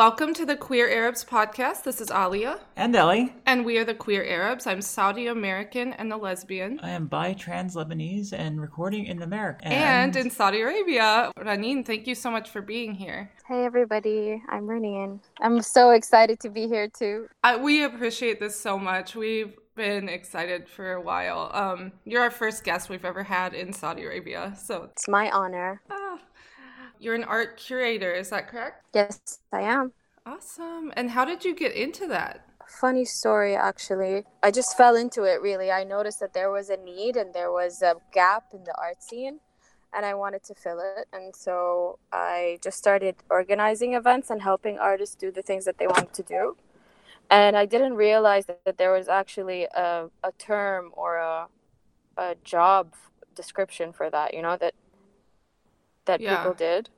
podcast. 0.00 0.10
Welcome 0.10 0.34
to 0.34 0.46
the 0.46 0.56
Queer 0.56 0.88
Arabs 0.88 1.24
podcast. 1.24 1.84
This 1.84 2.00
is 2.00 2.10
Alia. 2.10 2.58
And 2.74 2.96
Ellie. 2.96 3.34
And 3.44 3.66
we 3.66 3.76
are 3.76 3.84
the 3.84 3.94
Queer 3.94 4.24
Arabs. 4.24 4.66
I'm 4.66 4.80
Saudi 4.80 5.26
American 5.26 5.92
and 5.92 6.10
a 6.10 6.16
lesbian. 6.16 6.80
I 6.82 6.90
am 6.90 7.06
bi 7.06 7.34
trans 7.34 7.76
Lebanese 7.76 8.32
and 8.32 8.60
recording 8.60 9.06
in 9.06 9.22
America. 9.22 9.66
And, 9.66 10.16
and 10.16 10.26
in 10.26 10.30
Saudi 10.30 10.62
Arabia. 10.62 11.30
Raneen, 11.38 11.84
thank 11.84 12.06
you 12.06 12.14
so 12.14 12.30
much 12.30 12.48
for 12.48 12.62
being 12.62 12.94
here. 12.94 13.30
Hey, 13.46 13.64
everybody. 13.64 14.42
I'm 14.48 14.66
Raneen. 14.66 15.20
I'm 15.40 15.60
so 15.60 15.90
excited 15.90 16.40
to 16.40 16.48
be 16.48 16.66
here 16.66 16.88
too. 16.88 17.28
I, 17.44 17.56
we 17.56 17.84
appreciate 17.84 18.40
this 18.40 18.58
so 18.58 18.78
much. 18.78 19.14
We've 19.14 19.54
been 19.76 20.08
excited 20.08 20.68
for 20.68 20.92
a 20.92 21.00
while. 21.00 21.50
Um, 21.52 21.92
you're 22.04 22.22
our 22.22 22.30
first 22.30 22.64
guest 22.64 22.88
we've 22.88 23.04
ever 23.04 23.22
had 23.22 23.54
in 23.54 23.72
Saudi 23.72 24.04
Arabia. 24.04 24.54
So 24.56 24.88
it's 24.92 25.08
my 25.08 25.30
honor. 25.30 25.82
Ah, 25.90 26.18
you're 27.00 27.14
an 27.14 27.24
art 27.24 27.56
curator, 27.56 28.12
is 28.12 28.30
that 28.30 28.48
correct? 28.48 28.84
Yes, 28.94 29.40
I 29.52 29.62
am. 29.62 29.92
Awesome. 30.26 30.92
And 30.96 31.10
how 31.10 31.24
did 31.24 31.44
you 31.44 31.54
get 31.54 31.72
into 31.72 32.06
that? 32.08 32.44
Funny 32.68 33.04
story, 33.04 33.56
actually. 33.56 34.24
I 34.42 34.50
just 34.50 34.76
fell 34.76 34.94
into 34.94 35.24
it, 35.24 35.40
really. 35.40 35.72
I 35.72 35.82
noticed 35.82 36.20
that 36.20 36.34
there 36.34 36.50
was 36.50 36.68
a 36.70 36.76
need 36.76 37.16
and 37.16 37.34
there 37.34 37.50
was 37.50 37.82
a 37.82 37.96
gap 38.12 38.44
in 38.52 38.64
the 38.64 38.74
art 38.78 39.02
scene, 39.02 39.40
and 39.92 40.06
I 40.06 40.14
wanted 40.14 40.44
to 40.44 40.54
fill 40.54 40.78
it. 40.78 41.08
And 41.12 41.34
so 41.34 41.98
I 42.12 42.58
just 42.62 42.78
started 42.78 43.16
organizing 43.28 43.94
events 43.94 44.30
and 44.30 44.42
helping 44.42 44.78
artists 44.78 45.16
do 45.16 45.32
the 45.32 45.42
things 45.42 45.64
that 45.64 45.78
they 45.78 45.86
wanted 45.86 46.12
to 46.12 46.22
do. 46.22 46.56
And 47.30 47.56
I 47.56 47.64
didn't 47.64 47.94
realize 47.94 48.46
that, 48.46 48.64
that 48.64 48.78
there 48.78 48.92
was 48.92 49.08
actually 49.08 49.64
a, 49.74 50.10
a 50.22 50.32
term 50.38 50.90
or 50.92 51.16
a, 51.16 51.46
a 52.16 52.36
job 52.44 52.94
description 53.34 53.92
for 53.92 54.10
that, 54.10 54.34
you 54.34 54.42
know, 54.42 54.56
that 54.56 54.74
that 56.10 56.20
yeah. 56.20 56.36
people 56.36 56.54
did. 56.54 56.90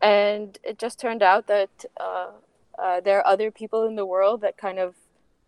And 0.00 0.58
it 0.70 0.76
just 0.78 0.96
turned 1.04 1.22
out 1.22 1.46
that 1.46 1.74
uh, 1.98 2.30
uh, 2.78 3.00
there 3.06 3.18
are 3.20 3.26
other 3.34 3.50
people 3.50 3.80
in 3.86 3.94
the 3.96 4.06
world 4.14 4.40
that 4.40 4.56
kind 4.66 4.78
of 4.78 4.94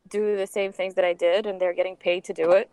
do 0.08 0.36
the 0.36 0.46
same 0.46 0.72
things 0.72 0.94
that 0.94 1.04
I 1.04 1.14
did, 1.26 1.46
and 1.46 1.60
they're 1.60 1.78
getting 1.80 1.96
paid 1.96 2.22
to 2.24 2.32
do 2.32 2.52
it. 2.60 2.68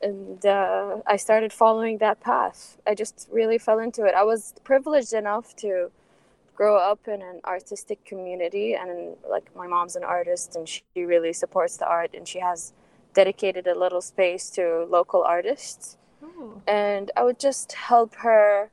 And 0.00 0.44
uh, 0.44 0.96
I 1.06 1.16
started 1.16 1.52
following 1.52 1.98
that 1.98 2.20
path. 2.20 2.78
I 2.86 2.94
just 2.94 3.28
really 3.30 3.58
fell 3.58 3.78
into 3.78 4.04
it. 4.04 4.14
I 4.14 4.24
was 4.32 4.54
privileged 4.64 5.12
enough 5.12 5.54
to 5.56 5.90
grow 6.54 6.76
up 6.76 7.00
in 7.14 7.20
an 7.22 7.40
artistic 7.44 8.04
community, 8.04 8.74
and 8.74 9.16
like 9.34 9.46
my 9.54 9.66
mom's 9.66 9.96
an 9.96 10.04
artist, 10.04 10.56
and 10.56 10.68
she 10.68 10.82
really 11.12 11.32
supports 11.32 11.76
the 11.76 11.86
art, 11.86 12.10
and 12.16 12.26
she 12.26 12.40
has 12.40 12.72
dedicated 13.12 13.66
a 13.66 13.78
little 13.84 14.00
space 14.00 14.50
to 14.50 14.86
local 14.98 15.22
artists. 15.22 15.96
And 16.66 17.10
I 17.16 17.22
would 17.22 17.38
just 17.38 17.72
help 17.72 18.10
her 18.16 18.70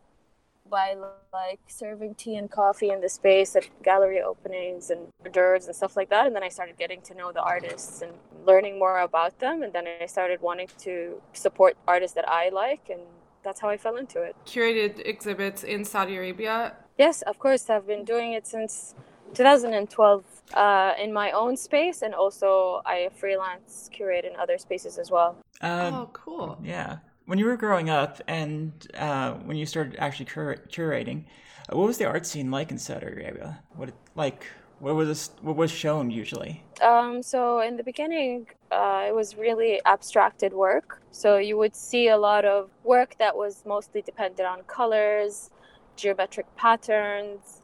by 0.71 0.95
like 1.33 1.59
serving 1.67 2.15
tea 2.15 2.35
and 2.37 2.49
coffee 2.49 2.89
in 2.89 3.01
the 3.01 3.09
space 3.09 3.55
at 3.55 3.65
gallery 3.83 4.21
openings 4.21 4.89
and 4.89 5.01
dirs 5.31 5.67
and 5.67 5.75
stuff 5.75 5.95
like 5.95 6.09
that. 6.09 6.25
And 6.25 6.35
then 6.35 6.43
I 6.43 6.49
started 6.49 6.77
getting 6.77 7.01
to 7.01 7.13
know 7.13 7.31
the 7.31 7.41
artists 7.41 8.01
and 8.01 8.13
learning 8.47 8.79
more 8.79 8.99
about 9.01 9.37
them. 9.39 9.61
And 9.61 9.71
then 9.73 9.85
I 10.01 10.07
started 10.07 10.41
wanting 10.41 10.69
to 10.79 11.21
support 11.33 11.77
artists 11.87 12.15
that 12.15 12.27
I 12.27 12.49
like. 12.49 12.89
And 12.89 13.01
that's 13.43 13.59
how 13.59 13.69
I 13.69 13.77
fell 13.77 13.97
into 13.97 14.23
it. 14.23 14.35
Curated 14.45 15.05
exhibits 15.05 15.63
in 15.63 15.83
Saudi 15.83 16.15
Arabia? 16.15 16.73
Yes, 16.97 17.21
of 17.23 17.37
course. 17.37 17.69
I've 17.69 17.85
been 17.85 18.05
doing 18.05 18.33
it 18.33 18.47
since 18.47 18.95
2012 19.33 20.23
uh, 20.53 20.93
in 20.97 21.11
my 21.13 21.31
own 21.31 21.57
space. 21.57 22.01
And 22.01 22.15
also 22.15 22.81
I 22.85 23.09
freelance 23.15 23.89
curate 23.91 24.25
in 24.25 24.35
other 24.37 24.57
spaces 24.57 24.97
as 24.97 25.11
well. 25.11 25.35
Um, 25.61 25.93
oh, 25.93 26.09
cool. 26.13 26.57
Yeah 26.63 26.99
when 27.31 27.39
you 27.39 27.45
were 27.45 27.55
growing 27.55 27.89
up 27.89 28.21
and 28.27 28.73
uh, 28.97 29.31
when 29.45 29.55
you 29.55 29.65
started 29.65 29.95
actually 29.99 30.25
cur- 30.25 30.61
curating, 30.67 31.23
uh, 31.69 31.77
what 31.77 31.87
was 31.87 31.97
the 31.97 32.03
art 32.03 32.25
scene 32.25 32.51
like 32.51 32.71
in 32.71 32.77
Saudi 32.77 33.05
Arabia? 33.05 33.63
What 33.73 33.93
like 34.15 34.47
what 34.79 34.95
was 34.95 35.31
what 35.41 35.55
was 35.55 35.71
shown 35.71 36.11
usually? 36.11 36.61
Um, 36.81 37.23
so 37.23 37.61
in 37.61 37.77
the 37.77 37.83
beginning, 37.83 38.47
uh, 38.69 39.05
it 39.07 39.15
was 39.15 39.37
really 39.37 39.79
abstracted 39.85 40.51
work. 40.51 41.01
So 41.11 41.37
you 41.37 41.55
would 41.57 41.73
see 41.73 42.09
a 42.09 42.17
lot 42.17 42.43
of 42.43 42.69
work 42.83 43.15
that 43.19 43.33
was 43.33 43.63
mostly 43.65 44.01
dependent 44.01 44.45
on 44.45 44.63
colors, 44.63 45.51
geometric 45.95 46.53
patterns, 46.57 47.61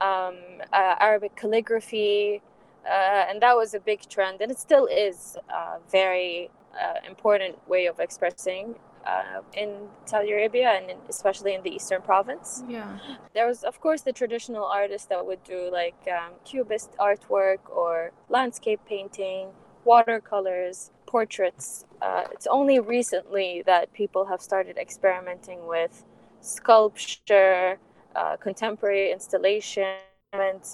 um, 0.00 0.36
uh, 0.72 0.94
Arabic 0.98 1.36
calligraphy, 1.36 2.40
uh, 2.86 3.28
and 3.28 3.42
that 3.42 3.54
was 3.54 3.74
a 3.74 3.80
big 3.80 4.00
trend, 4.08 4.40
and 4.40 4.50
it 4.50 4.58
still 4.58 4.86
is 4.86 5.36
a 5.50 5.76
very 5.90 6.48
uh, 6.72 7.06
important 7.06 7.54
way 7.68 7.84
of 7.84 8.00
expressing 8.00 8.76
uh, 9.10 9.40
in 9.54 9.70
Saudi 10.04 10.30
Arabia 10.32 10.68
and 10.70 10.90
in, 10.90 10.98
especially 11.08 11.54
in 11.54 11.62
the 11.62 11.70
eastern 11.70 12.02
province. 12.02 12.62
Yeah. 12.68 12.98
There 13.34 13.46
was, 13.46 13.62
of 13.64 13.80
course, 13.80 14.02
the 14.02 14.12
traditional 14.12 14.64
artists 14.64 15.06
that 15.08 15.24
would 15.26 15.42
do 15.44 15.70
like 15.72 16.00
um, 16.08 16.32
cubist 16.44 16.90
artwork 16.98 17.62
or 17.68 18.12
landscape 18.28 18.80
painting, 18.86 19.48
watercolors, 19.84 20.90
portraits. 21.06 21.84
Uh, 22.00 22.24
it's 22.32 22.46
only 22.46 22.78
recently 22.80 23.62
that 23.66 23.92
people 23.92 24.24
have 24.26 24.40
started 24.40 24.76
experimenting 24.78 25.66
with 25.66 26.04
sculpture, 26.40 27.78
uh, 28.14 28.36
contemporary 28.36 29.12
installation, 29.12 29.96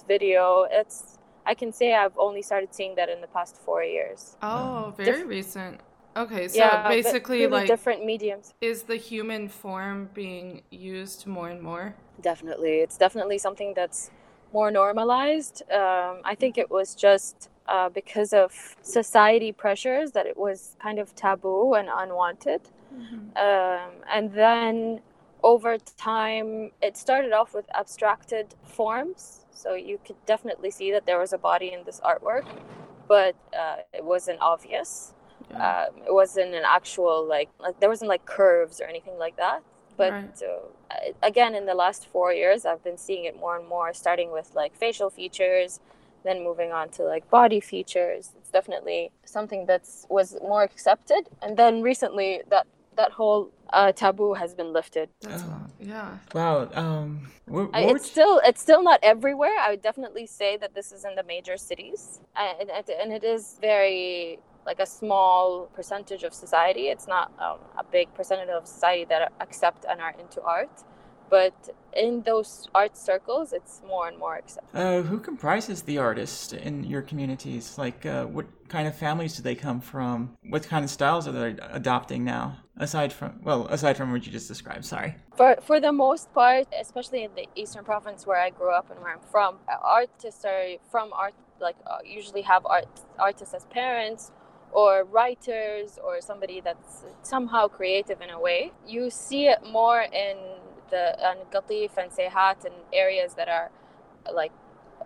video. 0.07 0.67
It's 0.71 1.19
I 1.47 1.55
can 1.55 1.73
say 1.73 1.95
I've 1.95 2.19
only 2.19 2.43
started 2.43 2.75
seeing 2.75 2.97
that 2.97 3.09
in 3.09 3.21
the 3.21 3.29
past 3.29 3.57
four 3.57 3.83
years. 3.85 4.37
Oh, 4.43 4.93
very 4.97 5.21
Dif- 5.21 5.29
recent. 5.29 5.81
Okay, 6.17 6.49
so 6.49 6.57
yeah, 6.57 6.89
basically, 6.89 7.47
like 7.47 7.67
different 7.67 8.05
mediums. 8.05 8.55
Is 8.63 8.85
the 8.85 8.97
human 8.97 9.49
form 9.49 10.09
being 10.15 10.63
used 10.71 11.27
more 11.27 11.51
and 11.51 11.61
more? 11.61 11.95
Definitely, 12.23 12.77
it's 12.79 12.97
definitely 12.97 13.37
something 13.37 13.75
that's 13.75 14.11
more 14.53 14.71
normalized. 14.71 15.63
Um, 15.71 16.23
I 16.25 16.35
think 16.35 16.57
it 16.57 16.71
was 16.71 16.95
just 16.95 17.51
uh, 17.69 17.91
because 17.91 18.33
of 18.33 18.77
society 18.81 19.53
pressures 19.53 20.13
that 20.13 20.25
it 20.25 20.39
was 20.39 20.77
kind 20.81 20.99
of 20.99 21.15
taboo 21.15 21.75
and 21.75 21.89
unwanted, 21.93 22.63
mm-hmm. 22.95 23.37
um, 23.37 23.91
and 24.11 24.33
then 24.33 25.01
over 25.43 25.77
time, 25.99 26.71
it 26.81 26.97
started 26.97 27.33
off 27.33 27.53
with 27.53 27.67
abstracted 27.75 28.55
forms. 28.65 29.45
So 29.51 29.75
you 29.75 29.99
could 30.05 30.17
definitely 30.25 30.71
see 30.71 30.93
that 30.93 31.05
there 31.05 31.19
was 31.19 31.35
a 31.35 31.39
body 31.39 31.73
in 31.75 31.85
this 31.85 32.01
artwork, 32.01 32.47
but 33.07 33.37
uh, 33.59 33.77
it 33.93 34.05
wasn't 34.05 34.41
obvious 34.41 35.13
yeah. 35.51 35.87
um, 35.89 36.03
it 36.07 36.13
wasn't 36.13 36.55
an 36.55 36.65
actual 36.67 37.27
like, 37.27 37.49
like 37.59 37.79
there 37.81 37.89
wasn't 37.89 38.09
like 38.09 38.25
curves 38.27 38.81
or 38.81 38.85
anything 38.85 39.19
like 39.19 39.37
that 39.37 39.63
but 39.97 40.13
right. 40.13 40.43
uh, 40.43 40.97
again 41.23 41.55
in 41.55 41.67
the 41.67 41.75
last 41.75 42.07
four 42.07 42.33
years 42.33 42.65
i've 42.65 42.83
been 42.85 42.99
seeing 42.99 43.25
it 43.25 43.37
more 43.37 43.57
and 43.59 43.69
more 43.69 43.93
starting 43.95 44.33
with 44.33 44.55
like 44.55 44.75
facial 44.75 45.11
features 45.11 45.81
then 46.25 46.43
moving 46.43 46.73
on 46.73 46.89
to 46.89 47.03
like 47.03 47.29
body 47.31 47.61
features 47.61 48.33
it's 48.39 48.51
definitely 48.51 49.11
something 49.25 49.65
that's 49.67 50.07
was 50.09 50.37
more 50.43 50.63
accepted 50.63 51.29
and 51.43 51.57
then 51.57 51.83
recently 51.83 52.43
that 52.51 52.67
that 52.97 53.13
whole 53.13 53.53
uh, 53.73 53.93
taboo 53.93 54.35
has 54.35 54.55
been 54.55 54.73
lifted. 54.73 55.09
Oh, 55.27 55.67
yeah. 55.79 56.19
Wow. 56.35 56.69
Um, 56.75 57.29
what, 57.47 57.73
what 57.73 57.97
it's 57.97 58.11
still 58.11 58.41
it's 58.45 58.61
still 58.61 58.83
not 58.83 59.01
everywhere. 59.03 59.57
I 59.59 59.71
would 59.71 59.83
definitely 59.83 60.27
say 60.27 60.57
that 60.57 60.75
this 60.75 60.93
is 60.93 61.05
in 61.05 61.15
the 61.15 61.23
major 61.23 61.57
cities, 61.57 62.21
and, 62.37 62.71
and 62.71 63.13
it 63.13 63.25
is 63.25 63.59
very 63.61 64.39
like 64.67 64.81
a 64.81 64.87
small 64.87 65.69
percentage 65.75 66.25
of 66.25 66.35
society. 66.35 66.89
It's 66.89 67.07
not 67.07 67.33
um, 67.39 67.59
a 67.79 67.85
big 67.85 68.13
percentage 68.15 68.49
of 68.49 68.67
society 68.67 69.05
that 69.07 69.33
accept 69.41 69.87
and 69.89 70.01
are 70.01 70.15
into 70.19 70.43
art. 70.43 70.83
But 71.29 71.71
in 71.93 72.23
those 72.23 72.69
art 72.75 72.97
circles, 72.97 73.53
it's 73.53 73.83
more 73.87 74.07
and 74.07 74.17
more 74.19 74.37
accepted. 74.37 74.79
Uh, 74.79 75.03
who 75.03 75.19
comprises 75.19 75.83
the 75.83 75.99
artists 75.99 76.53
in 76.53 76.85
your 76.85 77.03
communities? 77.03 77.79
Like, 77.79 78.07
uh, 78.07 78.27
what 78.27 78.47
kind 78.69 78.87
of 78.87 78.95
families 78.95 79.37
do 79.37 79.43
they 79.43 79.57
come 79.57 79.81
from? 79.81 80.37
What 80.51 80.69
kind 80.69 80.85
of 80.85 80.91
styles 80.91 81.27
are 81.27 81.33
they 81.33 81.57
adopting 81.71 82.25
now? 82.25 82.59
Aside 82.77 83.13
from, 83.13 83.41
well, 83.43 83.67
aside 83.69 83.97
from 83.97 84.13
what 84.13 84.25
you 84.27 84.31
just 84.31 84.47
described, 84.47 84.85
sorry. 84.85 85.17
For, 85.37 85.57
for 85.63 85.81
the 85.81 85.93
most 85.93 86.33
part, 86.33 86.69
especially 86.79 87.25
in 87.25 87.31
the 87.35 87.49
Eastern 87.57 87.85
Province 87.85 88.27
where 88.27 88.39
I 88.39 88.51
grew 88.51 88.71
up 88.71 88.91
and 88.91 89.01
where 89.01 89.13
I'm 89.13 89.27
from, 89.33 89.57
artists 89.83 90.45
are 90.45 90.77
from 90.91 91.13
art, 91.13 91.35
like, 91.59 91.77
uh, 91.87 91.99
usually 92.05 92.43
have 92.43 92.67
art, 92.67 92.87
artists 93.19 93.55
as 93.55 93.65
parents 93.65 94.31
or 94.77 95.05
writers 95.05 95.99
or 96.05 96.21
somebody 96.21 96.61
that's 96.61 97.03
somehow 97.23 97.67
creative 97.67 98.21
in 98.21 98.29
a 98.29 98.39
way. 98.39 98.73
You 98.87 99.09
see 99.09 99.47
it 99.49 99.61
more 99.65 100.03
in 100.03 100.37
the 100.91 101.05
uh, 101.27 101.35
Qatif 101.51 101.97
and 101.97 102.13
Sehat 102.13 102.67
and 102.67 102.75
areas 102.93 103.33
that 103.39 103.49
are 103.49 103.71
like 104.31 104.53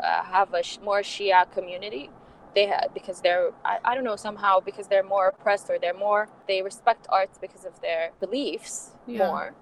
uh, 0.02 0.24
have 0.24 0.52
a 0.54 0.62
sh- 0.64 0.78
more 0.82 1.02
Shia 1.02 1.50
community. 1.52 2.10
They 2.56 2.66
have 2.66 2.92
because 2.92 3.20
they're 3.20 3.52
I, 3.64 3.78
I 3.84 3.94
don't 3.94 4.02
know 4.02 4.16
somehow 4.16 4.58
because 4.58 4.88
they're 4.88 5.04
more 5.16 5.28
oppressed 5.28 5.70
or 5.70 5.78
they're 5.78 5.94
more 6.08 6.28
they 6.48 6.62
respect 6.62 7.06
arts 7.08 7.38
because 7.40 7.64
of 7.64 7.80
their 7.80 8.10
beliefs 8.18 8.96
yeah. 9.06 9.18
more. 9.28 9.54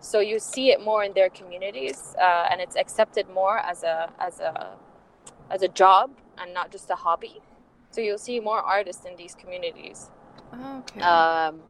So 0.00 0.20
you 0.20 0.38
see 0.38 0.70
it 0.70 0.80
more 0.82 1.04
in 1.04 1.12
their 1.12 1.28
communities, 1.28 2.14
uh, 2.18 2.48
and 2.50 2.62
it's 2.62 2.76
accepted 2.76 3.28
more 3.28 3.58
as 3.58 3.82
a 3.82 4.10
as 4.18 4.40
a 4.40 4.78
as 5.50 5.60
a 5.60 5.68
job 5.68 6.12
and 6.38 6.54
not 6.54 6.72
just 6.72 6.88
a 6.88 6.94
hobby. 6.94 7.42
So 7.90 8.00
you'll 8.00 8.18
see 8.18 8.40
more 8.40 8.60
artists 8.60 9.04
in 9.04 9.16
these 9.16 9.34
communities. 9.34 10.10
okay. 10.54 11.00
Um, 11.00 11.62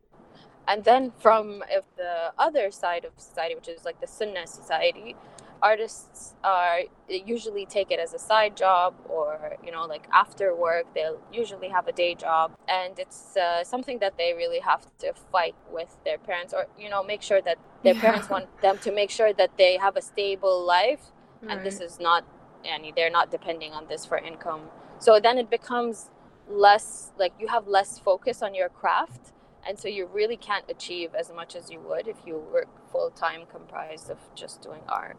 and 0.69 0.84
then 0.84 1.12
from 1.19 1.64
if 1.70 1.84
the 1.96 2.32
other 2.38 2.70
side 2.70 3.05
of 3.05 3.12
society, 3.17 3.55
which 3.55 3.69
is 3.69 3.84
like 3.84 4.00
the 4.00 4.06
Sunnah 4.06 4.46
society, 4.46 5.17
artists 5.62 6.34
are 6.43 6.81
usually 7.08 7.67
take 7.67 7.90
it 7.90 7.99
as 8.00 8.14
a 8.14 8.19
side 8.19 8.56
job 8.56 8.94
or 9.08 9.56
you 9.64 9.70
know 9.70 9.84
like 9.84 10.06
after 10.12 10.55
work 10.55 10.87
they'll 10.94 11.20
usually 11.32 11.69
have 11.69 11.87
a 11.87 11.93
day 11.93 12.14
job 12.14 12.52
and 12.69 12.99
it's 12.99 13.37
uh, 13.37 13.62
something 13.62 13.99
that 13.99 14.16
they 14.16 14.32
really 14.32 14.61
have 14.61 14.87
to 14.99 15.12
fight 15.31 15.55
with 15.70 15.96
their 16.05 16.19
parents 16.19 16.55
or 16.55 16.66
you 16.78 16.88
know 16.88 17.02
make 17.02 17.23
sure 17.23 17.43
that 17.43 17.58
their 17.84 17.94
Yeah. 17.94 18.00
parents 18.00 18.31
want 18.31 18.46
them 18.62 18.78
to 18.78 18.90
make 18.93 19.11
sure 19.11 19.32
that 19.34 19.50
they 19.58 19.76
have 19.76 19.96
a 19.96 20.02
stable 20.02 20.64
life 20.64 21.12
and 21.49 21.62
this 21.62 21.81
is 21.81 22.00
not 22.00 22.25
any 22.64 22.93
they're 22.96 23.11
not 23.11 23.31
depending 23.31 23.73
on 23.73 23.87
this 23.88 24.06
for 24.06 24.19
income 24.19 24.62
so 25.00 25.19
then 25.26 25.37
it 25.38 25.49
becomes 25.50 26.11
less 26.49 27.12
like 27.19 27.32
you 27.41 27.49
have 27.49 27.67
less 27.67 27.99
focus 27.99 28.43
on 28.43 28.55
your 28.55 28.69
craft 28.69 29.32
and 29.67 29.79
so 29.79 29.87
you 29.88 30.06
really 30.06 30.37
can't 30.37 30.64
achieve 30.69 31.11
as 31.14 31.31
much 31.41 31.55
as 31.55 31.70
you 31.70 31.81
would 31.88 32.06
if 32.08 32.17
you 32.26 32.35
work 32.52 32.69
full 32.93 33.11
time 33.11 33.43
comprised 33.56 34.11
of 34.11 34.19
just 34.35 34.61
doing 34.62 34.82
art 34.88 35.17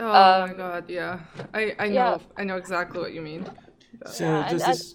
Oh 0.00 0.04
my 0.04 0.50
Um, 0.50 0.56
god, 0.56 0.84
yeah. 0.90 1.20
I 1.54 1.62
I 1.78 1.86
know 1.88 1.94
yeah. 1.94 2.18
I 2.40 2.44
know 2.48 2.56
exactly 2.56 2.98
what 3.04 3.12
you 3.16 3.22
mean. 3.30 3.42
So 4.06 4.24
Yeah, 4.24 4.48
does 4.50 4.62
and- 4.62 4.72
this 4.72 4.94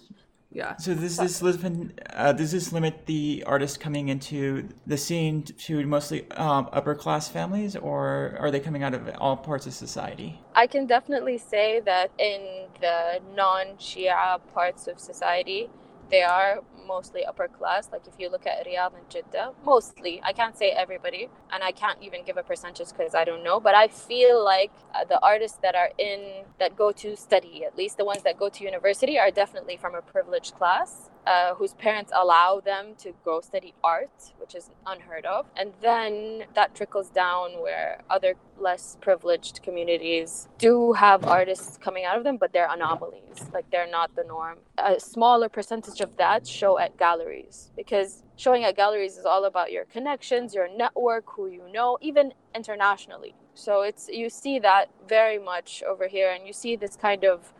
Yeah. 0.54 0.76
so 0.76 0.94
does 0.94 1.16
this 1.16 1.40
limit 1.40 1.98
uh, 2.12 2.32
does 2.32 2.52
this 2.52 2.72
limit 2.72 3.06
the 3.06 3.42
artists 3.46 3.78
coming 3.78 4.08
into 4.08 4.68
the 4.86 4.98
scene 4.98 5.42
to 5.42 5.86
mostly 5.86 6.30
um, 6.32 6.68
upper 6.72 6.94
class 6.94 7.28
families, 7.28 7.74
or 7.74 8.36
are 8.38 8.50
they 8.50 8.60
coming 8.60 8.82
out 8.82 8.94
of 8.94 9.08
all 9.18 9.36
parts 9.36 9.66
of 9.66 9.72
society? 9.72 10.40
I 10.54 10.66
can 10.66 10.86
definitely 10.86 11.38
say 11.38 11.80
that 11.80 12.10
in 12.18 12.66
the 12.80 13.20
non 13.34 13.76
Shia 13.78 14.40
parts 14.52 14.86
of 14.86 15.00
society, 15.00 15.70
they 16.10 16.22
are 16.22 16.60
mostly 16.86 17.24
upper 17.24 17.48
class. 17.48 17.88
Like 17.92 18.06
if 18.06 18.14
you 18.18 18.30
look 18.30 18.46
at 18.46 18.66
Riyadh 18.66 18.94
and 18.94 19.08
Jeddah, 19.08 19.52
mostly. 19.64 20.20
I 20.24 20.32
can't 20.32 20.56
say 20.56 20.70
everybody, 20.70 21.28
and 21.52 21.62
I 21.62 21.72
can't 21.72 21.98
even 22.02 22.24
give 22.24 22.36
a 22.36 22.42
percentage 22.42 22.88
because 22.88 23.14
I 23.14 23.24
don't 23.24 23.44
know. 23.44 23.60
But 23.60 23.74
I 23.74 23.88
feel 23.88 24.42
like 24.44 24.72
uh, 24.94 25.04
the 25.04 25.20
artists 25.20 25.58
that 25.62 25.74
are 25.74 25.90
in, 25.98 26.44
that 26.58 26.76
go 26.76 26.92
to 26.92 27.16
study, 27.16 27.64
at 27.64 27.76
least 27.76 27.96
the 27.96 28.04
ones 28.04 28.22
that 28.24 28.38
go 28.38 28.48
to 28.48 28.64
university, 28.64 29.18
are 29.18 29.30
definitely 29.30 29.76
from 29.76 29.94
a 29.94 30.02
privileged 30.02 30.54
class. 30.54 31.10
Uh, 31.24 31.54
whose 31.54 31.72
parents 31.74 32.10
allow 32.16 32.58
them 32.58 32.94
to 32.98 33.12
go 33.24 33.40
study 33.40 33.72
art, 33.84 34.32
which 34.38 34.56
is 34.56 34.70
unheard 34.86 35.24
of. 35.24 35.46
And 35.56 35.72
then 35.80 36.44
that 36.54 36.74
trickles 36.74 37.10
down 37.10 37.62
where 37.62 38.02
other 38.10 38.34
less 38.58 38.96
privileged 39.00 39.62
communities 39.62 40.48
do 40.58 40.92
have 40.94 41.24
artists 41.24 41.78
coming 41.78 42.04
out 42.04 42.18
of 42.18 42.24
them, 42.24 42.38
but 42.38 42.52
they're 42.52 42.68
anomalies. 42.68 43.38
Like 43.54 43.70
they're 43.70 43.88
not 43.88 44.16
the 44.16 44.24
norm. 44.24 44.58
A 44.78 44.98
smaller 44.98 45.48
percentage 45.48 46.00
of 46.00 46.16
that 46.16 46.44
show 46.44 46.76
at 46.80 46.96
galleries 46.98 47.70
because 47.76 48.24
showing 48.36 48.64
at 48.64 48.74
galleries 48.76 49.16
is 49.16 49.24
all 49.24 49.44
about 49.44 49.70
your 49.70 49.84
connections, 49.84 50.54
your 50.54 50.68
network, 50.76 51.24
who 51.36 51.46
you 51.46 51.62
know, 51.72 51.98
even 52.00 52.32
internationally. 52.52 53.34
So 53.54 53.82
it's 53.82 54.08
you 54.08 54.28
see 54.28 54.58
that 54.58 54.90
very 55.08 55.38
much 55.38 55.84
over 55.88 56.08
here, 56.08 56.32
and 56.32 56.46
you 56.46 56.52
see 56.52 56.74
this 56.74 56.96
kind 56.96 57.24
of 57.24 57.52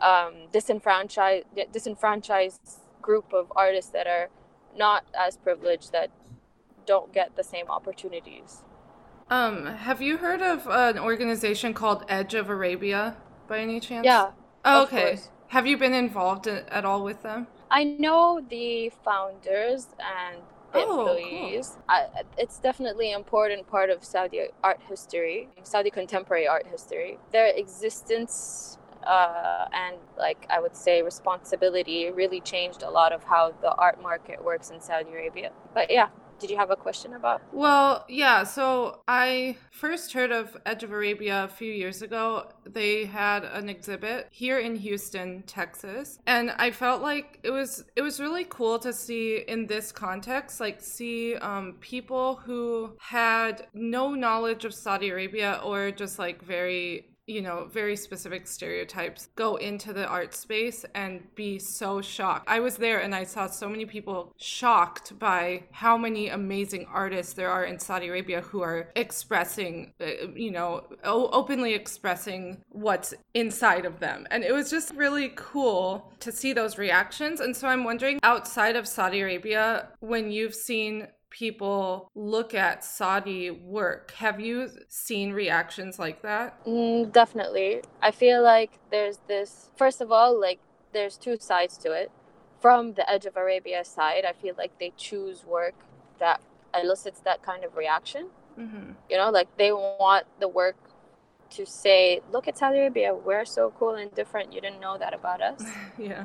um, 0.00 0.34
disenfranchised 0.52 1.46
disenfranchised 1.72 2.80
group 3.08 3.32
of 3.32 3.50
artists 3.56 3.90
that 3.90 4.06
are 4.06 4.28
not 4.76 5.02
as 5.18 5.38
privileged 5.38 5.92
that 5.92 6.10
don't 6.84 7.10
get 7.12 7.36
the 7.36 7.42
same 7.42 7.66
opportunities. 7.70 8.62
Um, 9.30 9.66
have 9.66 10.00
you 10.02 10.18
heard 10.18 10.42
of 10.42 10.66
an 10.68 10.98
organization 10.98 11.72
called 11.74 12.04
Edge 12.08 12.34
of 12.34 12.50
Arabia 12.50 13.16
by 13.48 13.58
any 13.60 13.80
chance? 13.80 14.04
Yeah, 14.06 14.30
Oh, 14.64 14.82
okay. 14.82 15.10
course. 15.12 15.30
Have 15.48 15.66
you 15.66 15.76
been 15.78 15.94
involved 15.94 16.46
in, 16.46 16.58
at 16.68 16.84
all 16.84 17.02
with 17.02 17.22
them? 17.22 17.46
I 17.70 17.84
know 17.84 18.40
the 18.56 18.90
founders 19.04 19.86
and 20.16 20.36
the 20.72 20.80
Oh, 20.80 20.96
cool. 21.18 21.76
I, 21.88 22.06
it's 22.36 22.58
definitely 22.58 23.12
an 23.12 23.18
important 23.18 23.66
part 23.66 23.90
of 23.90 24.04
Saudi 24.04 24.40
art 24.62 24.80
history, 24.88 25.48
Saudi 25.62 25.90
contemporary 25.90 26.46
art 26.46 26.66
history. 26.66 27.18
Their 27.32 27.48
existence 27.48 28.77
uh, 29.04 29.66
and, 29.72 29.96
like 30.18 30.46
I 30.50 30.60
would 30.60 30.76
say, 30.76 31.02
responsibility 31.02 32.10
really 32.10 32.40
changed 32.40 32.82
a 32.82 32.90
lot 32.90 33.12
of 33.12 33.24
how 33.24 33.52
the 33.60 33.72
art 33.74 34.02
market 34.02 34.42
works 34.42 34.70
in 34.70 34.80
Saudi 34.80 35.10
Arabia. 35.10 35.50
But 35.74 35.90
yeah, 35.90 36.08
did 36.38 36.50
you 36.50 36.56
have 36.56 36.70
a 36.70 36.76
question 36.76 37.14
about? 37.14 37.42
Well, 37.52 38.04
yeah, 38.08 38.44
so 38.44 39.00
I 39.08 39.56
first 39.72 40.12
heard 40.12 40.30
of 40.30 40.56
Edge 40.64 40.84
of 40.84 40.92
Arabia 40.92 41.44
a 41.44 41.48
few 41.48 41.72
years 41.72 42.02
ago. 42.02 42.50
They 42.64 43.06
had 43.06 43.44
an 43.44 43.68
exhibit 43.68 44.28
here 44.30 44.58
in 44.58 44.76
Houston, 44.76 45.42
Texas, 45.42 46.18
and 46.26 46.52
I 46.52 46.70
felt 46.70 47.02
like 47.02 47.40
it 47.42 47.50
was 47.50 47.84
it 47.96 48.02
was 48.02 48.20
really 48.20 48.44
cool 48.48 48.78
to 48.80 48.92
see 48.92 49.38
in 49.48 49.66
this 49.66 49.90
context 49.90 50.60
like 50.60 50.80
see 50.80 51.34
um, 51.36 51.76
people 51.80 52.36
who 52.36 52.96
had 53.00 53.66
no 53.74 54.14
knowledge 54.14 54.64
of 54.64 54.72
Saudi 54.72 55.10
Arabia 55.10 55.60
or 55.64 55.90
just 55.90 56.18
like 56.18 56.42
very 56.42 57.06
you 57.28 57.42
know, 57.42 57.68
very 57.70 57.94
specific 57.94 58.46
stereotypes 58.46 59.28
go 59.36 59.56
into 59.56 59.92
the 59.92 60.06
art 60.06 60.34
space 60.34 60.84
and 60.94 61.22
be 61.34 61.58
so 61.58 62.00
shocked. 62.00 62.48
I 62.48 62.60
was 62.60 62.76
there 62.76 63.00
and 63.00 63.14
I 63.14 63.24
saw 63.24 63.46
so 63.46 63.68
many 63.68 63.84
people 63.84 64.32
shocked 64.38 65.18
by 65.18 65.64
how 65.70 65.98
many 65.98 66.28
amazing 66.28 66.86
artists 66.90 67.34
there 67.34 67.50
are 67.50 67.64
in 67.64 67.78
Saudi 67.78 68.08
Arabia 68.08 68.40
who 68.40 68.62
are 68.62 68.90
expressing, 68.96 69.92
uh, 70.00 70.28
you 70.34 70.50
know, 70.50 70.84
openly 71.04 71.74
expressing 71.74 72.64
what's 72.70 73.12
inside 73.34 73.84
of 73.84 74.00
them. 74.00 74.26
And 74.30 74.42
it 74.42 74.52
was 74.52 74.70
just 74.70 74.94
really 74.94 75.32
cool 75.36 76.10
to 76.20 76.32
see 76.32 76.54
those 76.54 76.78
reactions. 76.78 77.40
And 77.40 77.54
so 77.54 77.68
I'm 77.68 77.84
wondering 77.84 78.18
outside 78.22 78.74
of 78.74 78.88
Saudi 78.88 79.20
Arabia, 79.20 79.88
when 80.00 80.30
you've 80.30 80.54
seen 80.54 81.08
people 81.30 82.10
look 82.14 82.54
at 82.54 82.84
Saudi 82.84 83.50
work. 83.50 84.12
Have 84.12 84.40
you 84.40 84.70
seen 84.88 85.32
reactions 85.32 85.98
like 85.98 86.22
that? 86.22 86.64
Mm, 86.64 87.12
definitely. 87.12 87.82
I 88.02 88.10
feel 88.10 88.42
like 88.42 88.78
there's 88.90 89.18
this, 89.28 89.70
first 89.76 90.00
of 90.00 90.10
all, 90.10 90.38
like 90.40 90.58
there's 90.92 91.16
two 91.16 91.36
sides 91.38 91.76
to 91.78 91.92
it. 91.92 92.10
From 92.60 92.94
the 92.94 93.08
Edge 93.08 93.26
of 93.26 93.36
Arabia 93.36 93.84
side, 93.84 94.24
I 94.24 94.32
feel 94.32 94.54
like 94.58 94.78
they 94.80 94.92
choose 94.96 95.44
work 95.44 95.74
that 96.18 96.40
elicits 96.74 97.20
that 97.20 97.42
kind 97.42 97.64
of 97.64 97.76
reaction. 97.76 98.28
Mm-hmm. 98.58 98.92
You 99.08 99.16
know, 99.16 99.30
like 99.30 99.48
they 99.56 99.70
want 99.72 100.26
the 100.40 100.48
work 100.48 100.76
to 101.50 101.64
say, 101.64 102.20
look 102.32 102.48
at 102.48 102.58
Saudi 102.58 102.78
Arabia, 102.78 103.14
we're 103.14 103.44
so 103.44 103.72
cool 103.78 103.94
and 103.94 104.12
different. 104.14 104.52
You 104.52 104.60
didn't 104.60 104.80
know 104.80 104.98
that 104.98 105.14
about 105.14 105.40
us, 105.40 105.62
Yeah. 105.98 106.24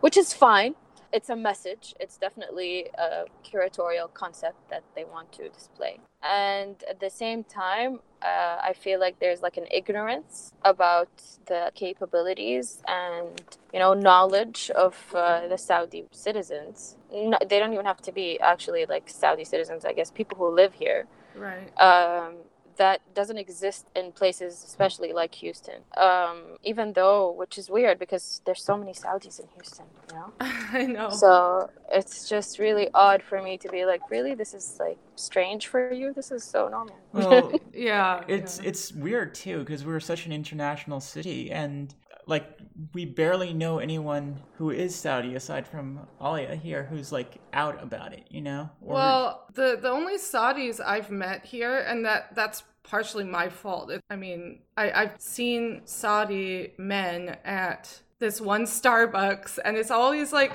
which 0.00 0.16
is 0.16 0.32
fine. 0.32 0.74
It's 1.12 1.28
a 1.28 1.36
message. 1.36 1.94
It's 2.00 2.16
definitely 2.16 2.86
a 2.98 3.24
curatorial 3.44 4.12
concept 4.14 4.56
that 4.70 4.82
they 4.96 5.04
want 5.04 5.30
to 5.32 5.48
display. 5.50 6.00
And 6.22 6.76
at 6.88 7.00
the 7.00 7.10
same 7.10 7.44
time, 7.44 8.00
uh, 8.22 8.56
I 8.62 8.72
feel 8.72 8.98
like 8.98 9.18
there's 9.18 9.42
like 9.42 9.56
an 9.58 9.66
ignorance 9.70 10.52
about 10.64 11.10
the 11.46 11.70
capabilities 11.74 12.82
and 12.86 13.40
you 13.72 13.78
know 13.80 13.92
knowledge 13.94 14.70
of 14.74 14.94
uh, 15.14 15.48
the 15.48 15.58
Saudi 15.58 16.04
citizens. 16.12 16.96
No, 17.12 17.36
they 17.46 17.58
don't 17.58 17.72
even 17.74 17.84
have 17.86 18.00
to 18.02 18.12
be 18.12 18.40
actually 18.40 18.86
like 18.86 19.10
Saudi 19.10 19.44
citizens. 19.44 19.84
I 19.84 19.92
guess 19.92 20.10
people 20.10 20.38
who 20.38 20.48
live 20.54 20.74
here 20.74 21.06
Right. 21.34 21.68
um, 21.80 22.34
that 22.76 23.00
doesn't 23.14 23.38
exist 23.38 23.86
in 23.94 24.12
places, 24.12 24.64
especially 24.66 25.12
like 25.12 25.34
Houston. 25.36 25.80
Um, 25.96 26.58
even 26.62 26.92
though, 26.92 27.32
which 27.32 27.58
is 27.58 27.68
weird 27.68 27.98
because 27.98 28.40
there's 28.44 28.62
so 28.62 28.76
many 28.76 28.92
Saudis 28.92 29.40
in 29.40 29.46
Houston, 29.54 29.86
you 30.08 30.16
know. 30.16 30.32
I 30.40 30.86
know. 30.86 31.10
So 31.10 31.70
it's 31.90 32.28
just 32.28 32.58
really 32.58 32.88
odd 32.94 33.22
for 33.22 33.42
me 33.42 33.58
to 33.58 33.68
be 33.68 33.84
like, 33.84 34.10
really, 34.10 34.34
this 34.34 34.54
is 34.54 34.76
like 34.80 34.98
strange 35.16 35.68
for 35.68 35.92
you. 35.92 36.12
This 36.12 36.30
is 36.30 36.42
so 36.44 36.68
normal. 36.68 36.96
Well, 37.12 37.52
yeah. 37.74 38.22
it's 38.28 38.58
yeah. 38.58 38.68
it's 38.68 38.92
weird 38.92 39.34
too 39.34 39.60
because 39.60 39.84
we're 39.84 40.00
such 40.00 40.26
an 40.26 40.32
international 40.32 41.00
city 41.00 41.50
and 41.50 41.94
like 42.26 42.58
we 42.94 43.04
barely 43.04 43.52
know 43.52 43.78
anyone 43.78 44.40
who 44.56 44.70
is 44.70 44.94
Saudi 44.94 45.34
aside 45.34 45.66
from 45.66 46.06
Alia 46.22 46.54
here 46.54 46.84
who's 46.84 47.12
like 47.12 47.38
out 47.52 47.82
about 47.82 48.12
it, 48.12 48.24
you 48.30 48.40
know? 48.40 48.70
Or- 48.80 48.94
Well, 48.94 49.46
the 49.54 49.78
the 49.80 49.88
only 49.90 50.16
Saudis 50.18 50.80
I've 50.80 51.10
met 51.10 51.44
here, 51.44 51.78
and 51.78 52.04
that 52.04 52.34
that's 52.34 52.62
partially 52.84 53.24
my 53.24 53.48
fault. 53.48 53.92
I 54.10 54.16
mean, 54.16 54.60
I, 54.76 54.90
I've 54.92 55.14
seen 55.20 55.82
Saudi 55.84 56.72
men 56.78 57.36
at 57.44 58.00
this 58.22 58.40
one 58.40 58.62
Starbucks, 58.62 59.58
and 59.64 59.76
it's 59.76 59.90
always 59.90 60.32
like 60.32 60.52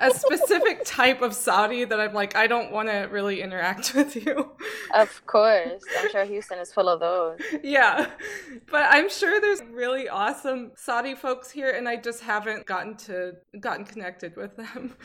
a 0.00 0.10
specific 0.14 0.82
type 0.84 1.20
of 1.20 1.34
Saudi 1.34 1.84
that 1.84 2.00
I'm 2.00 2.14
like, 2.14 2.34
I 2.34 2.46
don't 2.46 2.72
want 2.72 2.88
to 2.88 3.02
really 3.10 3.42
interact 3.42 3.94
with 3.94 4.16
you. 4.16 4.50
of 4.94 5.26
course, 5.26 5.82
I'm 6.00 6.10
sure 6.10 6.24
Houston 6.24 6.58
is 6.58 6.72
full 6.72 6.88
of 6.88 7.00
those. 7.00 7.38
yeah, 7.62 8.10
but 8.70 8.86
I'm 8.90 9.10
sure 9.10 9.40
there's 9.40 9.62
really 9.70 10.08
awesome 10.08 10.72
Saudi 10.74 11.14
folks 11.14 11.50
here, 11.50 11.70
and 11.70 11.86
I 11.88 11.96
just 11.96 12.22
haven't 12.22 12.66
gotten 12.66 12.96
to 13.08 13.36
gotten 13.60 13.84
connected 13.84 14.34
with 14.34 14.56
them. 14.56 14.96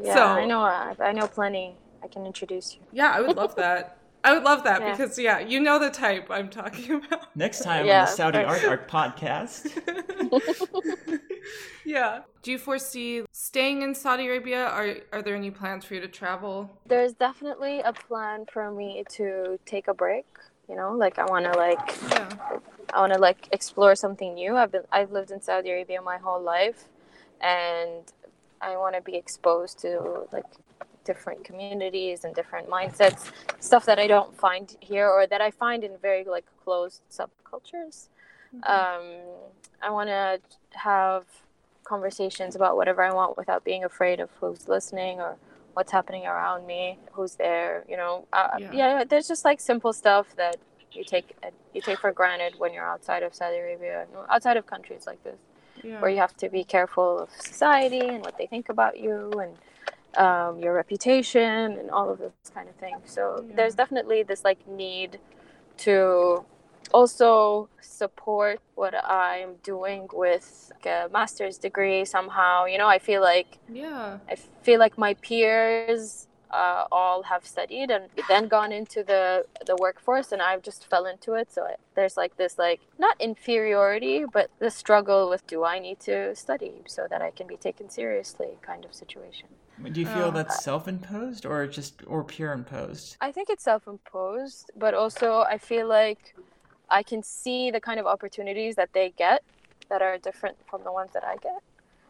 Yeah, 0.00 0.14
so 0.14 0.24
I 0.26 0.44
know. 0.44 0.60
I, 0.60 0.94
I 1.00 1.12
know 1.12 1.26
plenty. 1.26 1.76
I 2.04 2.08
can 2.08 2.26
introduce 2.26 2.74
you. 2.74 2.82
Yeah, 2.92 3.10
I 3.10 3.20
would 3.20 3.36
love 3.36 3.56
that. 3.56 3.98
I 4.26 4.32
would 4.34 4.42
love 4.42 4.64
that 4.64 4.80
Yeah. 4.80 4.90
because 4.90 5.18
yeah, 5.18 5.38
you 5.38 5.60
know 5.60 5.78
the 5.78 5.88
type 5.90 6.26
I'm 6.30 6.48
talking 6.48 6.90
about. 6.98 7.34
next 7.36 7.62
time 7.62 7.82
on 7.82 7.86
the 7.86 8.06
Saudi 8.06 8.38
Art. 8.38 8.64
Art 8.64 8.88
podcast. 8.90 9.70
yeah. 11.84 12.20
Do 12.42 12.50
you 12.50 12.58
foresee 12.58 13.22
staying 13.30 13.82
in 13.82 13.94
Saudi 13.94 14.26
Arabia? 14.26 14.66
Are 14.66 14.96
are 15.12 15.22
there 15.22 15.36
any 15.36 15.50
plans 15.50 15.84
for 15.84 15.94
you 15.94 16.00
to 16.00 16.08
travel? 16.08 16.70
There's 16.86 17.12
definitely 17.12 17.80
a 17.80 17.92
plan 17.92 18.46
for 18.52 18.70
me 18.72 19.04
to 19.10 19.58
take 19.64 19.86
a 19.88 19.94
break. 19.94 20.26
You 20.68 20.74
know, 20.74 20.92
like 20.92 21.18
I 21.20 21.24
want 21.24 21.44
to 21.44 21.52
like 21.52 21.78
Yeah. 22.10 22.28
I 22.94 23.00
want 23.00 23.12
to 23.12 23.18
like 23.20 23.48
explore 23.52 23.94
something 23.94 24.34
new. 24.34 24.56
I've 24.56 24.72
been 24.72 24.82
I've 24.90 25.12
lived 25.12 25.30
in 25.30 25.40
Saudi 25.40 25.70
Arabia 25.70 26.02
my 26.02 26.18
whole 26.18 26.42
life, 26.42 26.86
and 27.40 28.02
I 28.60 28.76
want 28.76 28.96
to 28.96 29.02
be 29.02 29.14
exposed 29.16 29.78
to 29.80 30.26
like 30.32 30.46
different 31.06 31.44
communities 31.44 32.24
and 32.24 32.34
different 32.34 32.68
mindsets, 32.68 33.30
stuff 33.60 33.86
that 33.86 33.98
I 33.98 34.06
don't 34.06 34.36
find 34.36 34.76
here 34.80 35.08
or 35.08 35.26
that 35.26 35.40
I 35.40 35.50
find 35.50 35.84
in 35.84 35.92
very 36.02 36.24
like 36.24 36.44
closed 36.62 37.00
subcultures. 37.10 38.08
Mm-hmm. 38.54 38.64
Um, 38.64 39.06
I 39.82 39.90
want 39.90 40.08
to 40.08 40.40
have 40.78 41.24
conversations 41.84 42.56
about 42.56 42.76
whatever 42.76 43.02
I 43.02 43.12
want 43.12 43.38
without 43.38 43.64
being 43.64 43.84
afraid 43.84 44.18
of 44.20 44.28
who's 44.40 44.68
listening 44.68 45.20
or 45.20 45.36
what's 45.74 45.92
happening 45.92 46.26
around 46.26 46.66
me, 46.66 46.98
who's 47.12 47.36
there. 47.36 47.84
You 47.88 47.96
know, 47.96 48.26
uh, 48.32 48.56
yeah. 48.58 48.72
yeah. 48.72 49.04
There's 49.04 49.28
just 49.28 49.44
like 49.44 49.60
simple 49.60 49.92
stuff 49.92 50.26
that 50.36 50.56
you 50.92 51.04
take 51.04 51.36
you 51.74 51.80
take 51.80 51.98
for 51.98 52.12
granted 52.12 52.54
when 52.58 52.72
you're 52.74 52.90
outside 52.94 53.22
of 53.22 53.34
Saudi 53.34 53.58
Arabia, 53.58 54.06
outside 54.30 54.56
of 54.56 54.66
countries 54.66 55.04
like 55.06 55.22
this, 55.22 55.38
yeah. 55.84 56.00
where 56.00 56.10
you 56.10 56.18
have 56.18 56.36
to 56.38 56.48
be 56.48 56.64
careful 56.64 57.20
of 57.20 57.30
society 57.30 58.00
and 58.00 58.20
what 58.24 58.36
they 58.38 58.46
think 58.46 58.68
about 58.68 58.98
you 58.98 59.30
and 59.32 59.54
um, 60.16 60.58
your 60.58 60.74
reputation 60.74 61.78
and 61.78 61.90
all 61.90 62.10
of 62.10 62.18
this 62.18 62.32
kind 62.54 62.68
of 62.68 62.74
thing. 62.76 62.96
So 63.04 63.44
yeah. 63.48 63.56
there's 63.56 63.74
definitely 63.74 64.22
this 64.22 64.44
like 64.44 64.66
need 64.66 65.18
to 65.78 66.44
also 66.92 67.68
support 67.80 68.60
what 68.74 68.94
I'm 69.04 69.56
doing 69.62 70.08
with 70.12 70.72
like, 70.74 70.86
a 70.86 71.08
master's 71.12 71.58
degree 71.58 72.04
somehow. 72.04 72.64
You 72.66 72.78
know, 72.78 72.88
I 72.88 72.98
feel 72.98 73.22
like 73.22 73.58
yeah, 73.68 74.18
I 74.30 74.36
feel 74.62 74.78
like 74.78 74.96
my 74.98 75.14
peers 75.14 76.25
uh, 76.50 76.84
all 76.92 77.22
have 77.24 77.46
studied 77.46 77.90
and 77.90 78.08
then 78.28 78.48
gone 78.48 78.72
into 78.72 79.02
the 79.02 79.44
the 79.66 79.76
workforce 79.76 80.32
and 80.32 80.40
i've 80.40 80.62
just 80.62 80.88
fell 80.88 81.06
into 81.06 81.34
it. 81.34 81.52
So 81.52 81.62
I, 81.64 81.74
there's 81.94 82.16
like 82.16 82.36
this 82.36 82.58
like 82.58 82.80
not 82.98 83.20
inferiority 83.20 84.24
but 84.30 84.50
the 84.58 84.70
struggle 84.70 85.28
with 85.28 85.46
do 85.46 85.64
i 85.64 85.78
need 85.78 85.98
to 86.00 86.34
study 86.36 86.72
so 86.86 87.06
that 87.10 87.22
i 87.22 87.30
can 87.30 87.46
be 87.46 87.56
taken 87.56 87.88
seriously 87.88 88.58
kind 88.62 88.84
of 88.84 88.94
situation. 88.94 89.48
Do 89.92 90.00
you 90.00 90.06
feel 90.06 90.26
uh, 90.26 90.30
that's 90.30 90.64
self-imposed 90.64 91.44
or 91.44 91.66
just 91.66 92.02
or 92.06 92.24
peer 92.24 92.52
imposed? 92.52 93.16
I 93.20 93.30
think 93.32 93.50
it's 93.50 93.64
self-imposed 93.64 94.70
but 94.76 94.94
also 94.94 95.44
i 95.48 95.58
feel 95.58 95.88
like 95.88 96.34
i 96.90 97.02
can 97.02 97.22
see 97.22 97.70
the 97.70 97.80
kind 97.80 97.98
of 97.98 98.06
opportunities 98.06 98.76
that 98.76 98.90
they 98.92 99.12
get 99.16 99.42
that 99.88 100.02
are 100.02 100.18
different 100.18 100.56
from 100.68 100.82
the 100.84 100.92
ones 100.92 101.10
that 101.14 101.24
i 101.24 101.36
get 101.36 101.60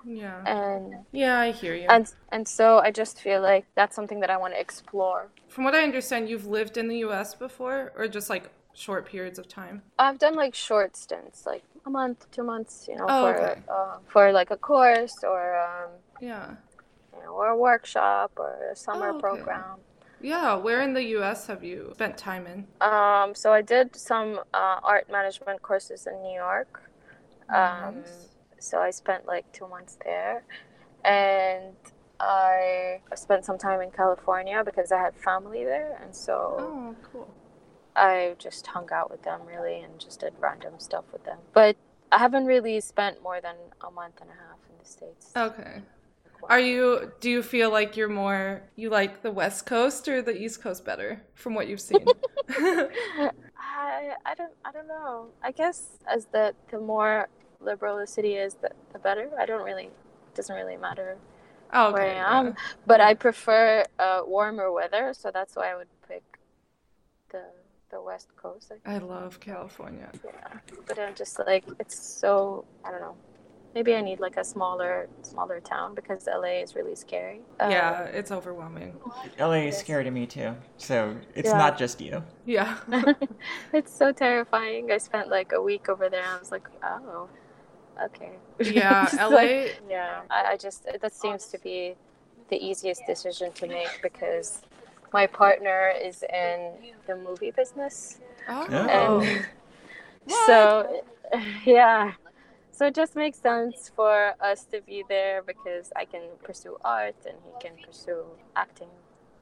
yeah. 0.07 0.43
And 0.47 1.05
yeah, 1.13 1.41
I 1.41 1.51
hear 1.51 1.75
you. 1.75 1.87
And 1.89 2.13
and 2.31 2.47
so 2.47 2.79
I 2.79 2.91
just 2.91 3.21
feel 3.21 3.41
like 3.41 3.67
that's 3.75 3.97
something 3.97 4.21
that 4.21 4.31
I 4.31 4.37
want 4.37 4.55
to 4.55 4.61
explore. 4.61 5.29
From 5.49 5.65
what 5.65 5.75
I 5.75 5.83
understand, 5.83 6.29
you've 6.29 6.47
lived 6.47 6.77
in 6.77 6.89
the 6.89 6.99
US 6.99 7.35
before 7.35 7.93
or 7.97 8.07
just 8.07 8.31
like 8.31 8.51
short 8.73 9.07
periods 9.07 9.39
of 9.39 9.49
time? 9.49 9.83
I've 9.99 10.19
done 10.19 10.35
like 10.35 10.55
short 10.55 10.97
stints, 10.97 11.45
like 11.47 11.65
a 11.85 11.91
month, 11.91 12.31
two 12.31 12.45
months, 12.45 12.87
you 12.89 12.97
know, 12.97 13.07
oh, 13.09 13.33
for 13.33 13.51
okay. 13.51 13.61
uh, 13.69 13.97
for 14.07 14.33
like 14.33 14.51
a 14.51 14.57
course 14.57 15.25
or 15.25 15.59
um, 15.59 15.91
yeah, 16.21 16.55
you 17.15 17.25
know, 17.25 17.33
or 17.33 17.49
a 17.49 17.57
workshop 17.57 18.33
or 18.37 18.71
a 18.73 18.77
summer 18.77 19.09
oh, 19.09 19.11
okay. 19.13 19.21
program. 19.21 19.79
Yeah, 20.21 20.55
where 20.55 20.81
in 20.81 20.95
the 20.95 21.03
U.S. 21.19 21.47
have 21.47 21.63
you 21.63 21.91
spent 21.95 22.17
time 22.17 22.47
in? 22.47 22.67
Um, 22.81 23.35
so 23.35 23.53
I 23.53 23.61
did 23.61 23.95
some 23.95 24.41
uh, 24.55 24.81
art 24.83 25.11
management 25.11 25.61
courses 25.61 26.07
in 26.07 26.23
New 26.23 26.35
York. 26.35 26.91
Um, 27.51 27.97
nice 27.97 28.36
so 28.67 28.79
I 28.79 28.91
spent 28.91 29.27
like 29.27 29.51
two 29.53 29.69
months 29.69 29.99
there, 30.05 30.45
and 31.05 31.75
I 32.21 33.01
spent 33.15 33.45
some 33.45 33.59
time 33.59 33.81
in 33.81 33.91
California 33.91 34.63
because 34.65 34.93
I 34.93 34.99
had 34.99 35.15
family 35.17 35.65
there, 35.65 35.99
and 36.03 36.15
so 36.15 36.57
oh, 36.59 36.97
cool. 37.13 37.29
I 37.95 38.35
just 38.39 38.67
hung 38.67 38.89
out 38.93 39.11
with 39.11 39.23
them 39.23 39.41
really 39.47 39.81
and 39.81 39.99
just 39.99 40.21
did 40.21 40.35
random 40.39 40.75
stuff 40.79 41.05
with 41.13 41.25
them. 41.25 41.39
But 41.55 41.77
I 42.13 42.19
haven't 42.19 42.47
really 42.47 42.81
spent 42.81 43.23
more 43.23 43.41
than 43.41 43.57
a 43.81 43.91
month 43.91 44.21
and 44.21 44.31
a 44.31 44.35
half 44.35 44.59
in 44.71 44.79
the 44.79 44.85
states. 44.85 45.33
Okay. 45.37 45.83
Are 46.49 46.61
you 46.61 47.13
do 47.21 47.31
you 47.31 47.43
feel 47.43 47.71
like 47.71 47.97
you're 47.97 48.09
more 48.09 48.63
you 48.77 48.91
like 48.91 49.23
the 49.23 49.31
West 49.31 49.67
Coast 49.67 50.07
or 50.07 50.23
the 50.23 50.37
East 50.37 50.63
Coast 50.63 50.85
better 50.85 51.23
from 51.35 51.55
what 51.55 51.67
you've 51.67 51.81
seen? 51.81 52.05
I 52.49 54.13
I 54.25 54.35
don't 54.37 54.53
I 54.65 54.73
don't 54.73 54.87
know. 54.87 55.29
I 55.43 55.51
guess 55.51 55.99
as 56.07 56.27
the 56.27 56.55
the 56.71 56.79
more 56.79 57.29
liberal 57.61 57.99
the 57.99 58.07
city 58.07 58.35
is, 58.35 58.55
the, 58.55 58.71
the 58.93 58.99
better. 58.99 59.31
I 59.39 59.47
don't 59.47 59.65
really, 59.65 59.85
it 59.85 60.35
doesn't 60.35 60.55
really 60.55 60.77
matter 60.77 61.17
oh, 61.73 61.89
okay, 61.89 61.93
where 61.93 62.25
I 62.25 62.39
am. 62.39 62.47
Yeah. 62.47 62.53
But 62.87 63.01
I 63.01 63.15
prefer 63.15 63.85
uh, 63.99 64.23
warmer 64.27 64.73
weather, 64.73 65.13
so 65.15 65.31
that's 65.33 65.57
why 65.57 65.73
I 65.73 65.77
would 65.77 65.89
pick 66.09 66.23
the 67.31 67.43
the 67.91 68.03
west 68.03 68.29
coast. 68.37 68.73
I, 68.85 68.95
I 68.95 68.99
love 68.99 69.39
California. 69.41 70.11
Yeah, 70.25 70.59
but 70.87 70.99
I'm 70.99 71.15
just 71.15 71.39
like 71.39 71.65
it's 71.79 71.99
so 71.99 72.65
I 72.85 72.91
don't 72.91 73.01
know. 73.01 73.17
Maybe 73.75 73.95
I 73.95 74.01
need 74.01 74.21
like 74.21 74.39
a 74.39 74.45
smaller 74.45 75.09
smaller 75.23 75.61
town 75.61 75.95
because 75.95 76.27
LA 76.27 76.63
is 76.63 76.75
really 76.75 76.95
scary. 76.95 77.41
Um, 77.61 77.71
yeah, 77.71 78.05
it's 78.05 78.33
overwhelming. 78.33 78.97
LA 79.39 79.69
is 79.69 79.77
scary 79.77 80.05
to 80.05 80.11
me 80.11 80.27
too. 80.27 80.57
So 80.79 81.15
it's 81.35 81.51
yeah. 81.51 81.59
not 81.59 81.77
just 81.77 82.01
you. 82.01 82.23
Yeah. 82.47 82.79
it's 83.75 83.95
so 83.95 84.13
terrifying. 84.13 84.91
I 84.91 84.97
spent 84.97 85.29
like 85.29 85.53
a 85.53 85.61
week 85.61 85.91
over 85.91 86.09
there. 86.09 86.25
I 86.25 86.39
was 86.39 86.51
like, 86.51 86.69
oh, 86.83 87.29
okay. 88.05 88.33
Yeah, 88.61 89.09
LA. 89.19 89.29
Like, 89.29 89.81
yeah, 89.89 90.21
I, 90.31 90.53
I 90.53 90.57
just 90.57 90.87
that 91.01 91.13
seems 91.15 91.47
to 91.49 91.59
be 91.59 91.95
the 92.49 92.57
easiest 92.57 93.07
decision 93.07 93.53
to 93.53 93.67
make 93.67 94.01
because 94.03 94.63
my 95.13 95.27
partner 95.27 95.93
is 96.03 96.25
in 96.33 96.73
the 97.07 97.17
movie 97.17 97.51
business. 97.51 98.21
Oh. 98.49 98.67
And 98.67 98.81
oh. 98.91 99.43
so, 100.47 101.03
yeah. 101.65 102.13
So 102.73 102.87
it 102.87 102.95
just 102.95 103.17
makes 103.17 103.39
sense 103.39 103.91
for 103.97 104.35
us 104.41 104.65
to 104.65 104.83
be 104.83 105.03
there 105.09 105.43
because 105.43 105.93
I 105.97 106.05
can 106.05 106.23
pursue 106.43 106.77
art 106.85 107.17
and 107.27 107.37
he 107.47 107.69
can 107.69 107.77
pursue 107.83 108.25
acting. 108.55 108.89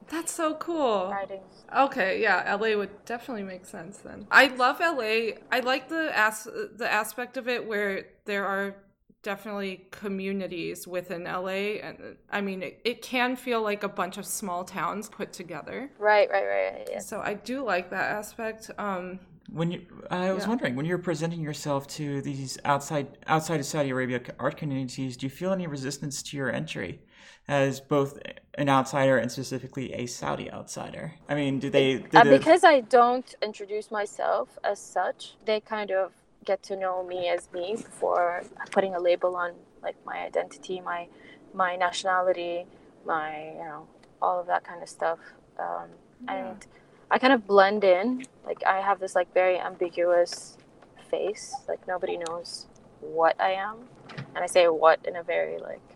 That's 0.09 0.31
so 0.31 0.55
cool. 0.55 1.09
Writing. 1.11 1.41
Okay, 1.75 2.21
yeah, 2.21 2.55
LA 2.55 2.77
would 2.77 3.05
definitely 3.05 3.43
make 3.43 3.65
sense 3.65 3.97
then. 3.97 4.27
I 4.29 4.47
love 4.47 4.79
LA. 4.79 5.37
I 5.51 5.61
like 5.63 5.89
the 5.89 6.11
as 6.15 6.43
the 6.43 6.91
aspect 6.91 7.37
of 7.37 7.47
it 7.47 7.65
where 7.67 8.05
there 8.25 8.45
are 8.45 8.75
definitely 9.23 9.87
communities 9.89 10.87
within 10.87 11.23
LA 11.23 11.79
and 11.81 12.15
I 12.29 12.41
mean 12.41 12.61
it, 12.61 12.79
it 12.85 13.01
can 13.01 13.35
feel 13.35 13.63
like 13.63 13.81
a 13.81 13.89
bunch 13.89 14.19
of 14.19 14.25
small 14.25 14.63
towns 14.63 15.09
put 15.09 15.33
together. 15.33 15.89
Right, 15.97 16.29
right, 16.29 16.45
right. 16.45 16.87
Yeah. 16.91 16.99
So 16.99 17.21
I 17.21 17.33
do 17.33 17.63
like 17.63 17.89
that 17.89 18.11
aspect. 18.11 18.69
Um 18.77 19.19
when 19.49 19.71
you 19.71 19.81
I 20.11 20.31
was 20.31 20.43
yeah. 20.43 20.49
wondering 20.49 20.75
when 20.75 20.85
you're 20.85 20.99
presenting 20.99 21.41
yourself 21.41 21.87
to 21.87 22.21
these 22.21 22.59
outside 22.65 23.17
outside 23.25 23.59
of 23.59 23.65
Saudi 23.65 23.89
Arabia 23.89 24.21
art 24.37 24.57
communities, 24.57 25.17
do 25.17 25.25
you 25.25 25.31
feel 25.31 25.51
any 25.51 25.65
resistance 25.65 26.21
to 26.21 26.37
your 26.37 26.51
entry? 26.51 27.01
as 27.47 27.79
both 27.79 28.19
an 28.57 28.69
outsider 28.69 29.17
and 29.17 29.31
specifically 29.31 29.93
a 29.93 30.05
Saudi 30.05 30.51
outsider? 30.51 31.13
I 31.27 31.35
mean, 31.35 31.59
do 31.59 31.69
they? 31.69 31.97
Do 31.97 32.17
uh, 32.17 32.23
because 32.23 32.63
I 32.63 32.81
don't 32.81 33.33
introduce 33.41 33.91
myself 33.91 34.57
as 34.63 34.79
such, 34.79 35.35
they 35.45 35.59
kind 35.59 35.91
of 35.91 36.11
get 36.45 36.61
to 36.63 36.75
know 36.75 37.03
me 37.03 37.27
as 37.27 37.49
me 37.51 37.75
before 37.75 38.43
putting 38.71 38.93
a 38.95 38.99
label 38.99 39.35
on 39.35 39.53
like 39.81 39.95
my 40.05 40.17
identity, 40.19 40.79
my 40.79 41.07
my 41.53 41.75
nationality, 41.75 42.65
my 43.05 43.51
you 43.51 43.65
know 43.65 43.87
all 44.21 44.39
of 44.39 44.47
that 44.47 44.63
kind 44.63 44.81
of 44.81 44.89
stuff, 44.89 45.19
um, 45.59 45.89
yeah. 46.23 46.51
and 46.51 46.67
I 47.11 47.19
kind 47.19 47.33
of 47.33 47.45
blend 47.45 47.83
in. 47.83 48.25
Like 48.45 48.63
I 48.65 48.79
have 48.79 48.99
this 48.99 49.15
like 49.15 49.33
very 49.33 49.59
ambiguous 49.59 50.57
face. 51.09 51.53
Like 51.67 51.87
nobody 51.87 52.17
knows 52.17 52.67
what 53.01 53.39
I 53.39 53.51
am, 53.51 53.77
and 54.33 54.43
I 54.43 54.47
say 54.47 54.67
what 54.67 54.99
in 55.05 55.15
a 55.15 55.23
very 55.23 55.59
like 55.59 55.94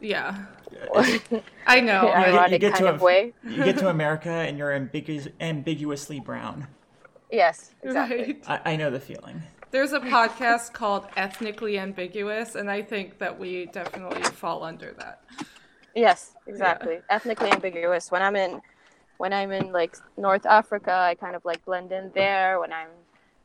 yeah. 0.00 0.46
I 1.66 1.80
know. 1.80 2.08
Ironic 2.12 2.52
you 2.52 2.58
get, 2.58 2.74
kind 2.74 2.84
to 2.86 2.94
of 2.94 3.00
way. 3.00 3.32
you 3.44 3.64
get 3.64 3.78
to 3.78 3.88
America 3.96 4.30
and 4.30 4.58
you're 4.58 4.72
ambiguous, 4.72 5.28
ambiguously 5.40 6.20
brown. 6.20 6.66
Yes, 7.30 7.74
exactly. 7.82 8.18
Right. 8.18 8.44
I, 8.64 8.72
I 8.72 8.76
know 8.76 8.90
the 8.90 9.00
feeling. 9.00 9.42
There's 9.70 9.92
a 9.92 10.00
podcast 10.00 10.72
called 10.72 11.06
Ethnically 11.16 11.78
Ambiguous, 11.78 12.54
and 12.54 12.70
I 12.70 12.82
think 12.82 13.18
that 13.18 13.36
we 13.36 13.66
definitely 13.66 14.22
fall 14.22 14.62
under 14.62 14.92
that. 14.98 15.22
Yes, 15.94 16.34
exactly. 16.46 16.94
Yeah. 16.94 17.00
Ethnically 17.10 17.50
ambiguous. 17.50 18.10
When 18.10 18.22
I'm 18.22 18.36
in, 18.36 18.60
when 19.18 19.32
I'm 19.32 19.50
in 19.50 19.72
like 19.72 19.96
North 20.16 20.46
Africa, 20.46 20.92
I 20.92 21.14
kind 21.14 21.34
of 21.34 21.44
like 21.44 21.64
blend 21.64 21.90
in 21.90 22.12
there. 22.14 22.60
When 22.60 22.72
I'm 22.72 22.88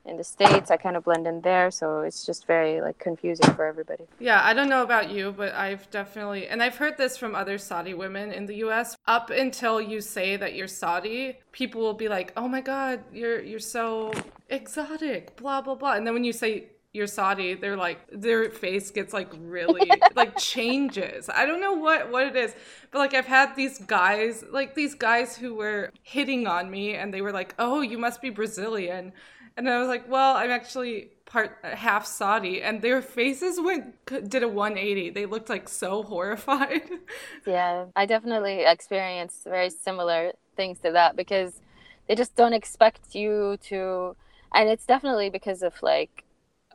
in 0.06 0.18
the 0.18 0.24
states 0.24 0.72
i 0.72 0.78
kind 0.78 0.98
of 0.98 1.04
blend 1.04 1.28
in 1.28 1.42
there 1.42 1.70
so 1.72 2.02
it's 2.02 2.26
just 2.26 2.46
very 2.48 2.82
like 2.82 2.98
confusing 2.98 3.54
for 3.54 3.66
everybody 3.66 4.06
yeah 4.20 4.42
i 4.44 4.54
don't 4.54 4.70
know 4.70 4.84
about 4.84 5.12
you 5.12 5.32
but 5.32 5.54
i've 5.54 5.90
definitely 5.92 6.48
and 6.48 6.62
i've 6.64 6.76
heard 6.76 6.98
this 6.98 7.18
from 7.18 7.36
other 7.36 7.58
saudi 7.58 7.94
women 7.94 8.32
in 8.32 8.46
the 8.46 8.56
us 8.56 8.98
up 9.08 9.30
until 9.30 9.80
you 9.80 10.02
say 10.02 10.36
that 10.36 10.56
you're 10.56 10.68
saudi 10.68 11.38
people 11.52 11.82
will 11.82 11.94
be 11.94 12.08
like 12.08 12.34
oh 12.36 12.48
my 12.48 12.62
god 12.62 13.04
you're 13.14 13.42
you're 13.42 13.60
so 13.60 14.12
exotic 14.50 15.36
blah 15.36 15.62
blah 15.62 15.76
blah 15.76 15.94
and 15.94 16.06
then 16.06 16.14
when 16.14 16.24
you 16.24 16.34
say 16.34 16.68
you're 16.94 17.08
Saudi, 17.08 17.54
they're 17.54 17.78
like 17.78 18.00
their 18.12 18.50
face 18.50 18.92
gets 18.92 19.14
like 19.14 19.32
really 19.40 19.90
like 20.16 20.38
changes. 20.38 21.30
I 21.34 21.46
don't 21.46 21.62
know 21.62 21.74
what 21.74 22.12
what 22.12 22.28
it 22.28 22.36
is, 22.36 22.54
but 22.92 23.00
like 23.00 23.14
I've 23.14 23.26
had 23.26 23.56
these 23.56 23.80
guys, 23.80 24.44
like 24.52 24.76
these 24.76 24.94
guys 24.94 25.38
who 25.38 25.56
were 25.56 25.92
hitting 26.04 26.48
on 26.48 26.70
me, 26.70 26.96
and 26.96 27.14
they 27.14 27.22
were 27.22 27.32
like, 27.32 27.56
"Oh, 27.58 27.80
you 27.82 27.98
must 27.98 28.22
be 28.22 28.30
Brazilian," 28.30 29.14
And 29.58 29.70
I 29.70 29.80
was 29.80 29.88
like, 29.88 30.10
well, 30.10 30.36
I'm 30.36 30.50
actually 30.52 31.10
part 31.26 31.58
half 31.64 32.06
Saudi, 32.06 32.62
and 32.62 32.82
their 32.82 33.02
faces 33.02 33.60
went 33.60 33.96
did 34.06 34.44
a 34.44 34.48
180. 34.48 35.10
They 35.12 35.26
looked 35.26 35.50
like 35.50 35.70
so 35.70 36.04
horrified. 36.04 36.90
Yeah, 37.46 37.86
I 37.96 38.06
definitely 38.06 38.64
experienced 38.66 39.44
very 39.44 39.70
similar 39.70 40.34
things 40.56 40.80
to 40.80 40.92
that 40.92 41.16
because 41.16 41.62
they 42.08 42.16
just 42.16 42.36
don't 42.36 42.54
expect 42.54 43.16
you 43.16 43.58
to, 43.70 44.16
and 44.54 44.70
it's 44.70 44.86
definitely 44.86 45.30
because 45.30 45.64
of 45.64 45.82
like 45.82 46.24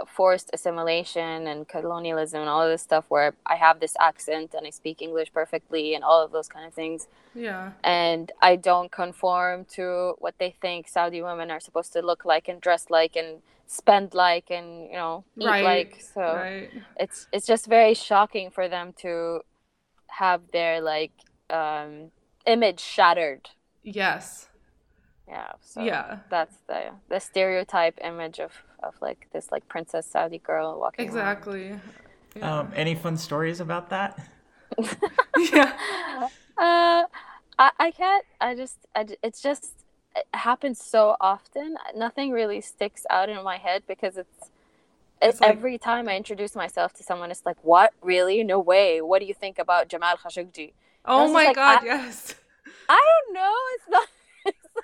forced 0.06 0.50
assimilation 0.52 1.46
and 1.46 1.68
colonialism 1.68 2.40
and 2.40 2.48
all 2.50 2.62
of 2.62 2.70
this 2.70 2.82
stuff 2.82 3.04
where 3.08 3.34
I 3.46 3.56
have 3.56 3.80
this 3.80 3.96
accent 4.00 4.54
and 4.54 4.66
I 4.66 4.70
speak 4.70 5.00
English 5.02 5.32
perfectly 5.32 5.94
and 5.94 6.04
all 6.04 6.22
of 6.24 6.32
those 6.32 6.48
kind 6.48 6.66
of 6.66 6.74
things. 6.74 7.06
Yeah. 7.34 7.72
And 7.84 8.32
I 8.42 8.56
don't 8.56 8.90
conform 8.90 9.64
to 9.76 10.14
what 10.18 10.34
they 10.38 10.54
think 10.60 10.88
Saudi 10.88 11.22
women 11.22 11.50
are 11.50 11.60
supposed 11.60 11.92
to 11.92 12.02
look 12.02 12.24
like 12.24 12.48
and 12.48 12.60
dress 12.60 12.90
like 12.90 13.16
and 13.16 13.42
spend 13.66 14.14
like 14.14 14.50
and 14.50 14.86
you 14.86 14.94
know 14.94 15.24
eat 15.38 15.44
Right, 15.44 15.64
like. 15.64 16.04
So 16.14 16.22
Right. 16.22 16.70
it's 16.98 17.28
it's 17.32 17.46
just 17.46 17.66
very 17.66 17.94
shocking 17.94 18.50
for 18.50 18.68
them 18.68 18.92
to 19.02 19.40
have 20.08 20.42
their 20.52 20.80
like 20.80 21.12
um 21.50 22.10
image 22.46 22.80
shattered. 22.80 23.50
Yes. 23.82 24.48
Yeah. 25.28 25.52
So 25.60 25.82
Yeah. 25.84 26.18
that's 26.30 26.56
the 26.68 26.90
the 27.08 27.20
stereotype 27.20 27.98
image 28.02 28.38
of 28.40 28.52
of 28.86 28.94
like 29.00 29.28
this 29.32 29.50
like 29.52 29.66
princess 29.68 30.06
Saudi 30.06 30.38
girl 30.38 30.78
walking. 30.80 31.04
Exactly. 31.04 31.78
Yeah. 32.36 32.58
Um, 32.60 32.72
any 32.74 32.94
fun 32.94 33.16
stories 33.16 33.60
about 33.60 33.90
that? 33.90 34.18
yeah. 35.52 35.72
Uh, 36.58 37.04
I, 37.58 37.70
I 37.78 37.90
can't. 37.90 38.24
I 38.40 38.54
just. 38.54 38.78
I, 38.94 39.04
j- 39.04 39.18
it's 39.22 39.42
just. 39.42 39.74
It 40.16 40.24
happens 40.32 40.82
so 40.82 41.16
often. 41.20 41.76
Nothing 41.94 42.30
really 42.30 42.62
sticks 42.62 43.04
out 43.10 43.28
in 43.28 43.36
my 43.44 43.58
head 43.58 43.82
because 43.86 44.16
it's. 44.16 44.38
It's 45.20 45.32
It's 45.34 45.40
like- 45.42 45.50
every 45.50 45.76
time 45.76 46.08
I 46.08 46.16
introduce 46.16 46.54
myself 46.56 46.94
to 46.94 47.02
someone, 47.02 47.30
it's 47.30 47.44
like, 47.44 47.58
"What? 47.62 47.92
Really? 48.02 48.42
No 48.42 48.58
way! 48.58 49.02
What 49.02 49.18
do 49.20 49.26
you 49.26 49.34
think 49.34 49.58
about 49.58 49.88
Jamal 49.88 50.16
Khashoggi?" 50.16 50.72
Oh 51.04 51.30
my 51.30 51.44
like, 51.48 51.56
god, 51.56 51.82
I- 51.82 51.84
yes. 51.84 52.34
I 52.88 53.04
don't 53.10 53.34
know. 53.34 53.54
It's 53.74 53.88
not. 53.90 54.08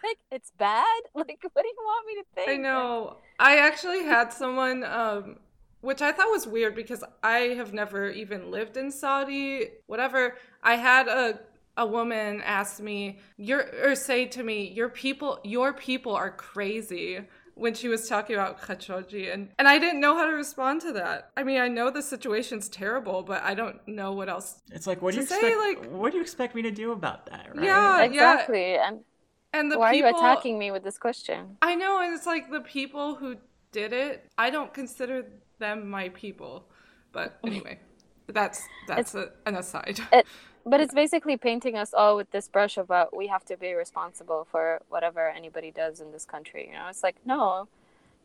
It's 0.03 0.09
like 0.09 0.19
it's 0.31 0.53
bad. 0.59 0.85
Like, 1.15 1.39
what 1.53 1.63
do 1.63 1.69
you 1.69 1.75
want 1.85 2.07
me 2.07 2.15
to 2.15 2.25
think? 2.35 2.51
I 2.51 2.57
know. 2.57 3.19
I 3.39 3.59
actually 3.59 4.03
had 4.05 4.33
someone, 4.33 4.83
um, 4.85 5.37
which 5.81 6.03
I 6.03 6.11
thought 6.13 6.31
was 6.31 6.47
weird 6.47 6.75
because 6.75 7.05
I 7.23 7.55
have 7.57 7.73
never 7.73 8.11
even 8.11 8.51
lived 8.51 8.77
in 8.77 8.91
Saudi. 8.91 9.69
Whatever. 9.87 10.37
I 10.63 10.77
had 10.77 11.09
a 11.09 11.41
a 11.77 11.87
woman 11.87 12.43
ask 12.43 12.81
me, 12.81 13.19
"Your 13.37 13.67
or 13.83 13.95
say 13.95 14.27
to 14.27 14.43
me, 14.43 14.69
your 14.69 14.89
people, 14.89 15.41
your 15.45 15.73
people 15.73 16.15
are 16.15 16.31
crazy." 16.31 17.21
When 17.55 17.75
she 17.75 17.87
was 17.89 18.09
talking 18.09 18.35
about 18.35 18.63
Khashoggi, 18.63 19.33
and 19.33 19.51
and 19.59 19.69
I 19.69 19.79
didn't 19.79 20.01
know 20.01 20.17
how 20.17 20.25
to 20.25 20.33
respond 20.33 20.81
to 20.81 20.93
that. 20.95 21.31
I 21.37 21.43
mean, 21.43 21.61
I 21.61 21.69
know 21.69 21.91
the 21.91 22.01
situation's 22.01 22.67
terrible, 22.71 23.23
but 23.23 23.43
I 23.43 23.53
don't 23.55 23.87
know 23.87 24.13
what 24.15 24.31
else. 24.31 24.63
It's 24.73 24.87
like, 24.87 25.03
what 25.03 25.13
do 25.13 25.21
you 25.21 25.27
say, 25.27 25.37
expect? 25.37 25.57
like- 25.59 25.93
what 25.93 26.13
do 26.13 26.17
you 26.17 26.23
expect 26.23 26.55
me 26.55 26.63
to 26.63 26.71
do 26.71 26.93
about 26.93 27.27
that? 27.27 27.55
Right? 27.55 27.67
Yeah, 27.67 28.05
exactly. 28.05 28.77
And 28.77 29.05
And 29.53 29.71
the 29.71 29.79
why 29.79 29.93
people, 29.93 30.09
are 30.09 30.13
you 30.13 30.17
attacking 30.17 30.59
me 30.59 30.71
with 30.71 30.83
this 30.85 30.99
question? 30.99 31.59
I 31.61 31.75
know, 31.75 32.01
and 32.01 32.15
it's 32.15 32.27
like 32.27 32.51
the 32.51 32.61
people 32.61 33.15
who 33.15 33.37
did 33.71 33.93
it. 33.93 34.31
I 34.39 34.51
don't 34.51 34.73
consider 34.73 35.27
them 35.59 35.91
my 35.91 36.09
people, 36.11 36.67
but 37.13 37.39
anyway, 37.47 37.79
that's 38.27 38.69
that's 38.87 39.15
a, 39.15 39.31
an 39.47 39.57
aside. 39.57 40.01
it, 40.13 40.27
but 40.67 40.81
it's 40.81 40.95
basically 40.95 41.37
painting 41.37 41.77
us 41.77 41.93
all 41.93 42.17
with 42.17 42.31
this 42.31 42.49
brush 42.49 42.77
about 42.77 43.09
uh, 43.09 43.17
we 43.17 43.27
have 43.27 43.45
to 43.47 43.57
be 43.57 43.75
responsible 43.75 44.47
for 44.51 44.81
whatever 44.89 45.29
anybody 45.29 45.71
does 45.71 46.01
in 46.01 46.13
this 46.13 46.25
country. 46.25 46.69
You 46.69 46.75
know, 46.75 46.87
it's 46.89 47.03
like 47.03 47.17
no, 47.27 47.69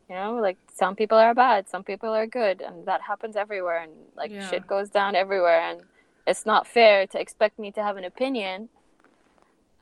you 0.08 0.14
know, 0.14 0.34
like 0.36 0.56
some 0.72 0.96
people 0.96 1.18
are 1.18 1.34
bad, 1.34 1.68
some 1.68 1.84
people 1.84 2.10
are 2.10 2.26
good, 2.26 2.62
and 2.62 2.86
that 2.86 3.02
happens 3.02 3.36
everywhere, 3.36 3.82
and 3.82 3.92
like 4.16 4.32
Yeah. 4.32 4.50
shit 4.50 4.66
goes 4.66 4.88
down 4.88 5.14
everywhere, 5.14 5.60
and 5.60 5.82
it's 6.26 6.46
not 6.46 6.66
fair 6.66 7.06
to 7.06 7.20
expect 7.20 7.58
me 7.58 7.70
to 7.72 7.82
have 7.82 7.96
an 7.98 8.04
opinion 8.04 8.70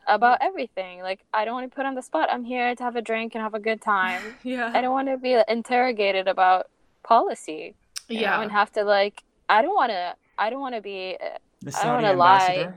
about 0.07 0.39
everything. 0.41 1.01
Like 1.03 1.21
I 1.33 1.45
don't 1.45 1.55
want 1.55 1.71
to 1.71 1.75
put 1.75 1.87
on 1.87 1.95
the 1.95 2.03
spot. 2.03 2.29
I'm 2.31 2.45
here 2.45 2.75
to 2.75 2.83
have 2.83 2.97
a 2.97 3.03
drink 3.03 3.35
and 3.35 3.43
have 3.43 3.55
a 3.55 3.61
good 3.61 3.81
time. 3.83 4.23
yeah, 4.43 4.71
I 4.75 4.81
don't 4.81 4.93
want 4.93 5.09
to 5.09 5.17
be 5.17 5.41
interrogated 5.49 6.29
about 6.29 6.67
policy. 7.03 7.75
You 8.09 8.21
yeah, 8.21 8.37
know, 8.37 8.43
and 8.43 8.53
have 8.53 8.73
to 8.73 8.85
like. 8.85 9.23
I 9.49 9.63
don't 9.63 9.75
want 9.75 9.91
to. 9.91 10.15
I 10.39 10.51
don't 10.51 10.61
want 10.61 10.75
to 10.75 10.81
be. 10.81 11.17
uh, 11.21 11.39
The 11.63 11.71
I 11.77 11.83
don't 11.85 11.93
Saudi 11.93 12.05
wanna 12.07 12.19
lie. 12.19 12.39
ambassador. 12.39 12.75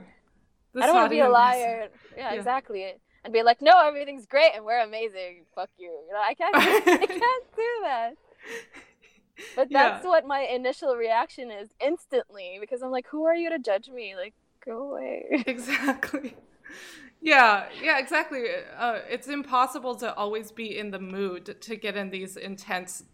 The 0.74 0.82
I 0.82 0.86
don't 0.86 0.94
want 0.96 1.06
to 1.06 1.10
be 1.10 1.20
a 1.20 1.28
liar. 1.28 1.88
Yeah, 2.16 2.32
Yeah. 2.32 2.38
exactly. 2.38 2.94
And 3.22 3.32
be 3.34 3.42
like, 3.42 3.60
no, 3.60 3.72
everything's 3.86 4.24
great 4.26 4.52
and 4.54 4.64
we're 4.64 4.80
amazing. 4.80 5.44
Fuck 5.54 5.68
you. 5.76 5.88
You 6.06 6.12
know, 6.14 6.20
I 6.20 6.34
can't. 6.34 6.54
I 7.02 7.06
can't 7.06 7.44
do 7.56 7.70
that. 7.82 8.12
But 9.56 9.68
Yeah. 9.70 9.90
that's 9.90 10.04
what 10.04 10.26
my 10.26 10.40
initial 10.40 10.96
reaction 10.96 11.50
is 11.50 11.68
instantly 11.84 12.58
because 12.60 12.82
I'm 12.82 12.90
like, 12.90 13.06
who 13.10 13.24
are 13.24 13.34
you 13.34 13.50
to 13.50 13.58
judge 13.58 13.88
me? 13.88 14.14
Like, 14.16 14.34
go 14.64 14.90
away. 14.92 15.44
Exactly. 15.46 16.34
Yeah, 17.22 17.66
yeah, 17.82 17.98
exactly. 17.98 18.44
Uh, 18.78 19.00
it's 19.08 19.28
impossible 19.28 19.94
to 19.96 20.14
always 20.14 20.50
be 20.50 20.78
in 20.78 20.90
the 20.90 20.98
mood 20.98 21.60
to 21.60 21.76
get 21.76 21.96
in 21.96 22.10
these 22.10 22.36
intense 22.36 23.04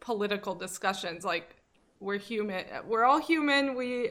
political 0.00 0.54
discussions. 0.54 1.24
Like 1.24 1.56
we're 2.00 2.18
human. 2.18 2.64
We're 2.86 3.04
all 3.04 3.20
human. 3.20 3.74
We 3.74 4.10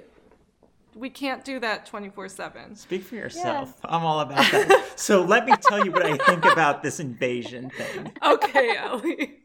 we 0.95 1.09
can't 1.11 1.45
do 1.45 1.59
that 1.59 1.85
twenty 1.85 2.09
four 2.09 2.27
seven. 2.29 2.75
Speak 2.75 3.03
for 3.03 3.15
yourself. 3.15 3.75
I'm 3.85 4.03
all 4.03 4.21
about 4.21 4.39
that. 4.51 4.85
so 4.95 5.21
let 5.21 5.45
me 5.45 5.53
tell 5.61 5.85
you 5.85 5.91
what 5.91 6.05
I 6.05 6.17
think 6.17 6.45
about 6.45 6.81
this 6.81 6.99
invasion 6.99 7.69
thing. 7.69 8.11
Okay, 8.25 8.75
Ellie. 8.75 9.37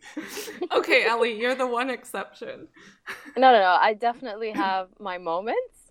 Okay, 0.73 1.05
Ellie, 1.05 1.39
you're 1.39 1.55
the 1.55 1.67
one 1.67 1.91
exception. 1.91 2.69
No, 3.37 3.53
no, 3.53 3.59
no. 3.59 3.79
I 3.81 3.93
definitely 3.95 4.53
have 4.53 4.89
my 4.99 5.19
moments, 5.19 5.82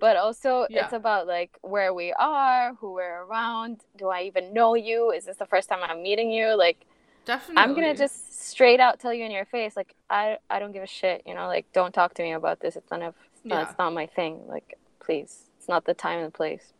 but 0.00 0.16
also 0.16 0.66
Yeah. 0.70 0.84
it's 0.84 0.92
about 0.92 1.26
like 1.26 1.58
where 1.62 1.92
we 1.94 2.12
are, 2.12 2.74
who 2.74 2.92
we're 2.92 3.24
around. 3.24 3.80
Do 3.96 4.08
I 4.08 4.22
even 4.22 4.52
know 4.52 4.74
you? 4.74 5.10
Is 5.10 5.24
this 5.24 5.36
the 5.36 5.46
first 5.46 5.68
time 5.68 5.80
I'm 5.82 6.02
meeting 6.02 6.30
you? 6.30 6.56
Like, 6.56 6.84
Definitely. 7.24 7.62
I'm 7.62 7.74
gonna 7.74 7.94
just 7.94 8.48
straight 8.50 8.78
out 8.80 9.00
tell 9.00 9.12
you 9.12 9.24
in 9.24 9.30
your 9.32 9.44
face, 9.46 9.76
like, 9.76 9.94
I, 10.08 10.38
I 10.48 10.58
don't 10.60 10.72
give 10.72 10.82
a 10.84 10.86
shit. 10.86 11.22
You 11.26 11.34
know, 11.34 11.46
like, 11.48 11.66
don't 11.72 11.92
talk 11.92 12.14
to 12.14 12.22
me 12.22 12.32
about 12.32 12.60
this. 12.60 12.76
It's 12.76 12.90
none 12.90 13.02
of, 13.02 13.14
Yeah. 13.42 13.62
it's 13.62 13.76
not 13.78 13.92
my 13.92 14.06
thing. 14.06 14.46
Like, 14.46 14.78
please, 15.00 15.50
it's 15.58 15.68
not 15.68 15.84
the 15.86 15.94
time 15.94 16.20
and 16.20 16.32
place. 16.32 16.72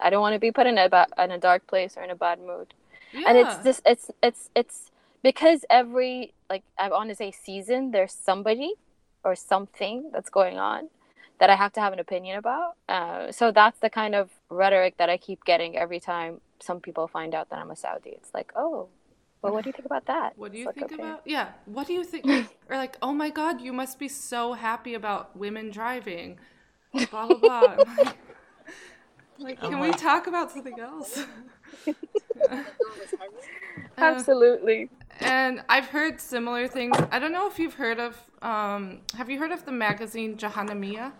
I 0.00 0.10
don't 0.10 0.20
want 0.20 0.34
to 0.34 0.38
be 0.38 0.50
put 0.52 0.66
in 0.66 0.76
a 0.76 0.88
ba- 0.90 1.06
in 1.18 1.30
a 1.30 1.38
dark 1.38 1.66
place 1.66 1.96
or 1.96 2.02
in 2.02 2.10
a 2.10 2.16
bad 2.16 2.38
mood. 2.40 2.74
and 3.14 3.38
it's 3.38 3.56
just 3.64 3.80
it's 3.86 4.10
it's 4.22 4.50
it's 4.56 4.90
because 5.22 5.64
every 5.70 6.34
like 6.50 6.64
I 6.76 6.88
want 6.90 7.08
to 7.10 7.14
say 7.14 7.30
season 7.30 7.92
there's 7.92 8.12
somebody 8.12 8.74
or 9.22 9.34
something 9.36 10.10
that's 10.12 10.28
going 10.30 10.58
on 10.58 10.88
that 11.40 11.50
I 11.50 11.56
have 11.56 11.72
to 11.74 11.80
have 11.80 11.92
an 11.92 11.98
opinion 11.98 12.38
about. 12.38 12.76
Uh, 12.88 13.32
so 13.32 13.50
that's 13.50 13.78
the 13.80 13.90
kind 13.90 14.14
of 14.14 14.30
rhetoric 14.48 14.96
that 14.98 15.10
I 15.10 15.16
keep 15.16 15.44
getting 15.44 15.76
every 15.76 16.00
time 16.00 16.40
some 16.60 16.80
people 16.80 17.08
find 17.08 17.34
out 17.34 17.50
that 17.50 17.58
I'm 17.58 17.70
a 17.70 17.76
Saudi. 17.76 18.10
It's 18.10 18.32
like, 18.32 18.52
oh, 18.56 18.88
well, 19.42 19.52
what 19.52 19.64
do 19.64 19.68
you 19.68 19.74
think 19.74 19.84
about 19.84 20.06
that? 20.06 20.38
What 20.38 20.52
do 20.52 20.58
you 20.58 20.68
It's 20.68 20.76
like, 20.78 20.88
think 20.88 20.98
okay. 20.98 21.08
about? 21.10 21.20
Yeah. 21.26 21.48
What 21.66 21.86
do 21.86 21.92
you 21.92 22.02
think? 22.02 22.24
or 22.70 22.76
like, 22.76 22.96
oh 23.02 23.12
my 23.12 23.28
God, 23.28 23.60
you 23.60 23.74
must 23.74 23.98
be 23.98 24.08
so 24.08 24.54
happy 24.54 24.94
about 24.94 25.36
women 25.36 25.70
driving. 25.70 26.38
Blah 27.10 27.26
blah 27.26 27.36
blah. 27.36 27.60
Like, 27.60 28.16
like, 29.38 29.60
can 29.60 29.80
we 29.80 29.90
talk 29.92 30.26
about 30.26 30.50
something 30.50 30.80
else? 30.80 31.26
Uh, 33.96 34.00
Absolutely. 34.02 34.90
and 35.20 35.62
I've 35.68 35.86
heard 35.86 36.20
similar 36.20 36.66
things. 36.66 36.96
I 37.10 37.18
don't 37.18 37.32
know 37.32 37.46
if 37.46 37.58
you've 37.58 37.74
heard 37.74 38.00
of. 38.00 38.18
Um, 38.42 39.00
have 39.16 39.30
you 39.30 39.38
heard 39.38 39.52
of 39.52 39.64
the 39.64 39.72
magazine 39.72 40.36
Jahannamia? 40.36 41.12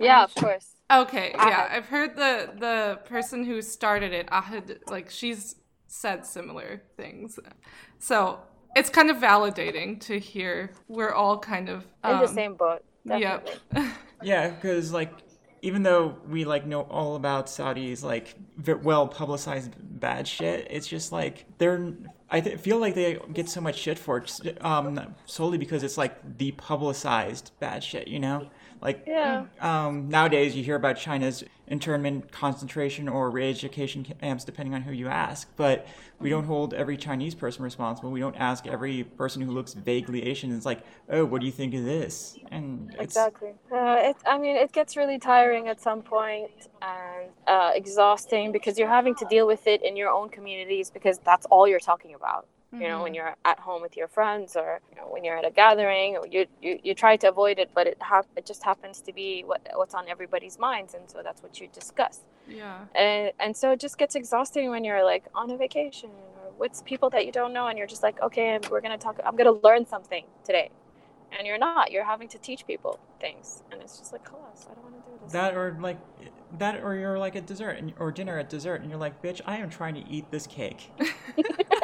Yeah, 0.00 0.24
of 0.24 0.34
course. 0.34 0.76
Okay, 0.90 1.32
yeah, 1.36 1.68
I've 1.70 1.86
heard 1.86 2.16
the 2.16 2.50
the 2.58 2.98
person 3.04 3.44
who 3.44 3.62
started 3.62 4.12
it, 4.12 4.26
Ahad, 4.28 4.78
like 4.88 5.08
she's 5.10 5.56
said 5.86 6.26
similar 6.26 6.82
things. 6.96 7.38
So 7.98 8.40
it's 8.74 8.90
kind 8.90 9.10
of 9.10 9.18
validating 9.18 10.00
to 10.00 10.18
hear 10.18 10.72
we're 10.88 11.12
all 11.12 11.38
kind 11.38 11.68
of 11.68 11.86
In 12.04 12.18
the 12.18 12.28
um, 12.28 12.34
same 12.34 12.54
boat. 12.54 12.82
Yep. 13.04 13.48
Yeah, 14.22 14.50
because 14.50 14.92
like 14.92 15.12
even 15.62 15.82
though 15.82 16.18
we 16.28 16.44
like 16.44 16.66
know 16.66 16.82
all 16.82 17.16
about 17.16 17.48
Saudi's 17.48 18.04
like 18.04 18.34
well 18.82 19.08
publicized 19.08 19.72
bad 19.78 20.28
shit, 20.28 20.66
it's 20.70 20.86
just 20.86 21.12
like 21.12 21.46
they're. 21.58 21.94
I 22.30 22.40
th- 22.40 22.60
feel 22.60 22.78
like 22.78 22.94
they 22.94 23.18
get 23.32 23.48
so 23.48 23.60
much 23.60 23.76
shit 23.76 23.98
for 23.98 24.18
it, 24.18 24.64
um, 24.64 25.14
solely 25.24 25.58
because 25.58 25.82
it's 25.82 25.96
like 25.98 26.38
the 26.38 26.52
publicized 26.52 27.52
bad 27.60 27.82
shit, 27.82 28.08
you 28.08 28.20
know. 28.20 28.50
Like 28.80 29.04
Yeah. 29.06 29.44
um, 29.60 30.08
nowadays, 30.08 30.56
you 30.56 30.62
hear 30.62 30.76
about 30.76 30.96
China's 30.96 31.44
internment 31.66 32.32
concentration 32.32 33.08
or 33.08 33.30
re-education 33.30 34.04
camps, 34.04 34.44
depending 34.44 34.74
on 34.74 34.82
who 34.82 34.92
you 34.92 35.06
ask. 35.06 35.48
But 35.56 35.86
we 36.18 36.30
don't 36.30 36.44
hold 36.44 36.74
every 36.74 36.96
Chinese 36.96 37.34
person 37.34 37.62
responsible. 37.62 38.10
We 38.10 38.20
don't 38.20 38.36
ask 38.36 38.66
every 38.66 39.04
person 39.04 39.42
who 39.42 39.52
looks 39.52 39.74
vaguely 39.74 40.24
Asian. 40.24 40.54
It's 40.54 40.66
like, 40.66 40.80
oh, 41.08 41.24
what 41.24 41.40
do 41.40 41.46
you 41.46 41.52
think 41.52 41.74
of 41.74 41.84
this? 41.84 42.38
And 42.50 42.90
it's, 42.94 43.16
Exactly. 43.16 43.54
Uh, 43.70 43.98
it, 44.00 44.16
I 44.26 44.38
mean, 44.38 44.56
it 44.56 44.72
gets 44.72 44.96
really 44.96 45.18
tiring 45.18 45.68
at 45.68 45.80
some 45.80 46.02
point 46.02 46.50
and 46.82 47.30
uh, 47.46 47.70
exhausting 47.74 48.50
because 48.50 48.78
you're 48.78 48.88
having 48.88 49.14
to 49.16 49.26
deal 49.26 49.46
with 49.46 49.66
it 49.66 49.82
in 49.84 49.96
your 49.96 50.10
own 50.10 50.28
communities 50.28 50.90
because 50.90 51.18
that's 51.18 51.46
all 51.46 51.68
you're 51.68 51.78
talking 51.78 52.14
about. 52.14 52.46
You 52.72 52.86
know 52.86 53.02
when 53.02 53.12
mm-hmm. 53.12 53.16
you're 53.16 53.36
at 53.44 53.58
home 53.58 53.82
with 53.82 53.96
your 53.96 54.06
friends 54.06 54.54
or 54.56 54.80
you 54.90 54.96
know, 54.96 55.08
when 55.08 55.24
you're 55.24 55.36
at 55.36 55.46
a 55.46 55.50
gathering 55.50 56.16
you, 56.30 56.46
you 56.62 56.78
you 56.82 56.94
try 56.94 57.16
to 57.16 57.28
avoid 57.28 57.58
it 57.58 57.70
but 57.74 57.86
it 57.86 57.98
ha- 58.00 58.22
it 58.36 58.46
just 58.46 58.62
happens 58.62 59.00
to 59.00 59.12
be 59.12 59.42
what 59.42 59.60
what's 59.74 59.94
on 59.94 60.08
everybody's 60.08 60.58
minds 60.58 60.94
and 60.94 61.10
so 61.10 61.20
that's 61.22 61.42
what 61.42 61.60
you 61.60 61.68
discuss 61.72 62.20
Yeah. 62.48 62.78
and 62.94 63.32
and 63.40 63.56
so 63.56 63.72
it 63.72 63.80
just 63.80 63.98
gets 63.98 64.14
exhausting 64.14 64.70
when 64.70 64.84
you're 64.84 65.04
like 65.04 65.24
on 65.34 65.50
a 65.50 65.56
vacation 65.56 66.10
or 66.10 66.52
with 66.58 66.84
people 66.84 67.10
that 67.10 67.26
you 67.26 67.32
don't 67.32 67.52
know 67.52 67.66
and 67.66 67.76
you're 67.76 67.88
just 67.88 68.02
like 68.02 68.20
okay 68.22 68.58
we're 68.70 68.80
gonna 68.80 68.98
talk 68.98 69.18
i'm 69.24 69.36
gonna 69.36 69.58
learn 69.64 69.84
something 69.84 70.24
today 70.44 70.70
and 71.36 71.46
you're 71.46 71.58
not 71.58 71.90
you're 71.90 72.04
having 72.04 72.28
to 72.28 72.38
teach 72.38 72.66
people 72.66 73.00
things 73.20 73.62
and 73.72 73.80
it's 73.82 73.98
just 73.98 74.12
like 74.12 74.24
class 74.24 74.68
i 74.70 74.74
don't 74.74 74.84
want 74.84 74.94
to 74.94 75.10
do 75.10 75.18
this 75.24 75.32
That 75.32 75.56
or 75.56 75.76
like 75.80 75.98
that 76.58 76.82
or 76.82 76.94
you're 76.94 77.18
like 77.18 77.36
at 77.36 77.46
dessert 77.46 77.78
and, 77.78 77.92
or 77.98 78.10
dinner 78.10 78.38
at 78.38 78.48
dessert 78.48 78.80
and 78.80 78.90
you're 78.90 78.98
like, 78.98 79.22
bitch, 79.22 79.40
I 79.46 79.58
am 79.58 79.70
trying 79.70 79.94
to 79.94 80.08
eat 80.08 80.30
this 80.30 80.46
cake. 80.46 80.90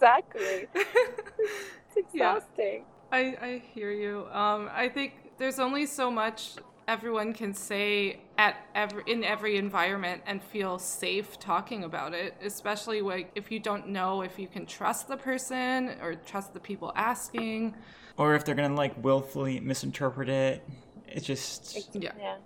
exactly 0.00 0.66
it's 0.74 1.96
Yeah. 2.12 2.38
exhausting 2.38 2.84
I, 3.12 3.36
I 3.40 3.62
hear 3.74 3.90
you. 3.90 4.26
Um, 4.32 4.70
I 4.72 4.88
think 4.88 5.12
there's 5.38 5.58
only 5.58 5.86
so 5.86 6.10
much 6.10 6.52
everyone 6.86 7.32
can 7.32 7.54
say 7.54 8.20
at 8.38 8.56
every 8.74 9.02
in 9.06 9.24
every 9.24 9.56
environment 9.56 10.22
and 10.26 10.42
feel 10.42 10.78
safe 10.78 11.38
talking 11.38 11.84
about 11.84 12.14
it, 12.14 12.34
especially 12.42 13.00
like 13.00 13.32
if 13.34 13.50
you 13.50 13.58
don't 13.60 13.88
know 13.88 14.22
if 14.22 14.38
you 14.38 14.46
can 14.48 14.66
trust 14.66 15.08
the 15.08 15.16
person 15.16 15.96
or 16.00 16.14
trust 16.14 16.54
the 16.54 16.60
people 16.60 16.92
asking. 16.96 17.74
Or 18.16 18.34
if 18.34 18.44
they're 18.44 18.54
gonna 18.54 18.74
like 18.74 19.02
willfully 19.02 19.60
misinterpret 19.60 20.28
it. 20.28 20.68
It's 21.08 21.26
just 21.26 21.94
Yeah. 21.94 22.12
yeah 22.18 22.36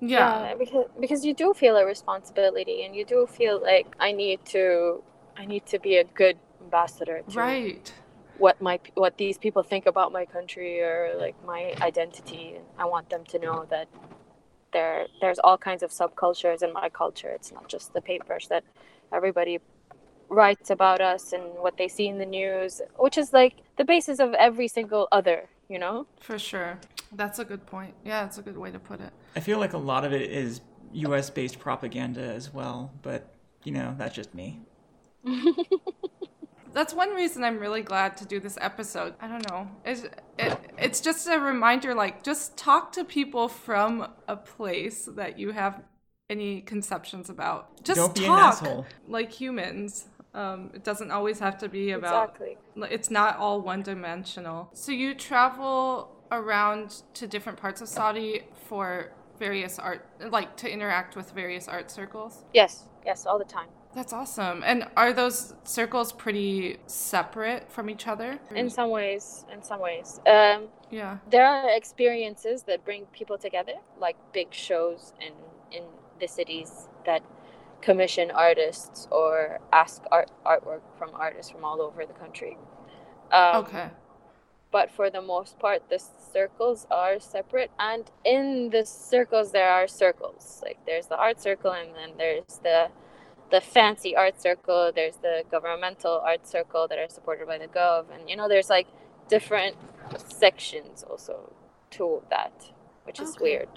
Yeah. 0.00 0.54
because 0.58 0.86
because 1.00 1.24
you 1.24 1.34
do 1.34 1.54
feel 1.54 1.76
a 1.76 1.84
responsibility 1.84 2.84
and 2.84 2.94
you 2.96 3.04
do 3.04 3.26
feel 3.26 3.60
like 3.60 3.86
I 4.00 4.12
need 4.12 4.44
to 4.46 5.02
I 5.36 5.46
need 5.46 5.66
to 5.66 5.78
be 5.78 5.96
a 5.98 6.04
good 6.04 6.38
ambassador 6.74 7.22
to 7.28 7.36
Right. 7.38 7.92
what 8.38 8.56
my 8.68 8.76
what 8.94 9.14
these 9.18 9.38
people 9.44 9.62
think 9.72 9.84
about 9.86 10.08
my 10.12 10.24
country 10.36 10.72
or 10.88 10.98
like 11.24 11.36
my 11.54 11.62
identity 11.90 12.44
and 12.56 12.64
I 12.78 12.84
want 12.94 13.06
them 13.10 13.24
to 13.32 13.38
know 13.38 13.58
that 13.74 13.86
there 14.72 14.98
there's 15.22 15.40
all 15.46 15.58
kinds 15.58 15.82
of 15.86 15.90
subcultures 15.90 16.60
in 16.66 16.72
my 16.72 16.88
culture 17.02 17.30
it's 17.38 17.52
not 17.52 17.66
just 17.74 17.86
the 17.92 18.00
papers 18.12 18.44
that 18.48 18.64
everybody 19.18 19.56
writes 20.40 20.70
about 20.70 21.00
us 21.12 21.24
and 21.36 21.42
what 21.64 21.74
they 21.80 21.88
see 21.96 22.06
in 22.12 22.18
the 22.24 22.30
news 22.40 22.72
which 23.04 23.18
is 23.22 23.28
like 23.32 23.54
the 23.80 23.84
basis 23.94 24.18
of 24.20 24.30
every 24.48 24.68
single 24.68 25.04
other 25.18 25.38
you 25.68 25.78
know 25.84 26.06
For 26.28 26.38
sure. 26.38 26.72
That's 27.22 27.38
a 27.40 27.46
good 27.52 27.64
point. 27.66 27.94
Yeah, 28.10 28.22
that's 28.22 28.38
a 28.38 28.42
good 28.48 28.56
way 28.64 28.70
to 28.70 28.78
put 28.90 29.00
it. 29.00 29.12
I 29.38 29.40
feel 29.48 29.58
like 29.64 29.74
a 29.80 29.82
lot 29.92 30.02
of 30.06 30.12
it 30.12 30.30
is 30.44 30.60
US 31.06 31.26
based 31.38 31.58
propaganda 31.58 32.22
as 32.40 32.46
well, 32.58 32.78
but 33.02 33.20
you 33.64 33.72
know, 33.72 33.88
that's 33.98 34.14
just 34.20 34.32
me. 34.40 34.48
That's 36.72 36.94
one 36.94 37.10
reason 37.10 37.44
I'm 37.44 37.58
really 37.58 37.82
glad 37.82 38.16
to 38.18 38.24
do 38.24 38.40
this 38.40 38.56
episode. 38.60 39.14
I 39.20 39.28
don't 39.28 39.48
know. 39.50 39.68
It's, 39.84 40.04
it, 40.38 40.58
it's 40.78 41.00
just 41.00 41.28
a 41.28 41.38
reminder 41.38 41.94
like, 41.94 42.22
just 42.22 42.56
talk 42.56 42.92
to 42.92 43.04
people 43.04 43.48
from 43.48 44.08
a 44.28 44.36
place 44.36 45.08
that 45.16 45.38
you 45.38 45.50
have 45.50 45.82
any 46.28 46.60
conceptions 46.60 47.28
about. 47.28 47.82
Just 47.84 47.96
Don't 47.98 48.14
be 48.14 48.22
an 48.22 48.28
talk 48.28 48.62
asshole. 48.62 48.86
like 49.08 49.32
humans. 49.32 50.06
Um, 50.32 50.70
it 50.74 50.84
doesn't 50.84 51.10
always 51.10 51.40
have 51.40 51.58
to 51.58 51.68
be 51.68 51.90
about, 51.90 52.30
exactly 52.30 52.56
it's 52.92 53.10
not 53.10 53.36
all 53.36 53.60
one 53.60 53.82
dimensional. 53.82 54.70
So 54.72 54.92
you 54.92 55.14
travel 55.14 56.24
around 56.30 57.02
to 57.14 57.26
different 57.26 57.58
parts 57.58 57.80
of 57.80 57.88
Saudi 57.88 58.42
for 58.68 59.12
various 59.40 59.78
art, 59.78 60.06
like 60.30 60.56
to 60.58 60.70
interact 60.70 61.16
with 61.16 61.32
various 61.32 61.66
art 61.66 61.90
circles. 61.90 62.44
yes 62.54 62.84
yes 63.04 63.26
all 63.26 63.38
the 63.38 63.44
time 63.44 63.68
That's 63.94 64.12
awesome. 64.12 64.62
And 64.64 64.86
are 64.96 65.12
those 65.12 65.54
circles 65.64 66.12
pretty 66.12 66.78
separate 66.86 67.70
from 67.72 67.90
each 67.90 68.06
other? 68.06 68.38
in 68.54 68.70
some 68.70 68.90
ways 68.90 69.44
in 69.52 69.62
some 69.62 69.80
ways 69.80 70.20
um 70.26 70.68
yeah. 70.90 71.18
there 71.30 71.46
are 71.46 71.70
experiences 71.70 72.62
that 72.64 72.84
bring 72.84 73.06
people 73.06 73.38
together 73.38 73.74
like 73.98 74.16
big 74.32 74.52
shows 74.52 75.12
in 75.20 75.32
in 75.76 75.84
the 76.20 76.26
cities 76.28 76.88
that 77.06 77.22
commission 77.80 78.30
artists 78.30 79.08
or 79.10 79.58
ask 79.72 80.02
art 80.12 80.30
artwork 80.44 80.82
from 80.98 81.10
artists 81.14 81.50
from 81.50 81.64
all 81.64 81.80
over 81.80 82.04
the 82.06 82.12
country 82.12 82.56
um, 83.32 83.64
Okay. 83.64 83.88
but 84.70 84.90
for 84.90 85.10
the 85.10 85.22
most 85.22 85.58
part 85.58 85.88
the 85.88 85.98
circles 86.32 86.86
are 86.90 87.18
separate 87.20 87.70
and 87.78 88.10
in 88.24 88.70
the 88.70 88.84
circles 88.84 89.52
there 89.52 89.70
are 89.70 89.86
circles 89.88 90.60
like 90.64 90.78
there's 90.86 91.06
the 91.06 91.16
art 91.16 91.40
circle 91.40 91.72
and 91.72 91.90
then 91.96 92.10
there's 92.18 92.60
the 92.62 92.88
the 93.50 93.60
fancy 93.60 94.16
art 94.16 94.40
circle 94.40 94.92
there's 94.94 95.16
the 95.18 95.44
governmental 95.50 96.20
art 96.24 96.46
circle 96.46 96.88
that 96.88 96.98
are 96.98 97.08
supported 97.08 97.46
by 97.46 97.58
the 97.58 97.68
gov 97.68 98.06
and 98.14 98.28
you 98.30 98.36
know 98.36 98.48
there's 98.48 98.70
like 98.70 98.88
different 99.28 99.76
sections 100.28 101.04
also 101.08 101.52
to 101.90 102.22
that 102.30 102.72
which 103.04 103.20
is 103.20 103.36
Okay. 103.36 103.44
weird. 103.44 103.68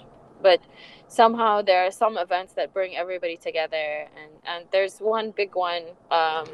But 0.42 0.60
somehow 1.08 1.62
there 1.62 1.86
are 1.86 1.90
some 1.92 2.18
events 2.18 2.54
that 2.54 2.74
bring 2.74 2.96
everybody 2.96 3.36
together 3.36 4.08
and 4.16 4.32
and 4.46 4.66
there's 4.72 4.98
one 5.00 5.32
big 5.32 5.54
one 5.56 5.84
um, 6.10 6.46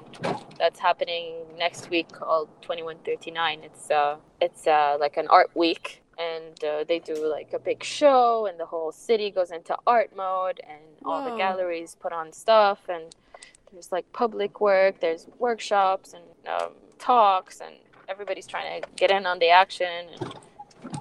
that's 0.58 0.80
happening 0.80 1.34
next 1.58 1.90
week 1.90 2.10
called 2.12 2.48
2139 2.62 3.62
it's 3.64 3.90
uh 3.90 4.16
it's 4.40 4.66
uh 4.66 4.96
like 5.00 5.16
an 5.18 5.28
art 5.28 5.50
week 5.56 5.99
and 6.20 6.64
uh, 6.64 6.84
they 6.86 6.98
do 6.98 7.26
like 7.26 7.52
a 7.54 7.58
big 7.58 7.82
show 7.82 8.46
and 8.46 8.60
the 8.60 8.66
whole 8.66 8.92
city 8.92 9.30
goes 9.30 9.50
into 9.50 9.76
art 9.86 10.14
mode 10.14 10.60
and 10.68 10.82
all 11.04 11.24
the 11.28 11.36
galleries 11.36 11.96
put 11.98 12.12
on 12.12 12.32
stuff 12.32 12.80
and 12.88 13.16
there's 13.72 13.90
like 13.90 14.10
public 14.12 14.60
work 14.60 15.00
there's 15.00 15.26
workshops 15.38 16.12
and 16.12 16.24
um, 16.48 16.72
talks 16.98 17.60
and 17.60 17.74
everybody's 18.08 18.46
trying 18.46 18.82
to 18.82 18.88
get 18.96 19.10
in 19.10 19.24
on 19.24 19.38
the 19.38 19.48
action 19.48 19.86
and 20.20 20.34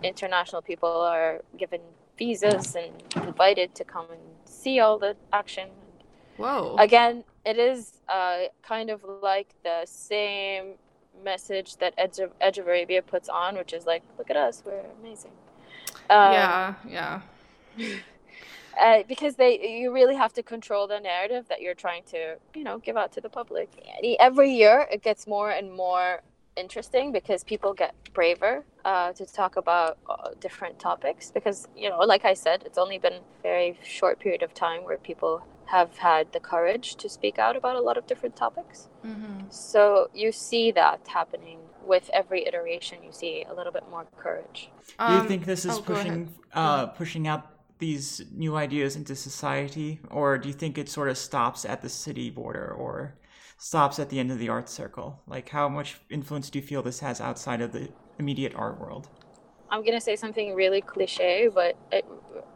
international 0.03 0.62
people 0.62 0.89
are 0.89 1.41
given 1.58 1.82
visas 2.17 2.75
and 2.75 2.93
invited 3.27 3.73
to 3.75 3.84
come 3.84 4.05
and 4.12 4.21
see 4.45 4.79
all 4.79 4.97
the 4.97 5.15
action 5.34 5.67
Whoa. 6.38 6.75
again 6.77 7.23
it 7.45 7.58
is 7.58 7.99
uh, 8.08 8.43
kind 8.62 8.89
of 8.89 9.03
like 9.21 9.55
the 9.63 9.82
same 9.86 10.75
message 11.23 11.77
that 11.77 11.93
edge 11.97 12.19
of, 12.19 12.32
edge 12.41 12.58
of 12.58 12.67
arabia 12.67 13.01
puts 13.01 13.29
on 13.29 13.55
which 13.55 13.73
is 13.73 13.86
like 13.86 14.03
look 14.17 14.29
at 14.29 14.38
us 14.38 14.63
we're 14.65 14.82
amazing 15.01 15.32
um, 16.10 16.34
yeah. 16.34 16.73
Yeah. 16.88 17.21
uh, 18.79 19.03
because 19.08 19.36
they 19.36 19.79
you 19.82 19.93
really 19.93 20.15
have 20.15 20.34
to 20.34 20.43
control 20.43 20.88
the 20.88 20.99
narrative 20.99 21.45
that 21.49 21.62
you're 21.62 21.75
trying 21.75 22.03
to 22.03 22.38
you 22.55 22.63
know 22.63 22.77
give 22.79 22.97
out 22.97 23.12
to 23.13 23.21
the 23.21 23.29
public 23.29 23.69
every 24.19 24.51
year 24.51 24.88
it 24.91 25.03
gets 25.03 25.27
more 25.27 25.51
and 25.51 25.71
more 25.71 26.21
interesting 26.55 27.12
because 27.12 27.43
people 27.43 27.73
get 27.73 27.93
braver 28.13 28.63
uh, 28.86 29.13
to 29.13 29.25
talk 29.25 29.55
about 29.55 29.97
uh, 30.10 30.29
different 30.39 30.77
topics 30.79 31.32
because 31.32 31.67
you 31.75 31.89
know 31.89 31.99
like 31.99 32.25
i 32.25 32.34
said 32.34 32.63
it's 32.65 32.77
only 32.77 32.97
been 32.97 33.13
a 33.13 33.21
very 33.43 33.77
short 33.84 34.19
period 34.19 34.43
of 34.43 34.53
time 34.53 34.84
where 34.84 34.97
people 34.97 35.41
have 35.71 35.97
had 35.97 36.32
the 36.34 36.39
courage 36.39 36.95
to 36.95 37.08
speak 37.08 37.38
out 37.39 37.55
about 37.55 37.75
a 37.75 37.82
lot 37.82 37.97
of 37.97 38.08
different 38.08 38.36
topics. 38.36 38.89
Hmm 39.03 39.39
so 39.49 40.10
you 40.13 40.32
see 40.32 40.71
that 40.71 41.08
happening 41.08 41.60
with 41.86 42.10
every 42.13 42.45
iteration. 42.47 43.03
You 43.03 43.12
see 43.12 43.45
a 43.49 43.53
little 43.53 43.71
bit 43.71 43.84
more 43.89 44.05
courage. 44.17 44.69
Do 45.08 45.13
you 45.15 45.23
think 45.23 45.45
this 45.45 45.65
is 45.65 45.77
oh, 45.77 45.82
pushing 45.82 46.34
uh, 46.53 46.88
pushing 46.88 47.27
out 47.27 47.47
these 47.79 48.21
new 48.32 48.55
ideas 48.55 48.95
into 48.95 49.15
society, 49.15 49.99
or 50.12 50.38
do 50.38 50.47
you 50.47 50.53
think 50.53 50.77
it 50.77 50.89
sort 50.89 51.10
of 51.10 51.17
stops 51.17 51.65
at 51.65 51.82
the 51.82 51.89
city 51.89 52.29
border, 52.29 52.71
or 52.71 53.15
stops 53.58 53.99
at 53.99 54.10
the 54.10 54.19
end 54.19 54.32
of 54.32 54.39
the 54.39 54.49
art 54.49 54.69
circle? 54.69 55.21
Like, 55.27 55.49
how 55.49 55.69
much 55.69 55.99
influence 56.10 56.49
do 56.49 56.60
you 56.60 56.65
feel 56.65 56.84
this 56.84 56.99
has 56.99 57.19
outside 57.21 57.62
of 57.62 57.71
the 57.71 57.89
immediate 58.19 58.53
art 58.55 58.79
world? 58.79 59.10
I'm 59.71 59.84
gonna 59.86 60.01
say 60.01 60.15
something 60.15 60.53
really 60.53 60.82
cliche, 60.82 61.49
but 61.53 61.75
it, 61.91 62.05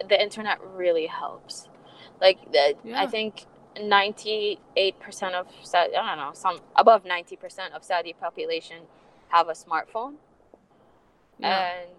the 0.10 0.22
internet 0.22 0.60
really 0.62 1.08
helps. 1.08 1.70
Like 2.22 2.52
the, 2.52 2.76
Yeah. 2.84 3.02
I 3.02 3.08
think 3.08 3.46
98 3.82 5.00
percent 5.00 5.36
of 5.36 5.48
Saudi, 5.64 5.96
I 5.96 6.16
don't 6.16 6.26
know, 6.26 6.32
some 6.34 6.60
above 6.76 7.06
90 7.06 7.36
percent 7.38 7.74
of 7.74 7.84
Saudi 7.84 8.14
population 8.14 8.84
have 9.30 9.48
a 9.50 9.54
smartphone, 9.54 10.16
Yeah. 11.40 11.72
and 11.82 11.90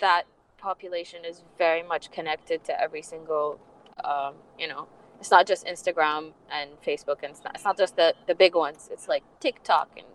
that 0.00 0.24
population 0.58 1.24
is 1.24 1.42
very 1.58 1.82
much 1.82 2.10
connected 2.10 2.64
to 2.64 2.80
every 2.80 3.02
single, 3.02 3.58
um, 4.04 4.34
you 4.58 4.68
know. 4.68 4.88
It's 5.20 5.30
not 5.30 5.46
just 5.46 5.64
Instagram 5.64 6.32
and 6.50 6.70
Facebook, 6.82 7.22
and 7.22 7.30
it's 7.32 7.42
not, 7.42 7.54
it's 7.54 7.64
not 7.64 7.78
just 7.78 7.96
the, 7.96 8.14
the 8.26 8.34
big 8.34 8.54
ones. 8.54 8.90
It's 8.92 9.08
like 9.08 9.22
TikTok 9.40 9.88
and 9.96 10.06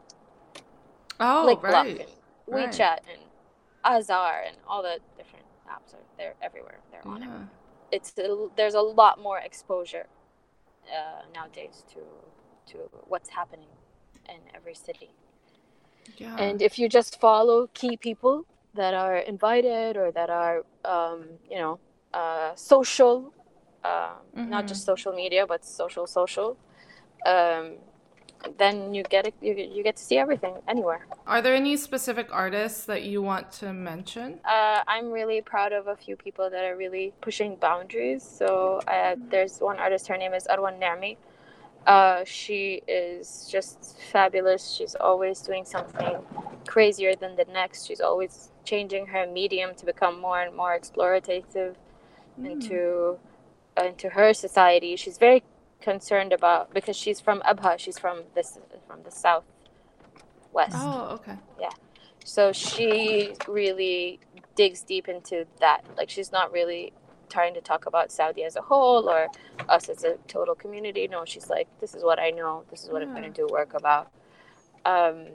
oh, 1.19 1.45
Lickblock 1.47 1.71
right. 1.71 1.99
and 2.01 2.09
right. 2.47 2.69
WeChat 2.69 2.99
and 3.11 3.21
Azar 3.83 4.43
and 4.45 4.57
all 4.67 4.83
the 4.83 4.99
different 5.17 5.45
apps 5.67 5.93
are 5.93 5.99
they're 6.17 6.35
everywhere. 6.41 6.79
They're 6.91 7.07
on 7.07 7.23
it. 7.23 7.29
It's 7.91 8.13
a, 8.17 8.47
there's 8.55 8.75
a 8.75 8.81
lot 8.81 9.19
more 9.21 9.39
exposure 9.39 10.07
uh, 10.87 11.23
nowadays 11.33 11.83
to 11.93 11.99
to 12.73 12.77
what's 13.07 13.29
happening 13.29 13.69
in 14.29 14.39
every 14.55 14.75
city. 14.75 15.09
Yeah. 16.17 16.35
And 16.37 16.61
if 16.61 16.77
you 16.79 16.89
just 16.89 17.19
follow 17.19 17.67
key 17.73 17.97
people 17.97 18.45
that 18.75 18.93
are 18.93 19.17
invited 19.17 19.97
or 19.97 20.11
that 20.11 20.29
are 20.29 20.63
um, 20.85 21.25
you 21.49 21.57
know 21.57 21.79
uh, 22.13 22.55
social, 22.55 23.33
uh, 23.83 24.15
not 24.47 24.65
Mhm. 24.65 24.67
just 24.67 24.85
social 24.85 25.13
media 25.13 25.45
but 25.47 25.65
social 25.65 26.07
social. 26.07 26.57
Um, 27.25 27.77
then 28.57 28.93
you 28.93 29.03
get 29.03 29.27
it, 29.27 29.33
you, 29.41 29.53
you 29.53 29.83
get 29.83 29.95
to 29.97 30.03
see 30.03 30.17
everything 30.17 30.55
anywhere. 30.67 31.05
Are 31.27 31.41
there 31.41 31.53
any 31.53 31.77
specific 31.77 32.27
artists 32.31 32.85
that 32.85 33.03
you 33.03 33.21
want 33.21 33.51
to 33.53 33.73
mention? 33.73 34.39
Uh, 34.45 34.81
I'm 34.87 35.11
really 35.11 35.41
proud 35.41 35.73
of 35.73 35.87
a 35.87 35.95
few 35.95 36.15
people 36.15 36.49
that 36.49 36.63
are 36.63 36.75
really 36.75 37.13
pushing 37.21 37.55
boundaries. 37.55 38.23
So 38.23 38.81
uh, 38.87 39.15
there's 39.29 39.59
one 39.59 39.77
artist, 39.77 40.07
her 40.07 40.17
name 40.17 40.33
is 40.33 40.47
Arwa 40.47 40.71
Alneami. 40.73 41.17
Uh, 41.87 42.23
she 42.25 42.81
is 42.87 43.47
just 43.51 43.97
fabulous. 44.11 44.73
She's 44.73 44.95
always 44.95 45.41
doing 45.41 45.65
something 45.65 46.17
crazier 46.67 47.15
than 47.15 47.35
the 47.35 47.45
next. 47.45 47.87
She's 47.87 48.01
always 48.01 48.51
changing 48.63 49.07
her 49.07 49.25
medium 49.25 49.73
to 49.75 49.85
become 49.85 50.19
more 50.19 50.41
and 50.41 50.55
more 50.55 50.77
explorative 50.77 51.45
mm. 52.39 52.51
into 52.51 53.17
uh, 53.77 53.85
into 53.85 54.09
her 54.09 54.33
society. 54.33 54.95
She's 54.95 55.17
very 55.17 55.43
concerned 55.81 56.33
about 56.33 56.73
because 56.73 56.95
she's 56.95 57.19
from 57.19 57.41
Abha. 57.41 57.77
She's 57.79 57.97
from 57.97 58.23
this 58.35 58.59
from 58.87 59.03
the 59.03 59.11
south 59.11 59.45
west. 60.51 60.75
Oh, 60.75 61.19
okay. 61.19 61.37
Yeah. 61.59 61.69
So 62.23 62.51
she 62.51 63.33
really 63.47 64.19
digs 64.55 64.81
deep 64.81 65.07
into 65.07 65.45
that. 65.59 65.85
Like 65.97 66.09
she's 66.09 66.31
not 66.31 66.51
really 66.51 66.93
trying 67.29 67.53
to 67.53 67.61
talk 67.61 67.85
about 67.85 68.11
Saudi 68.11 68.43
as 68.43 68.55
a 68.55 68.61
whole 68.61 69.07
or 69.09 69.27
us 69.67 69.89
as 69.89 70.03
a 70.03 70.15
total 70.27 70.55
community. 70.55 71.07
No, 71.07 71.25
she's 71.25 71.49
like, 71.49 71.67
this 71.79 71.93
is 71.93 72.03
what 72.03 72.19
I 72.19 72.31
know. 72.31 72.63
This 72.69 72.83
is 72.83 72.89
what 72.89 73.01
yeah. 73.01 73.07
I'm 73.07 73.13
going 73.13 73.31
to 73.31 73.41
do 73.41 73.47
work 73.51 73.73
about. 73.73 74.11
Um, 74.85 75.27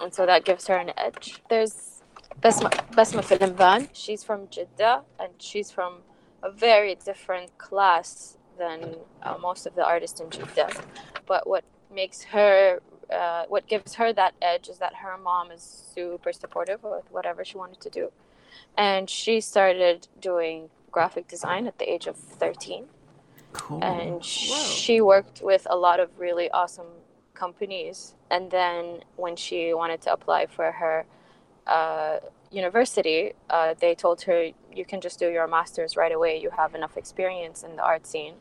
and 0.00 0.12
so 0.12 0.26
that 0.26 0.44
gives 0.44 0.66
her 0.66 0.76
an 0.76 0.92
edge. 0.96 1.42
There's 1.48 2.02
Basma, 2.42 2.70
Basma 2.92 3.22
Filimban. 3.22 3.88
She's 3.92 4.22
from 4.22 4.48
Jeddah 4.48 5.02
and 5.18 5.32
she's 5.38 5.70
from 5.70 5.98
a 6.42 6.50
very 6.50 6.94
different 6.94 7.56
class 7.58 8.36
than 8.62 8.96
uh, 9.22 9.36
most 9.48 9.66
of 9.66 9.74
the 9.74 9.84
artists 9.84 10.20
in 10.20 10.30
Jeddah. 10.30 10.70
But 11.26 11.46
what 11.46 11.64
makes 11.94 12.22
her, 12.24 12.80
uh, 13.12 13.44
what 13.48 13.66
gives 13.66 13.94
her 13.94 14.12
that 14.12 14.34
edge 14.40 14.68
is 14.68 14.78
that 14.78 14.94
her 15.02 15.16
mom 15.18 15.50
is 15.50 15.62
super 15.94 16.32
supportive 16.32 16.82
with 16.82 17.06
whatever 17.10 17.44
she 17.44 17.56
wanted 17.56 17.80
to 17.80 17.90
do. 17.90 18.12
And 18.76 19.08
she 19.08 19.40
started 19.40 20.08
doing 20.20 20.70
graphic 20.90 21.26
design 21.28 21.66
at 21.66 21.78
the 21.78 21.90
age 21.92 22.06
of 22.06 22.16
13. 22.16 22.86
Cool. 23.52 23.82
And 23.82 24.14
Whoa. 24.14 24.20
she 24.22 25.00
worked 25.00 25.42
with 25.42 25.66
a 25.68 25.76
lot 25.76 26.00
of 26.00 26.08
really 26.18 26.50
awesome 26.50 26.92
companies. 27.34 28.14
And 28.30 28.50
then 28.50 29.02
when 29.16 29.36
she 29.36 29.74
wanted 29.74 30.00
to 30.02 30.12
apply 30.12 30.46
for 30.46 30.72
her 30.72 31.04
uh, 31.66 32.18
university, 32.50 33.32
uh, 33.50 33.74
they 33.78 33.94
told 33.94 34.22
her, 34.22 34.50
you 34.72 34.84
can 34.84 35.00
just 35.00 35.18
do 35.18 35.28
your 35.30 35.46
master's 35.46 35.96
right 35.96 36.12
away. 36.12 36.40
You 36.40 36.50
have 36.50 36.74
enough 36.74 36.96
experience 36.96 37.62
in 37.62 37.76
the 37.76 37.82
art 37.82 38.06
scene. 38.06 38.34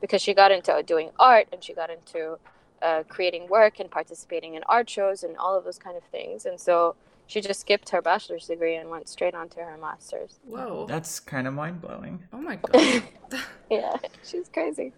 Because 0.00 0.22
she 0.22 0.34
got 0.34 0.50
into 0.50 0.82
doing 0.86 1.10
art 1.18 1.48
and 1.52 1.62
she 1.62 1.72
got 1.72 1.90
into 1.90 2.38
uh, 2.82 3.02
creating 3.08 3.48
work 3.48 3.80
and 3.80 3.90
participating 3.90 4.54
in 4.54 4.62
art 4.68 4.88
shows 4.88 5.22
and 5.22 5.36
all 5.36 5.56
of 5.56 5.64
those 5.64 5.78
kind 5.78 5.96
of 5.96 6.04
things. 6.04 6.46
And 6.46 6.60
so 6.60 6.94
she 7.26 7.40
just 7.40 7.60
skipped 7.60 7.90
her 7.90 8.00
bachelor's 8.00 8.46
degree 8.46 8.76
and 8.76 8.88
went 8.88 9.08
straight 9.08 9.34
on 9.34 9.48
to 9.50 9.60
her 9.60 9.76
master's. 9.76 10.40
Whoa. 10.44 10.86
That's 10.88 11.20
kind 11.20 11.46
of 11.46 11.54
mind 11.54 11.80
blowing. 11.80 12.22
Oh 12.32 12.38
my 12.38 12.56
god. 12.72 13.02
yeah, 13.70 13.96
she's 14.24 14.48
crazy. 14.48 14.92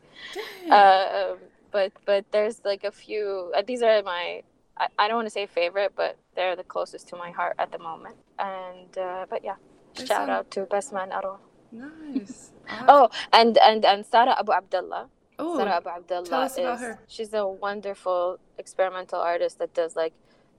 Uh, 0.71 1.35
but 1.71 1.93
but 2.05 2.25
there's 2.31 2.61
like 2.65 2.85
a 2.85 2.93
few. 2.93 3.53
Uh, 3.57 3.63
these 3.67 3.83
are 3.83 4.03
my. 4.03 4.43
I, 4.77 4.87
I 4.99 5.09
don't 5.09 5.17
want 5.17 5.27
to 5.27 5.31
say 5.31 5.47
favorite, 5.47 5.93
but 5.97 6.17
they're 6.37 6.57
the 6.57 6.65
closest 6.65 7.09
to 7.09 7.17
my 7.17 7.31
heart 7.31 7.57
at 7.59 7.73
the 7.73 7.79
moment. 7.79 8.17
And 8.39 8.97
uh, 8.97 9.27
but 9.29 9.45
yeah, 9.45 9.57
shout 9.95 10.29
out 10.29 10.51
to 10.53 10.63
Best 10.63 10.93
Man 10.93 11.11
Arwa. 11.11 11.39
Nice. 11.73 12.51
oh, 12.89 13.09
and 13.33 13.59
and 13.59 13.85
and 13.85 14.05
Sara 14.05 14.39
Abu 14.39 14.53
Abdullah. 14.53 15.09
Oh, 15.39 15.57
Sara 15.57 15.77
Abu 15.77 15.89
Abdullah 15.89 16.27
tell 16.27 16.41
us 16.43 16.53
is, 16.53 16.59
about 16.59 16.81
her. 16.81 16.99
She's 17.07 17.33
a 17.33 17.47
wonderful 17.47 18.39
experimental 18.59 19.21
artist 19.21 19.59
that 19.59 19.73
does 19.75 19.97
like 19.97 20.13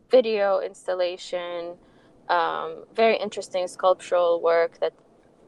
video 0.09 0.59
installation, 0.59 1.75
um, 2.29 2.85
very 2.95 3.17
interesting 3.17 3.67
sculptural 3.67 4.41
work 4.41 4.79
that 4.79 4.93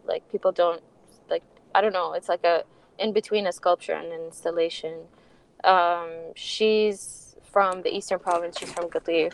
like 0.06 0.30
people 0.32 0.52
don't 0.52 0.84
like. 1.30 1.44
I 1.74 1.82
don't 1.82 1.94
know. 1.94 2.14
It's 2.14 2.30
like 2.30 2.44
a 2.44 2.64
in 3.00 3.14
between 3.14 3.48
a 3.48 3.52
sculpture 3.52 3.94
and 3.94 4.12
an 4.12 4.22
installation. 4.22 5.06
Um, 5.64 6.10
she's 6.36 7.36
from 7.52 7.84
the 7.84 7.96
eastern 7.96 8.20
province. 8.20 8.58
She's 8.60 8.72
from 8.72 8.90
Qatif, 8.90 9.34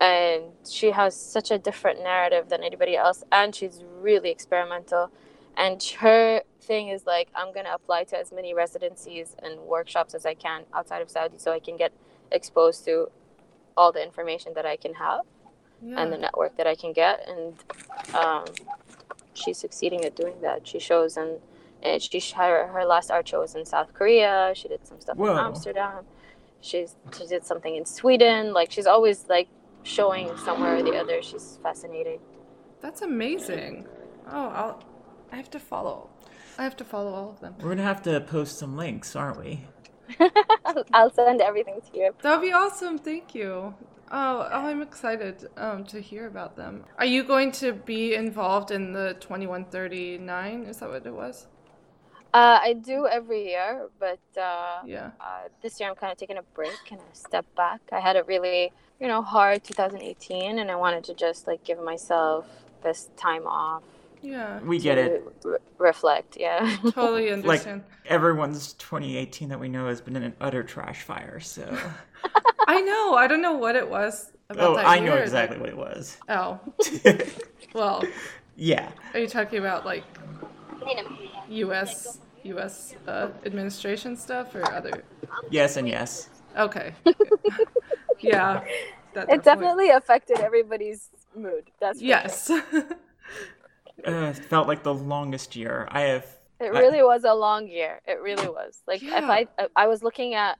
and 0.00 0.44
she 0.68 0.92
has 0.92 1.16
such 1.16 1.50
a 1.50 1.58
different 1.58 2.02
narrative 2.02 2.48
than 2.48 2.62
anybody 2.62 2.96
else. 2.96 3.24
And 3.32 3.54
she's 3.54 3.82
really 4.00 4.30
experimental. 4.30 5.10
And 5.56 5.82
her 5.98 6.42
thing 6.60 6.88
is 6.88 7.06
like, 7.06 7.28
I'm 7.34 7.52
gonna 7.52 7.74
apply 7.74 8.04
to 8.04 8.18
as 8.18 8.32
many 8.32 8.54
residencies 8.54 9.36
and 9.42 9.58
workshops 9.60 10.14
as 10.14 10.24
I 10.24 10.34
can 10.34 10.62
outside 10.74 11.02
of 11.02 11.10
Saudi, 11.10 11.38
so 11.38 11.52
I 11.52 11.58
can 11.58 11.76
get 11.76 11.92
exposed 12.30 12.84
to 12.84 13.10
all 13.76 13.92
the 13.92 14.02
information 14.02 14.52
that 14.54 14.66
I 14.66 14.76
can 14.76 14.94
have 14.94 15.22
yeah. 15.82 16.00
and 16.00 16.12
the 16.12 16.18
network 16.18 16.56
that 16.56 16.66
I 16.66 16.74
can 16.74 16.92
get. 16.92 17.26
And 17.28 17.54
um, 18.14 18.44
she's 19.34 19.58
succeeding 19.58 20.04
at 20.04 20.16
doing 20.16 20.40
that. 20.42 20.66
She 20.66 20.78
shows 20.78 21.16
and 21.16 21.38
and 21.82 22.02
she 22.02 22.20
her, 22.36 22.66
her 22.68 22.84
last 22.84 23.10
art 23.10 23.26
show 23.28 23.40
was 23.40 23.54
in 23.54 23.64
South 23.64 23.94
Korea. 23.94 24.52
She 24.54 24.68
did 24.68 24.86
some 24.86 25.00
stuff 25.00 25.16
Whoa. 25.16 25.32
in 25.32 25.38
Amsterdam. 25.38 26.04
She's 26.60 26.96
she 27.16 27.26
did 27.26 27.44
something 27.44 27.74
in 27.74 27.86
Sweden. 27.86 28.52
Like 28.52 28.70
she's 28.70 28.86
always 28.86 29.26
like 29.28 29.48
showing 29.82 30.36
somewhere 30.38 30.76
or 30.76 30.82
the 30.82 30.96
other. 30.96 31.22
She's 31.22 31.58
fascinating. 31.62 32.20
That's 32.80 33.02
amazing. 33.02 33.86
Oh, 34.30 34.48
I'll 34.48 34.84
I 35.32 35.36
have 35.36 35.50
to 35.50 35.60
follow. 35.60 36.10
I 36.58 36.64
have 36.64 36.76
to 36.76 36.84
follow 36.84 37.12
all 37.12 37.30
of 37.30 37.40
them. 37.40 37.54
We're 37.60 37.70
gonna 37.70 37.82
have 37.82 38.02
to 38.02 38.20
post 38.20 38.58
some 38.58 38.76
links, 38.76 39.16
aren't 39.16 39.38
we? 39.38 39.64
I'll 40.92 41.10
send 41.10 41.40
everything 41.40 41.80
to 41.90 41.98
you. 41.98 42.14
That'd 42.22 42.42
be 42.42 42.52
awesome. 42.52 42.98
Thank 42.98 43.34
you. 43.34 43.74
Oh, 44.10 44.48
oh 44.52 44.66
I'm 44.66 44.82
excited 44.82 45.48
um, 45.56 45.84
to 45.84 46.00
hear 46.00 46.26
about 46.26 46.56
them. 46.56 46.84
Are 46.98 47.04
you 47.04 47.22
going 47.22 47.52
to 47.52 47.72
be 47.72 48.14
involved 48.14 48.70
in 48.70 48.92
the 48.92 49.16
2139? 49.20 50.64
Is 50.64 50.78
that 50.78 50.88
what 50.90 51.06
it 51.06 51.14
was? 51.14 51.46
Uh, 52.32 52.60
I 52.62 52.74
do 52.74 53.08
every 53.08 53.48
year, 53.48 53.88
but 53.98 54.20
uh, 54.40 54.82
yeah, 54.86 55.10
uh, 55.20 55.48
this 55.62 55.80
year 55.80 55.88
I'm 55.88 55.96
kind 55.96 56.12
of 56.12 56.18
taking 56.18 56.38
a 56.38 56.42
break 56.54 56.92
and 56.92 57.00
a 57.00 57.16
step 57.16 57.44
back. 57.56 57.80
I 57.90 57.98
had 57.98 58.16
a 58.16 58.22
really, 58.22 58.72
you 59.00 59.08
know, 59.08 59.20
hard 59.20 59.64
2018, 59.64 60.60
and 60.60 60.70
I 60.70 60.76
wanted 60.76 61.02
to 61.04 61.14
just 61.14 61.48
like 61.48 61.64
give 61.64 61.82
myself 61.82 62.46
this 62.82 63.10
time 63.16 63.46
off 63.48 63.82
yeah. 64.22 64.60
We 64.60 64.78
get 64.78 64.98
it. 64.98 65.24
Re- 65.44 65.58
reflect, 65.78 66.36
yeah. 66.38 66.76
Totally 66.82 67.30
understand. 67.30 67.82
Like 67.82 68.10
everyone's 68.10 68.74
2018 68.74 69.48
that 69.48 69.60
we 69.60 69.68
know 69.68 69.88
has 69.88 70.00
been 70.00 70.16
in 70.16 70.22
an 70.22 70.34
utter 70.40 70.62
trash 70.62 71.02
fire, 71.02 71.40
so. 71.40 71.76
I 72.66 72.80
know. 72.80 73.14
I 73.14 73.26
don't 73.26 73.42
know 73.42 73.54
what 73.54 73.76
it 73.76 73.88
was 73.88 74.32
about 74.50 74.76
oh, 74.76 74.76
I 74.76 74.98
know 75.00 75.14
exactly 75.14 75.58
what 75.58 75.68
it 75.68 75.76
was. 75.76 76.18
Oh. 76.28 76.60
well. 77.74 78.02
Yeah. 78.56 78.90
Are 79.14 79.20
you 79.20 79.28
talking 79.28 79.58
about 79.58 79.86
like 79.86 80.04
US 81.48 82.18
US 82.42 82.94
uh, 83.06 83.28
administration 83.46 84.16
stuff 84.16 84.54
or 84.54 84.70
other? 84.72 85.04
Yes 85.50 85.76
and 85.76 85.88
yes. 85.88 86.28
Okay. 86.56 86.92
yeah. 88.20 88.64
That 89.14 89.30
it 89.30 89.42
definitely 89.42 89.90
affected 89.90 90.38
everybody's 90.40 91.10
mood. 91.34 91.70
That's 91.80 92.00
yes. 92.00 92.48
Sure 92.48 92.62
uh, 94.06 94.32
felt 94.32 94.68
like 94.68 94.82
the 94.82 94.94
longest 94.94 95.56
year. 95.56 95.88
I 95.90 96.00
have. 96.02 96.26
It 96.60 96.72
really 96.72 97.00
I, 97.00 97.04
was 97.04 97.24
a 97.24 97.34
long 97.34 97.68
year. 97.68 98.00
It 98.06 98.20
really 98.20 98.48
was. 98.48 98.82
Like 98.86 99.02
yeah. 99.02 99.18
if 99.18 99.24
I 99.24 99.68
I 99.76 99.86
was 99.86 100.02
looking 100.02 100.34
at, 100.34 100.58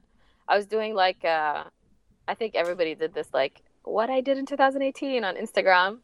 I 0.49 0.57
was 0.57 0.67
doing 0.67 0.95
like 0.95 1.25
uh, 1.25 1.65
I 2.27 2.35
think 2.35 2.55
everybody 2.55 2.95
did 2.95 3.15
this 3.15 3.29
like 3.33 3.63
what 3.85 4.11
I 4.11 4.21
did 4.21 4.39
in 4.39 4.47
2018 4.47 5.25
on 5.25 5.37
Instagram. 5.37 5.99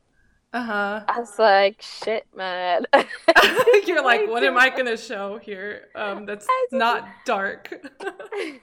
Uh 0.52 0.62
huh. 0.62 1.04
I 1.08 1.18
was 1.18 1.38
like, 1.38 1.82
shit, 1.82 2.26
man. 2.34 2.86
You're 3.86 4.02
like, 4.02 4.28
what 4.28 4.42
am 4.42 4.56
I 4.56 4.70
gonna 4.70 4.96
show 4.96 5.38
here? 5.38 5.88
Um, 5.94 6.24
that's 6.24 6.46
just, 6.46 6.72
not 6.72 7.06
dark. 7.24 7.72
I 8.00 8.60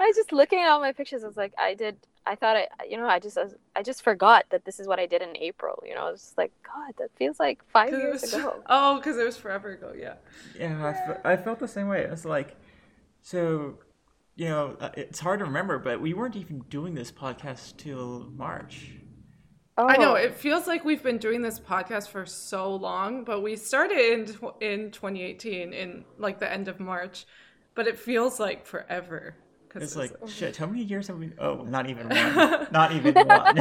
was 0.00 0.16
just 0.16 0.32
looking 0.32 0.60
at 0.60 0.68
all 0.68 0.80
my 0.80 0.92
pictures. 0.92 1.24
I 1.24 1.26
was 1.26 1.36
like, 1.36 1.52
I 1.58 1.74
did 1.74 1.96
I 2.28 2.34
thought 2.34 2.56
I, 2.56 2.68
you 2.86 2.98
know, 2.98 3.06
I 3.06 3.18
just, 3.18 3.38
I 3.74 3.82
just 3.82 4.02
forgot 4.02 4.44
that 4.50 4.66
this 4.66 4.78
is 4.78 4.86
what 4.86 5.00
I 5.00 5.06
did 5.06 5.22
in 5.22 5.34
April. 5.38 5.82
You 5.86 5.94
know, 5.94 6.02
I 6.02 6.10
was 6.10 6.34
like, 6.36 6.52
God, 6.62 6.92
that 6.98 7.10
feels 7.16 7.40
like 7.40 7.64
five 7.72 7.90
years 7.90 8.20
was, 8.20 8.34
ago. 8.34 8.62
Oh, 8.68 8.96
because 8.96 9.16
it 9.16 9.24
was 9.24 9.38
forever 9.38 9.70
ago. 9.70 9.94
Yeah. 9.96 10.14
Yeah, 10.54 11.16
I, 11.24 11.36
felt 11.38 11.58
the 11.58 11.66
same 11.66 11.88
way. 11.88 12.02
It 12.02 12.10
was 12.10 12.26
like, 12.26 12.56
so, 13.22 13.78
you 14.36 14.46
know, 14.46 14.76
uh, 14.78 14.90
it's 14.94 15.20
hard 15.20 15.38
to 15.38 15.46
remember, 15.46 15.78
but 15.78 16.02
we 16.02 16.12
weren't 16.12 16.36
even 16.36 16.58
doing 16.68 16.94
this 16.94 17.10
podcast 17.10 17.78
till 17.78 18.30
March. 18.36 18.90
Oh. 19.78 19.86
I 19.86 19.96
know 19.96 20.12
oh. 20.12 20.16
it 20.16 20.34
feels 20.34 20.66
like 20.66 20.84
we've 20.84 21.04
been 21.04 21.18
doing 21.18 21.40
this 21.40 21.60
podcast 21.60 22.08
for 22.08 22.26
so 22.26 22.74
long, 22.74 23.22
but 23.22 23.42
we 23.42 23.54
started 23.54 23.98
in 23.98 24.22
in 24.60 24.90
2018 24.90 25.72
in 25.72 26.04
like 26.18 26.40
the 26.40 26.52
end 26.52 26.66
of 26.66 26.80
March, 26.80 27.26
but 27.76 27.86
it 27.86 27.96
feels 27.96 28.40
like 28.40 28.66
forever. 28.66 29.36
It's, 29.76 29.84
it's 29.84 29.96
like 29.96 30.10
shit. 30.26 30.56
How 30.56 30.66
many 30.66 30.82
years 30.82 31.06
have 31.06 31.18
we? 31.18 31.30
Oh, 31.38 31.62
not 31.62 31.88
even 31.88 32.08
one. 32.10 32.66
not 32.72 32.90
even 32.90 33.14
one. 33.14 33.58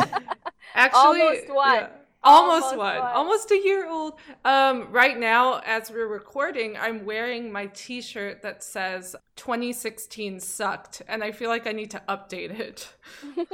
Actually, 0.73 1.21
almost 1.21 1.49
one. 1.53 1.75
Yeah. 1.75 1.87
Almost, 2.23 2.65
Almost 2.73 2.77
one. 2.77 2.97
one. 2.99 3.11
almost 3.13 3.51
a 3.51 3.57
year 3.57 3.87
old. 3.89 4.19
Um, 4.43 4.91
right 4.91 5.17
now, 5.17 5.59
as 5.65 5.89
we're 5.91 6.07
recording, 6.07 6.75
I'm 6.77 7.05
wearing 7.05 7.51
my 7.51 7.67
T-shirt 7.67 8.41
that 8.41 8.63
says 8.63 9.15
2016 9.35 10.39
sucked, 10.39 11.01
and 11.07 11.23
I 11.23 11.31
feel 11.31 11.49
like 11.49 11.67
I 11.67 11.71
need 11.71 11.91
to 11.91 12.01
update 12.09 12.57
it. 12.59 12.89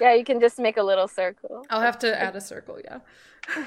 Yeah, 0.00 0.14
you 0.14 0.24
can 0.24 0.38
just 0.40 0.58
make 0.58 0.76
a 0.76 0.82
little 0.82 1.08
circle. 1.08 1.64
I'll 1.70 1.80
have 1.80 1.98
to 2.00 2.20
add 2.20 2.36
a 2.36 2.40
circle. 2.52 2.78
Yeah. 2.84 2.98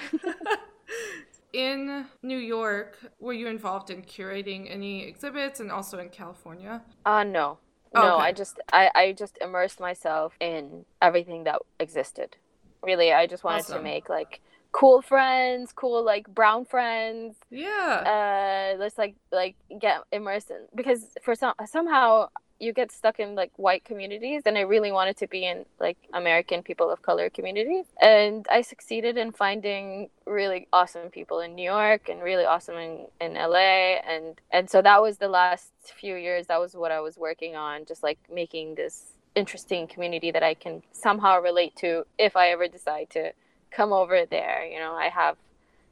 in 1.54 2.06
New 2.22 2.38
York, 2.38 2.98
were 3.20 3.34
you 3.34 3.48
involved 3.48 3.90
in 3.90 4.02
curating 4.04 4.72
any 4.72 5.04
exhibits, 5.06 5.60
and 5.60 5.72
also 5.72 5.98
in 6.00 6.10
California? 6.10 6.82
Uh 7.06 7.24
no. 7.24 7.58
Oh, 7.96 8.02
No, 8.02 8.16
okay. 8.16 8.26
I 8.26 8.32
just 8.32 8.60
I, 8.72 8.92
I 8.96 9.12
just 9.14 9.38
immersed 9.42 9.80
myself 9.80 10.34
in 10.40 10.86
everything 11.02 11.44
that 11.46 11.60
existed. 11.80 12.38
Really, 12.84 13.12
I 13.12 13.28
just 13.28 13.44
wanted 13.44 13.66
to 13.68 13.82
make 13.82 14.10
like 14.10 14.42
cool 14.72 15.02
friends, 15.02 15.72
cool 15.74 16.04
like 16.04 16.28
brown 16.28 16.66
friends. 16.66 17.36
Yeah. 17.50 18.74
Uh 18.76 18.80
let's 18.80 18.98
like 18.98 19.16
like 19.32 19.56
get 19.80 20.02
immersed 20.12 20.52
in 20.52 20.68
because 20.76 21.08
for 21.24 21.36
some 21.36 21.54
somehow 21.66 22.30
you 22.60 22.74
get 22.74 22.92
stuck 22.92 23.20
in 23.20 23.36
like 23.36 23.52
white 23.56 23.86
communities 23.86 24.42
and 24.46 24.58
I 24.58 24.62
really 24.62 24.92
wanted 24.92 25.16
to 25.18 25.28
be 25.28 25.46
in 25.46 25.66
like 25.80 25.98
American 26.14 26.62
people 26.62 26.92
of 26.92 27.02
color 27.02 27.30
communities. 27.30 27.86
And 28.02 28.46
I 28.52 28.62
succeeded 28.62 29.18
in 29.18 29.32
finding 29.32 30.10
really 30.26 30.68
awesome 30.74 31.10
people 31.10 31.40
in 31.40 31.56
New 31.56 31.64
York 31.64 32.10
and 32.10 32.22
really 32.22 32.46
awesome 32.46 32.76
in, 32.76 33.08
in 33.22 33.34
LA 33.34 34.00
and 34.08 34.40
and 34.52 34.70
so 34.70 34.82
that 34.82 35.02
was 35.02 35.18
the 35.18 35.30
last 35.30 35.72
few 35.84 36.16
years 36.16 36.48
that 36.48 36.60
was 36.60 36.76
what 36.76 36.92
I 36.92 37.00
was 37.00 37.18
working 37.18 37.56
on 37.56 37.86
just 37.86 38.04
like 38.04 38.20
making 38.32 38.76
this 38.76 39.14
interesting 39.36 39.88
community 39.88 40.32
that 40.32 40.44
I 40.44 40.54
can 40.54 40.84
somehow 40.92 41.40
relate 41.42 41.76
to 41.78 42.06
if 42.18 42.36
I 42.36 42.50
ever 42.50 42.68
decide 42.68 43.10
to 43.12 43.34
come 43.72 43.94
over 43.94 44.26
there. 44.26 44.66
You 44.66 44.80
know, 44.80 44.94
I 44.94 45.10
have 45.10 45.38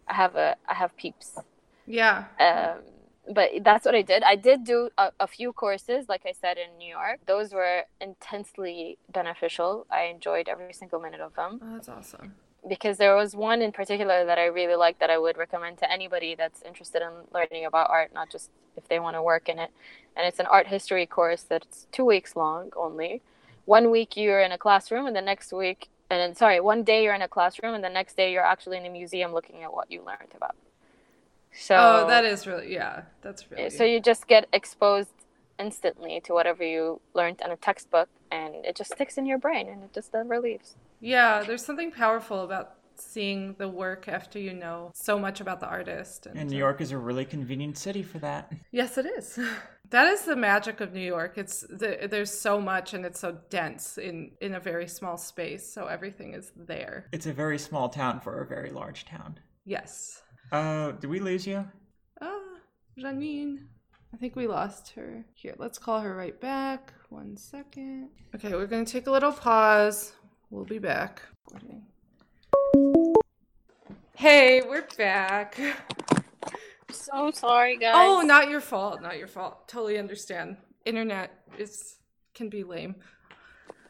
I 0.07 0.13
have 0.15 0.35
a 0.35 0.57
I 0.67 0.73
have 0.75 0.95
peeps 0.97 1.43
yeah. 1.85 2.25
um, 2.39 2.79
but 3.33 3.49
that's 3.63 3.85
what 3.85 3.95
I 3.95 4.01
did. 4.01 4.23
I 4.23 4.35
did 4.35 4.63
do 4.63 4.89
a, 4.97 5.11
a 5.19 5.27
few 5.27 5.51
courses, 5.53 6.07
like 6.07 6.23
I 6.25 6.31
said, 6.31 6.57
in 6.57 6.77
New 6.77 6.89
York. 6.89 7.19
Those 7.27 7.53
were 7.53 7.83
intensely 7.99 8.99
beneficial. 9.11 9.85
I 9.91 10.03
enjoyed 10.03 10.47
every 10.47 10.73
single 10.73 10.99
minute 10.99 11.21
of 11.21 11.35
them 11.35 11.61
Oh, 11.61 11.73
that's 11.73 11.89
awesome. 11.89 12.35
because 12.67 12.97
there 12.97 13.15
was 13.15 13.35
one 13.35 13.61
in 13.61 13.71
particular 13.71 14.25
that 14.25 14.37
I 14.37 14.45
really 14.45 14.75
liked 14.75 14.99
that 14.99 15.09
I 15.09 15.17
would 15.17 15.37
recommend 15.37 15.77
to 15.79 15.91
anybody 15.91 16.35
that's 16.35 16.61
interested 16.63 17.01
in 17.01 17.11
learning 17.33 17.65
about 17.65 17.89
art, 17.89 18.13
not 18.13 18.29
just 18.29 18.49
if 18.75 18.87
they 18.87 18.99
want 18.99 19.15
to 19.15 19.21
work 19.21 19.49
in 19.49 19.59
it. 19.59 19.71
And 20.17 20.25
it's 20.25 20.39
an 20.39 20.47
art 20.47 20.67
history 20.67 21.05
course 21.05 21.43
that's 21.43 21.87
two 21.91 22.03
weeks 22.03 22.35
long 22.35 22.71
only. 22.75 23.21
One 23.65 23.91
week 23.91 24.17
you're 24.17 24.41
in 24.41 24.51
a 24.51 24.57
classroom, 24.57 25.05
and 25.05 25.15
the 25.15 25.21
next 25.21 25.53
week, 25.53 25.89
and 26.09 26.19
then, 26.19 26.35
sorry, 26.35 26.59
one 26.59 26.83
day 26.83 27.03
you're 27.03 27.13
in 27.13 27.21
a 27.21 27.27
classroom, 27.27 27.75
and 27.75 27.83
the 27.83 27.89
next 27.89 28.17
day 28.17 28.31
you're 28.31 28.43
actually 28.43 28.77
in 28.77 28.85
a 28.85 28.89
museum 28.89 29.33
looking 29.33 29.63
at 29.63 29.73
what 29.73 29.91
you 29.91 30.01
learned 30.01 30.33
about. 30.35 30.55
So 31.51 31.75
oh, 31.75 32.07
that 32.07 32.23
is 32.25 32.47
really 32.47 32.73
yeah. 32.73 33.03
That's 33.21 33.49
really 33.51 33.69
so 33.69 33.83
you 33.83 33.99
just 33.99 34.27
get 34.27 34.47
exposed 34.53 35.09
instantly 35.59 36.21
to 36.21 36.33
whatever 36.33 36.63
you 36.63 37.01
learned 37.13 37.41
in 37.43 37.51
a 37.51 37.55
textbook 37.55 38.09
and 38.31 38.53
it 38.65 38.75
just 38.75 38.91
sticks 38.91 39.17
in 39.17 39.25
your 39.25 39.37
brain 39.37 39.67
and 39.67 39.83
it 39.83 39.93
just 39.93 40.13
never 40.13 40.39
leaves 40.39 40.75
Yeah, 41.01 41.43
there's 41.43 41.65
something 41.65 41.91
powerful 41.91 42.43
about 42.43 42.75
seeing 42.99 43.55
the 43.57 43.67
work 43.67 44.07
after 44.07 44.39
you 44.39 44.53
know 44.53 44.91
so 44.93 45.17
much 45.19 45.41
about 45.41 45.59
the 45.59 45.67
artist. 45.67 46.25
And, 46.25 46.37
And 46.37 46.49
New 46.49 46.57
York 46.57 46.81
is 46.81 46.91
a 46.91 46.97
really 46.97 47.25
convenient 47.25 47.77
city 47.77 48.03
for 48.03 48.19
that. 48.19 48.51
Yes, 48.71 48.97
it 48.97 49.05
is. 49.05 49.39
That 49.89 50.07
is 50.07 50.23
the 50.23 50.35
magic 50.35 50.81
of 50.81 50.91
New 50.91 50.99
York. 50.99 51.37
It's 51.37 51.61
the, 51.61 52.09
there's 52.11 52.33
so 52.37 52.59
much 52.59 52.93
and 52.93 53.05
it's 53.05 53.21
so 53.21 53.37
dense 53.49 53.97
in 53.97 54.31
in 54.41 54.55
a 54.55 54.59
very 54.59 54.85
small 54.85 55.15
space, 55.15 55.65
so 55.73 55.85
everything 55.85 56.33
is 56.33 56.51
there. 56.57 57.05
It's 57.13 57.25
a 57.25 57.31
very 57.31 57.57
small 57.57 57.87
town 57.87 58.19
for 58.19 58.41
a 58.41 58.45
very 58.45 58.69
large 58.69 59.05
town. 59.05 59.39
Yes. 59.63 60.21
Uh, 60.51 60.91
did 60.91 61.09
we 61.09 61.19
lose 61.21 61.47
you? 61.47 61.65
Ah, 62.19 62.41
Raneen. 63.01 63.67
I 64.13 64.17
think 64.17 64.35
we 64.35 64.45
lost 64.47 64.91
her. 64.95 65.23
Here, 65.35 65.55
let's 65.57 65.77
call 65.77 66.01
her 66.01 66.13
right 66.15 66.37
back. 66.39 66.93
One 67.09 67.37
second. 67.37 68.09
Okay, 68.35 68.51
we're 68.51 68.67
gonna 68.67 68.85
take 68.85 69.07
a 69.07 69.11
little 69.11 69.31
pause. 69.31 70.13
We'll 70.49 70.65
be 70.65 70.79
back. 70.79 71.21
Hey, 74.19 74.63
we're 74.67 74.87
back. 74.97 75.59
so 76.91 77.29
sorry 77.29 77.77
guys 77.77 77.93
Oh, 77.95 78.21
not 78.25 78.49
your 78.49 78.61
fault. 78.61 78.99
Not 78.99 79.19
your 79.19 79.27
fault. 79.27 79.67
Totally 79.67 79.99
understand. 79.99 80.57
Internet 80.85 81.29
is 81.59 81.97
can 82.33 82.49
be 82.49 82.63
lame. 82.63 82.95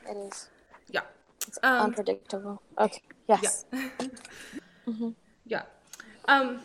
it 0.05 0.17
is 0.17 0.49
Yeah. 0.91 1.03
It's 1.47 1.57
um, 1.63 1.85
unpredictable 1.85 2.61
okay 2.77 3.01
yes 3.29 3.63
yeah. 3.71 3.89
Mhm. 4.89 5.15
Yeah. 5.45 5.61
Um. 6.25 6.59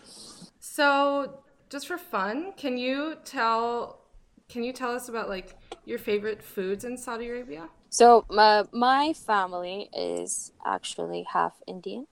So, 0.59 1.45
just 1.71 1.87
for 1.87 1.99
fun, 1.99 2.55
can 2.57 2.77
you 2.77 3.15
tell 3.25 4.01
can 4.49 4.65
you 4.65 4.73
tell 4.73 4.91
us 4.91 5.09
about 5.09 5.29
like 5.29 5.57
your 5.85 6.01
favorite 6.01 6.43
foods 6.43 6.85
in 6.85 6.97
Saudi 6.97 7.29
Arabia? 7.29 7.69
so 7.91 8.25
my, 8.29 8.65
my 8.73 9.13
family 9.13 9.89
is 9.97 10.51
actually 10.65 11.27
half 11.31 11.61
indian 11.69 12.07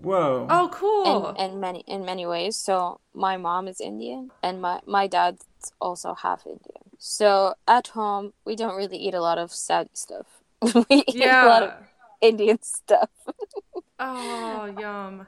Whoa. 0.00 0.46
Oh, 0.48 0.68
cool. 0.72 1.34
in, 1.38 1.52
in 1.52 1.60
many 1.60 1.80
in 1.86 2.04
many 2.04 2.26
ways 2.26 2.56
so 2.56 3.00
my 3.14 3.36
mom 3.36 3.66
is 3.68 3.80
indian 3.80 4.30
and 4.42 4.60
my 4.60 4.80
my 4.86 5.06
dad's 5.06 5.44
also 5.80 6.14
half 6.14 6.46
indian 6.46 6.84
so 6.98 7.54
at 7.66 7.88
home 7.88 8.32
we 8.44 8.54
don't 8.56 8.76
really 8.76 8.96
eat 8.98 9.14
a 9.14 9.20
lot 9.20 9.38
of 9.38 9.52
saudi 9.52 9.90
stuff 9.94 10.26
we 10.90 11.04
eat 11.08 11.24
a 11.24 11.46
lot 11.46 11.62
of 11.62 11.72
indian 12.20 12.62
stuff 12.62 13.10
Oh, 13.98 14.66
yum. 14.66 15.26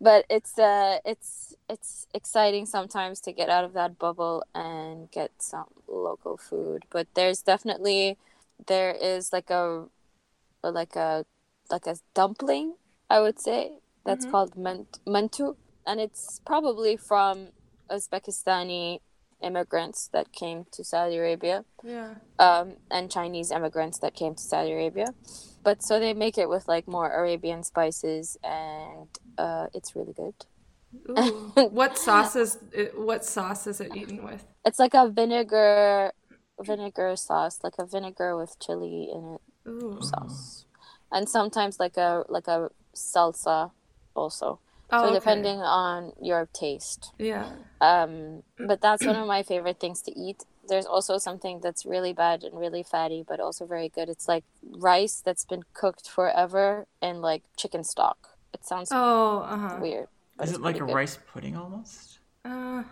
but 0.00 0.24
it's 0.28 0.58
uh 0.58 0.98
it's 1.04 1.54
it's 1.68 2.06
exciting 2.14 2.66
sometimes 2.66 3.20
to 3.20 3.32
get 3.32 3.48
out 3.48 3.64
of 3.64 3.72
that 3.74 3.98
bubble 3.98 4.42
and 4.54 5.10
get 5.10 5.30
some 5.38 5.66
local 5.86 6.36
food 6.36 6.84
but 6.90 7.06
there's 7.14 7.42
definitely 7.42 8.16
there 8.66 8.92
is 8.92 9.32
like 9.32 9.50
a 9.50 9.86
like 10.62 10.96
a 10.96 11.24
like 11.70 11.86
a 11.86 11.96
dumpling 12.14 12.74
i 13.14 13.18
would 13.24 13.38
say 13.48 13.60
that's 14.06 14.24
Mhm. 14.26 14.30
called 14.32 14.52
ment- 14.66 14.98
mantu 15.14 15.46
and 15.88 15.96
it's 16.06 16.40
probably 16.50 16.94
from 17.10 17.34
uzbekistani 17.94 18.84
immigrants 19.48 20.00
that 20.14 20.26
came 20.40 20.58
to 20.74 20.80
saudi 20.90 21.16
arabia 21.24 21.58
Yeah. 21.94 22.14
um, 22.46 22.66
and 22.96 23.04
Chinese 23.18 23.50
immigrants 23.56 23.98
that 24.02 24.14
came 24.20 24.34
to 24.34 24.42
Saudi 24.50 24.72
Arabia. 24.72 25.08
But 25.66 25.76
so 25.86 25.92
they 26.04 26.14
make 26.24 26.36
it 26.42 26.48
with 26.54 26.64
like 26.74 26.86
more 26.96 27.08
Arabian 27.20 27.62
spices, 27.72 28.24
and 28.42 29.08
uh, 29.44 29.66
it's 29.76 29.90
really 29.96 30.14
good. 30.22 30.36
What 31.80 31.92
sauce 32.06 32.34
is 32.44 32.50
it, 32.72 32.90
what 33.08 33.22
sauce 33.34 33.66
is 33.72 33.78
it 33.84 33.90
eaten 34.00 34.18
with? 34.28 34.42
It's 34.66 34.78
like 34.84 34.94
a 35.02 35.04
vinegar 35.20 36.12
vinegar 36.70 37.10
sauce, 37.16 37.56
like 37.66 37.78
a 37.78 37.86
vinegar 37.86 38.30
with 38.40 38.52
chili 38.64 39.08
in 39.16 39.22
it 39.36 39.42
Ooh. 39.70 39.98
sauce, 40.10 40.66
and 41.14 41.28
sometimes 41.28 41.74
like 41.84 41.96
a 42.08 42.10
like 42.36 42.48
a 42.56 42.58
salsa 42.94 43.70
also. 44.14 44.60
Oh, 44.90 45.02
so 45.02 45.06
okay. 45.06 45.14
depending 45.18 45.60
on 45.60 46.12
your 46.20 46.48
taste. 46.52 47.12
Yeah. 47.18 47.48
Um, 47.80 48.42
but 48.58 48.80
that's 48.80 49.04
one 49.06 49.16
of 49.16 49.26
my 49.26 49.42
favorite 49.42 49.80
things 49.80 50.02
to 50.02 50.12
eat. 50.18 50.44
There's 50.68 50.86
also 50.86 51.18
something 51.18 51.60
that's 51.60 51.84
really 51.86 52.12
bad 52.12 52.44
and 52.44 52.56
really 52.58 52.82
fatty, 52.82 53.24
but 53.26 53.40
also 53.40 53.66
very 53.66 53.88
good. 53.88 54.08
It's 54.08 54.28
like 54.28 54.44
rice 54.62 55.20
that's 55.24 55.44
been 55.44 55.62
cooked 55.74 56.08
forever 56.08 56.86
in 57.00 57.20
like 57.20 57.42
chicken 57.56 57.82
stock. 57.84 58.18
It 58.52 58.64
sounds 58.64 58.90
Oh, 58.92 59.38
uh-huh. 59.40 59.78
weird. 59.80 60.08
but 60.36 60.48
Is 60.48 60.54
it 60.54 60.60
like 60.60 60.76
a 60.76 60.80
good. 60.80 60.94
rice 60.94 61.18
pudding 61.32 61.56
almost? 61.56 62.20
Uh, 62.44 62.84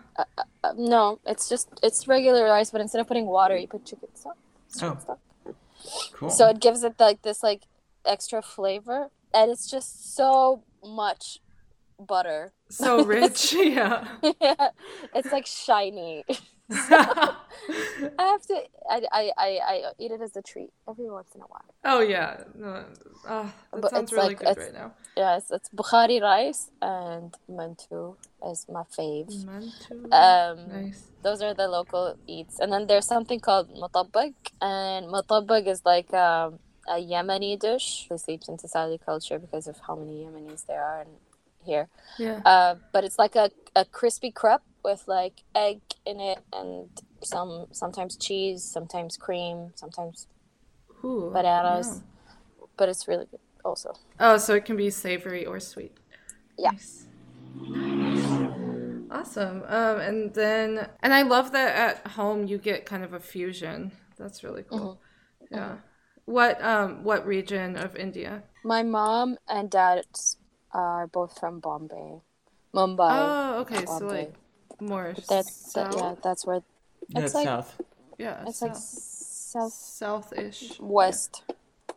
Uh, 0.63 0.73
no, 0.75 1.19
it's 1.25 1.49
just 1.49 1.69
it's 1.81 2.07
regular 2.07 2.45
rice, 2.45 2.69
but 2.71 2.81
instead 2.81 2.99
of 3.01 3.07
putting 3.07 3.25
water, 3.25 3.57
you 3.57 3.67
put 3.67 3.85
chicken 3.85 4.09
stock. 4.15 4.37
Chicken 4.73 4.97
Oh. 4.97 4.99
stock. 4.99 5.19
Cool. 6.13 6.29
So 6.29 6.47
it 6.49 6.59
gives 6.59 6.83
it 6.83 6.99
like 6.99 7.21
this 7.23 7.41
like 7.41 7.63
extra 8.05 8.41
flavor, 8.41 9.09
and 9.33 9.51
it's 9.51 9.69
just 9.69 10.15
so 10.15 10.63
much 10.83 11.39
butter. 11.99 12.53
so 12.69 13.03
rich. 13.15 13.53
yeah. 13.57 14.07
yeah, 14.41 14.69
it's 15.15 15.31
like 15.31 15.45
shiny. 15.45 16.23
I 16.73 17.35
have 18.17 18.41
to. 18.47 18.55
I, 18.89 19.01
I, 19.11 19.31
I, 19.37 19.59
I 19.67 19.81
eat 19.99 20.11
it 20.11 20.21
as 20.21 20.35
a 20.37 20.41
treat 20.41 20.69
every 20.89 21.09
once 21.09 21.27
in 21.35 21.41
a 21.41 21.45
while. 21.45 21.73
oh 21.83 21.99
yeah. 22.01 22.43
No, 22.55 22.85
oh, 23.27 23.53
that 23.73 23.81
But 23.81 23.91
sounds 23.91 24.03
it's 24.03 24.13
really 24.13 24.29
like- 24.29 24.39
good 24.39 24.57
right 24.57 24.73
now. 24.73 24.93
Yes, 25.17 25.51
it's 25.51 25.69
Bukhari 25.69 26.21
rice 26.21 26.71
and 26.81 27.35
mantu 27.49 28.15
is 28.49 28.65
my 28.71 28.83
fave. 28.97 29.45
Mantu. 29.45 30.09
Um, 30.13 30.69
nice. 30.85 31.03
those 31.21 31.41
are 31.41 31.53
the 31.53 31.67
local 31.67 32.15
eats, 32.27 32.59
and 32.59 32.71
then 32.71 32.87
there's 32.87 33.05
something 33.05 33.39
called 33.41 33.67
mutabbag, 33.75 34.33
and 34.61 35.07
mutabbag 35.07 35.67
is 35.67 35.81
like 35.85 36.13
um, 36.13 36.59
a 36.87 36.93
Yemeni 36.93 37.59
dish. 37.59 38.07
It 38.09 38.19
seeps 38.19 38.47
into 38.47 38.67
Saudi 38.67 38.97
culture 38.97 39.39
because 39.39 39.67
of 39.67 39.77
how 39.87 39.95
many 39.95 40.25
Yemenis 40.25 40.65
there 40.65 40.83
are 40.83 41.01
in, 41.01 41.07
here. 41.65 41.87
Yeah. 42.17 42.41
Uh, 42.45 42.75
but 42.91 43.03
it's 43.03 43.19
like 43.19 43.35
a, 43.35 43.51
a 43.75 43.85
crispy 43.85 44.31
crepe 44.31 44.61
with 44.83 45.07
like 45.07 45.43
egg 45.55 45.81
in 46.05 46.19
it 46.19 46.39
and 46.51 46.89
some 47.23 47.67
sometimes 47.71 48.17
cheese, 48.17 48.63
sometimes 48.63 49.17
cream, 49.17 49.71
sometimes 49.75 50.27
Ooh, 51.03 51.31
bananas. 51.33 51.87
yum. 51.87 52.03
But 52.77 52.89
it's 52.89 53.07
really 53.07 53.25
good 53.29 53.39
also. 53.63 53.93
Oh, 54.19 54.37
so 54.37 54.55
it 54.55 54.65
can 54.65 54.75
be 54.75 54.89
savory 54.89 55.45
or 55.45 55.59
sweet. 55.59 55.95
Yeah. 56.57 56.71
Nice. 56.71 57.05
Awesome. 59.11 59.63
Um, 59.67 59.99
and 59.99 60.33
then, 60.33 60.87
and 61.03 61.13
I 61.13 61.21
love 61.23 61.51
that 61.51 61.75
at 61.75 62.11
home 62.13 62.47
you 62.47 62.57
get 62.57 62.85
kind 62.85 63.03
of 63.03 63.13
a 63.13 63.19
fusion. 63.19 63.91
That's 64.17 64.43
really 64.43 64.63
cool. 64.63 65.01
Mm-hmm. 65.43 65.55
Yeah. 65.55 65.75
What 66.31 66.63
um 66.63 67.03
what 67.03 67.27
region 67.27 67.75
of 67.75 67.95
India? 67.97 68.43
My 68.63 68.83
mom 68.83 69.37
and 69.49 69.69
dad 69.69 70.05
are 70.71 71.05
both 71.07 71.37
from 71.37 71.59
Bombay, 71.59 72.21
Mumbai. 72.73 73.11
Oh, 73.11 73.59
okay. 73.61 73.85
So 73.85 73.99
Bombay. 73.99 74.15
like 74.19 74.33
more 74.79 75.13
That's 75.27 75.73
that, 75.73 75.91
south. 75.91 75.95
yeah, 75.97 76.15
that's 76.23 76.45
where 76.47 76.61
That's 77.09 77.25
It's 77.25 77.35
like- 77.35 77.45
south. 77.51 77.81
yeah, 78.17 78.43
it's 78.47 78.61
like 78.61 78.75
south 78.77 79.73
south-ish. 79.73 80.79
west 80.79 81.43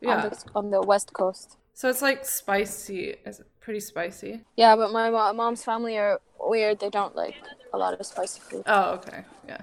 Yeah. 0.00 0.10
on 0.14 0.20
the 0.30 0.30
on 0.58 0.70
the 0.70 0.82
west 0.82 1.12
coast. 1.12 1.56
So 1.74 1.88
it's 1.88 2.02
like 2.02 2.24
spicy. 2.26 3.14
Is 3.24 3.38
it 3.40 3.46
pretty 3.60 3.80
spicy? 3.80 4.42
Yeah, 4.56 4.74
but 4.74 4.90
my 4.92 5.10
mo- 5.10 5.32
mom's 5.32 5.62
family 5.62 5.96
are 5.96 6.20
weird. 6.40 6.80
They 6.80 6.90
don't 6.90 7.14
like 7.14 7.36
a 7.72 7.78
lot 7.78 7.94
of 7.94 8.04
spicy 8.04 8.40
food. 8.40 8.64
Oh, 8.66 8.94
okay. 8.98 9.24
Yeah. 9.46 9.62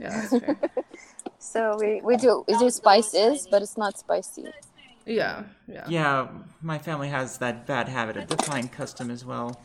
Yeah, 0.00 0.10
that's 0.16 0.44
fair. 0.44 0.56
So 1.44 1.76
we, 1.78 2.00
we 2.02 2.16
do 2.16 2.42
we 2.48 2.56
do 2.56 2.70
spices, 2.70 3.46
but 3.50 3.60
it's 3.62 3.76
not 3.76 3.98
spicy. 3.98 4.46
yeah, 5.04 5.44
yeah. 5.68 5.84
Yeah, 5.86 6.28
my 6.62 6.78
family 6.78 7.08
has 7.10 7.38
that 7.38 7.66
bad 7.66 7.88
habit 7.88 8.16
of 8.16 8.26
defying 8.28 8.68
custom 8.68 9.10
as 9.10 9.24
well. 9.24 9.60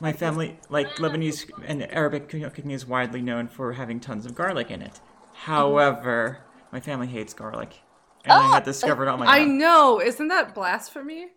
My 0.00 0.12
family, 0.14 0.58
like 0.70 0.96
Lebanese 0.96 1.50
and 1.66 1.82
Arabic 1.92 2.28
cooking, 2.30 2.70
is 2.70 2.86
widely 2.86 3.20
known 3.20 3.48
for 3.48 3.74
having 3.74 4.00
tons 4.00 4.24
of 4.24 4.34
garlic 4.34 4.70
in 4.70 4.80
it. 4.82 5.00
However, 5.34 6.38
my 6.72 6.80
family 6.80 7.06
hates 7.06 7.34
garlic, 7.34 7.80
and 8.24 8.40
I 8.40 8.46
had 8.46 8.62
oh! 8.62 8.64
discovered 8.64 9.08
on 9.08 9.18
my 9.18 9.26
I 9.26 9.40
own. 9.40 9.58
know. 9.58 10.00
Isn't 10.00 10.28
that 10.28 10.54
blasphemy? 10.54 11.28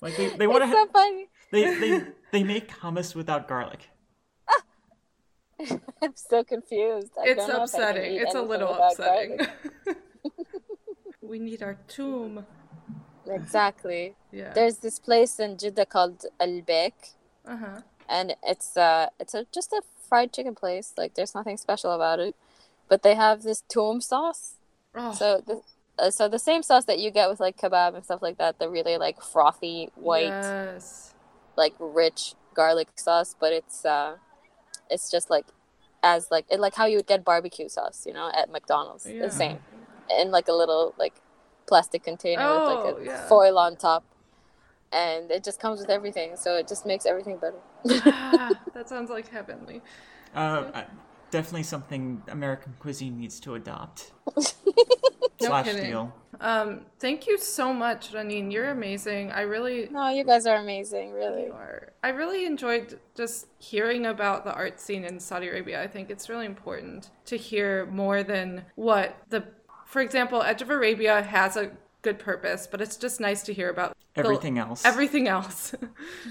Like 0.00 0.16
they, 0.16 0.28
they 0.30 0.46
want 0.46 0.62
to 0.64 0.68
It's 0.68 0.72
so 0.72 0.86
funny. 0.92 1.28
they, 1.50 1.74
they 1.80 2.04
they 2.30 2.44
make 2.44 2.68
hummus 2.70 3.14
without 3.14 3.48
garlic. 3.48 3.90
I'm 6.02 6.14
so 6.14 6.44
confused. 6.44 7.12
I 7.20 7.26
It's 7.26 7.46
don't 7.46 7.48
know 7.48 7.62
if 7.64 7.74
I 7.74 7.78
can 7.78 7.86
upsetting. 7.96 8.14
It's 8.20 8.34
a 8.34 8.42
little 8.42 8.74
upsetting. 8.74 9.38
we 11.22 11.38
need 11.38 11.62
our 11.62 11.76
toum. 11.88 12.44
Exactly. 13.26 14.14
Yeah. 14.32 14.52
There's 14.54 14.78
this 14.78 14.98
place 14.98 15.40
in 15.40 15.58
Jeddah 15.58 15.86
called 15.86 16.24
Al 16.40 16.60
Baik, 16.60 16.94
Uh 17.46 17.56
huh. 17.56 17.80
and 18.08 18.34
it's 18.42 18.76
uh 18.76 19.08
it's 19.18 19.34
a, 19.34 19.46
just 19.52 19.72
a 19.72 19.82
fried 20.08 20.32
chicken 20.32 20.54
place. 20.54 20.92
Like 20.96 21.14
there's 21.14 21.34
nothing 21.34 21.56
special 21.56 21.92
about 21.92 22.20
it, 22.20 22.34
but 22.88 23.02
they 23.02 23.14
have 23.14 23.42
this 23.42 23.62
toum 23.68 24.00
sauce. 24.00 24.56
Oh, 24.94 25.12
So 25.12 25.42
the 25.46 25.62
uh, 25.98 26.10
so 26.10 26.28
the 26.28 26.38
same 26.38 26.62
sauce 26.62 26.84
that 26.84 26.98
you 26.98 27.10
get 27.10 27.28
with 27.28 27.40
like 27.40 27.56
kebab 27.56 27.94
and 27.94 28.04
stuff 28.04 28.22
like 28.22 28.38
that, 28.38 28.58
the 28.58 28.68
really 28.68 28.96
like 28.98 29.20
frothy 29.22 29.90
white 29.96 30.30
Yes. 30.30 31.14
like 31.56 31.74
rich 31.80 32.34
garlic 32.54 32.88
sauce, 32.96 33.34
but 33.38 33.52
it's 33.52 33.84
uh 33.84 34.16
it's 34.90 35.10
just 35.10 35.30
like 35.30 35.46
as 36.02 36.30
like 36.30 36.44
it, 36.50 36.60
like 36.60 36.74
how 36.74 36.86
you 36.86 36.96
would 36.96 37.06
get 37.06 37.24
barbecue 37.24 37.68
sauce, 37.68 38.04
you 38.06 38.12
know, 38.12 38.30
at 38.34 38.50
McDonald's. 38.50 39.06
Yeah. 39.06 39.22
The 39.22 39.30
same. 39.30 39.58
In 40.20 40.30
like 40.30 40.48
a 40.48 40.52
little 40.52 40.94
like 40.98 41.14
plastic 41.66 42.04
container 42.04 42.42
with 42.42 42.68
Oh, 42.68 42.96
like 42.96 43.06
a 43.06 43.10
yeah. 43.10 43.26
foil 43.28 43.58
on 43.58 43.76
top. 43.76 44.04
And 44.92 45.30
it 45.30 45.42
just 45.42 45.58
comes 45.60 45.80
with 45.80 45.90
everything, 45.90 46.36
so 46.36 46.56
it 46.56 46.68
just 46.68 46.86
makes 46.86 47.06
everything 47.06 47.38
better. 47.38 47.56
Ah, 48.06 48.60
that 48.72 48.88
sounds 48.88 49.10
like 49.10 49.28
heavenly. 49.28 49.82
Uh, 50.34 50.70
I- 50.72 50.84
definitely 51.36 51.62
something 51.64 52.22
American 52.28 52.74
cuisine 52.78 53.18
needs 53.18 53.40
to 53.40 53.54
adopt. 53.54 54.12
No 55.38 55.48
Slash 55.48 55.66
kidding. 55.66 55.82
steal. 55.84 56.14
Um, 56.40 56.86
thank 56.98 57.26
you 57.26 57.36
so 57.36 57.70
much, 57.70 58.12
Raneen. 58.14 58.50
You're 58.50 58.70
amazing. 58.70 59.32
I 59.32 59.42
really 59.42 59.86
no, 59.90 60.08
you 60.08 60.24
guys 60.24 60.46
are 60.46 60.56
amazing, 60.56 61.12
really. 61.12 61.44
You 61.44 61.52
are. 61.52 61.92
I 62.02 62.08
really 62.08 62.46
enjoyed 62.46 62.98
just 63.14 63.46
hearing 63.58 64.06
about 64.06 64.44
the 64.46 64.54
art 64.54 64.80
scene 64.80 65.04
in 65.04 65.20
Saudi 65.20 65.48
Arabia. 65.48 65.82
I 65.82 65.88
think 65.88 66.08
it's 66.08 66.30
really 66.30 66.46
important 66.46 67.10
to 67.26 67.36
hear 67.36 67.84
more 67.86 68.22
than 68.22 68.64
what 68.76 69.14
the, 69.28 69.44
for 69.84 70.00
example, 70.00 70.40
Edge 70.42 70.62
of 70.62 70.70
Arabia 70.70 71.22
has 71.22 71.54
a 71.58 71.70
good 72.00 72.18
purpose, 72.18 72.66
but 72.66 72.80
it's 72.80 72.96
just 72.96 73.20
nice 73.20 73.42
to 73.42 73.52
hear 73.52 73.68
about 73.68 73.94
the- 74.14 74.20
Everything 74.20 74.58
else. 74.58 74.86
Everything 74.86 75.28
else. 75.28 75.74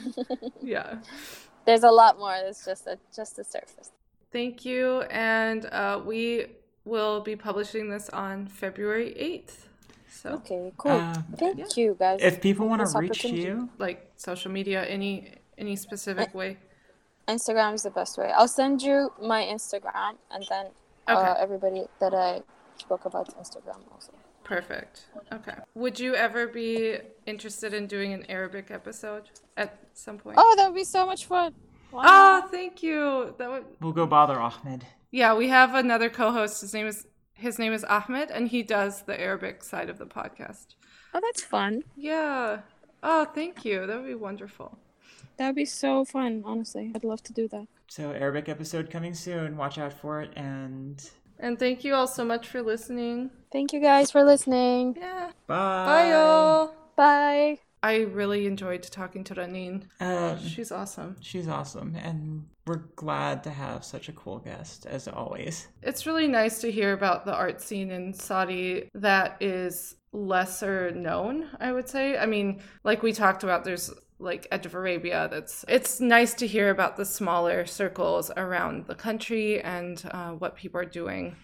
yeah. 0.64 0.95
There's 1.68 1.84
a 1.84 1.91
lot 1.91 2.18
more. 2.18 2.34
It's 2.36 2.66
just 2.66 2.88
a 2.88 2.97
just 3.16 3.36
the 3.36 3.43
surface. 3.43 3.91
Thank 4.36 4.65
you. 4.65 5.03
And 5.03 5.65
uh, 5.67 6.01
we 6.03 6.47
will 6.83 7.21
be 7.21 7.38
publishing 7.38 7.88
this 7.88 8.09
on 8.09 8.47
February 8.47 9.15
8th. 9.17 9.55
So, 10.09 10.29
Okay, 10.33 10.73
cool. 10.75 10.91
Uh, 10.91 11.15
Thank 11.38 11.57
yeah. 11.57 11.65
you 11.77 11.95
guys. 11.97 12.19
If 12.21 12.41
people 12.41 12.67
want 12.67 12.86
to 12.86 12.99
reach 12.99 13.23
you, 13.23 13.69
like 13.77 14.11
social 14.17 14.51
media, 14.51 14.83
any 14.83 15.36
any 15.57 15.77
specific 15.77 16.36
way. 16.36 16.57
Instagram 17.29 17.75
is 17.75 17.83
the 17.83 17.91
best 17.91 18.17
way. 18.17 18.29
I'll 18.36 18.49
send 18.61 18.81
you 18.81 19.09
my 19.21 19.41
Instagram 19.43 20.17
and 20.29 20.43
then 20.49 20.65
uh, 21.07 21.36
everybody 21.39 21.86
that 22.01 22.13
I 22.13 22.41
spoke 22.77 23.05
about 23.05 23.27
Instagram 23.41 23.79
also. 23.93 24.11
Perfect. 24.43 25.05
Okay. 25.31 25.55
Would 25.75 25.97
you 25.97 26.13
ever 26.13 26.45
be 26.45 26.97
interested 27.25 27.73
in 27.73 27.88
doing 27.88 28.11
an 28.11 28.25
Arabic 28.27 28.69
episode 28.69 29.29
at 29.55 29.79
some 29.93 30.17
point? 30.17 30.36
Oh, 30.38 30.55
that 30.57 30.67
would 30.67 30.75
be 30.75 30.83
so 30.83 31.05
much 31.05 31.25
fun. 31.25 31.53
Wow. 31.95 32.03
Oh, 32.43 32.47
thank 32.49 32.83
you. 32.83 33.33
That 33.37 33.49
would. 33.49 33.65
we'll 33.81 33.93
go 33.93 34.05
bother 34.05 34.39
Ahmed. 34.39 34.85
Yeah, 35.11 35.33
we 35.33 35.47
have 35.47 35.73
another 35.75 36.09
co-host. 36.09 36.61
His 36.61 36.73
name 36.73 36.87
is 36.87 37.07
his 37.33 37.57
name 37.59 37.73
is 37.73 37.83
Ahmed, 37.85 38.31
and 38.31 38.47
he 38.47 38.63
does 38.63 39.03
the 39.03 39.19
Arabic 39.19 39.63
side 39.63 39.89
of 39.89 39.97
the 39.97 40.05
podcast. 40.05 40.75
Oh, 41.13 41.21
that's 41.21 41.41
fun. 41.41 41.83
Yeah. 41.95 42.59
Oh, 43.01 43.25
thank 43.25 43.63
you. 43.63 43.85
That 43.87 43.97
would 43.97 44.07
be 44.07 44.15
wonderful. 44.15 44.77
That 45.37 45.47
would 45.47 45.55
be 45.55 45.65
so 45.65 46.05
fun, 46.05 46.43
honestly. 46.45 46.91
I'd 46.95 47.03
love 47.03 47.23
to 47.23 47.33
do 47.33 47.47
that. 47.49 47.67
So 47.87 48.11
Arabic 48.11 48.49
episode 48.49 48.89
coming 48.89 49.13
soon. 49.13 49.57
Watch 49.57 49.77
out 49.77 49.93
for 49.93 50.21
it. 50.21 50.31
And 50.35 51.01
And 51.39 51.59
thank 51.59 51.83
you 51.83 51.93
all 51.93 52.07
so 52.07 52.25
much 52.25 52.47
for 52.47 52.61
listening. 52.61 53.29
Thank 53.51 53.71
you 53.73 53.79
guys 53.81 54.11
for 54.11 54.23
listening. 54.23 54.95
Yeah. 54.99 55.31
bye. 55.47 55.85
Bye, 55.85 56.09
y'all. 56.11 56.73
Bye. 56.97 57.64
I 57.86 57.97
really 57.97 58.47
enjoyed 58.47 58.81
talking 58.81 59.23
to 59.25 59.36
Raneen. 59.36 59.83
Um, 59.99 60.39
She's 60.39 60.71
awesome. 60.71 61.17
she's 61.21 61.47
awesome, 61.47 61.95
and 61.95 62.47
we're 62.65 62.86
glad 62.95 63.43
to 63.43 63.51
have 63.51 63.86
such 63.86 64.09
a 64.09 64.11
cool 64.13 64.39
guest 64.39 64.88
as 64.88 65.07
always. 65.07 65.67
It's 65.83 66.07
really 66.07 66.27
nice 66.27 66.61
to 66.61 66.71
hear 66.71 66.93
about 66.93 67.25
the 67.25 67.36
art 67.36 67.61
scene 67.61 67.91
in 67.91 68.11
Saudi 68.11 68.89
that 68.95 69.38
is 69.39 69.97
lesser 70.11 70.89
known, 70.89 71.47
I 71.59 71.71
would 71.73 71.88
say. 71.88 72.17
I 72.17 72.25
mean, 72.25 72.59
like 72.83 73.03
we 73.03 73.13
talked 73.13 73.43
about, 73.43 73.63
there's 73.63 73.93
like 74.17 74.47
Edge 74.51 74.65
of 74.65 74.73
Arabia. 74.73 75.27
That's 75.29 75.63
it's 75.67 75.99
nice 75.99 76.33
to 76.36 76.47
hear 76.47 76.71
about 76.71 76.97
the 76.97 77.05
smaller 77.05 77.67
circles 77.67 78.31
around 78.36 78.88
the 78.88 78.95
country 78.95 79.61
and 79.61 80.01
uh, 80.09 80.31
what 80.31 80.55
people 80.55 80.79
are 80.81 80.86
doing. 80.86 81.36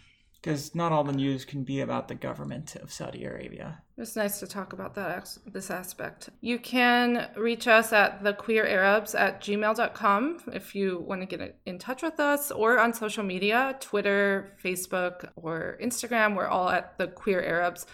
Because 0.42 0.74
not 0.74 0.92
all 0.92 1.04
the 1.04 1.12
news 1.12 1.46
can 1.46 1.64
be 1.64 1.82
about 1.82 2.08
the 2.08 2.16
government 2.16 2.76
of 2.76 2.92
Saudi 2.92 3.26
Arabia. 3.26 3.84
It's 3.96 4.16
nice 4.16 4.40
to 4.40 4.48
talk 4.48 4.74
about 4.74 4.96
that 4.96 5.38
this 5.46 5.70
aspect. 5.70 6.30
You 6.42 6.58
can 6.58 7.30
reach 7.38 7.68
us 7.68 7.94
at 7.94 8.24
thequeerarabs 8.24 9.14
at 9.14 9.42
gmail.com 9.42 10.40
if 10.52 10.74
you 10.74 11.00
want 11.08 11.22
to 11.22 11.28
get 11.28 11.60
in 11.68 11.78
touch 11.78 12.02
with 12.02 12.20
us 12.20 12.50
or 12.50 12.80
on 12.80 12.94
social 12.94 13.24
media 13.24 13.78
Twitter, 13.80 14.58
Facebook, 14.64 15.30
or 15.36 15.78
Instagram. 15.80 16.36
We're 16.36 16.48
all 16.48 16.70
at 16.70 16.98
the 16.98 17.08
Queer 17.08 17.44
Arabs. 17.44 17.86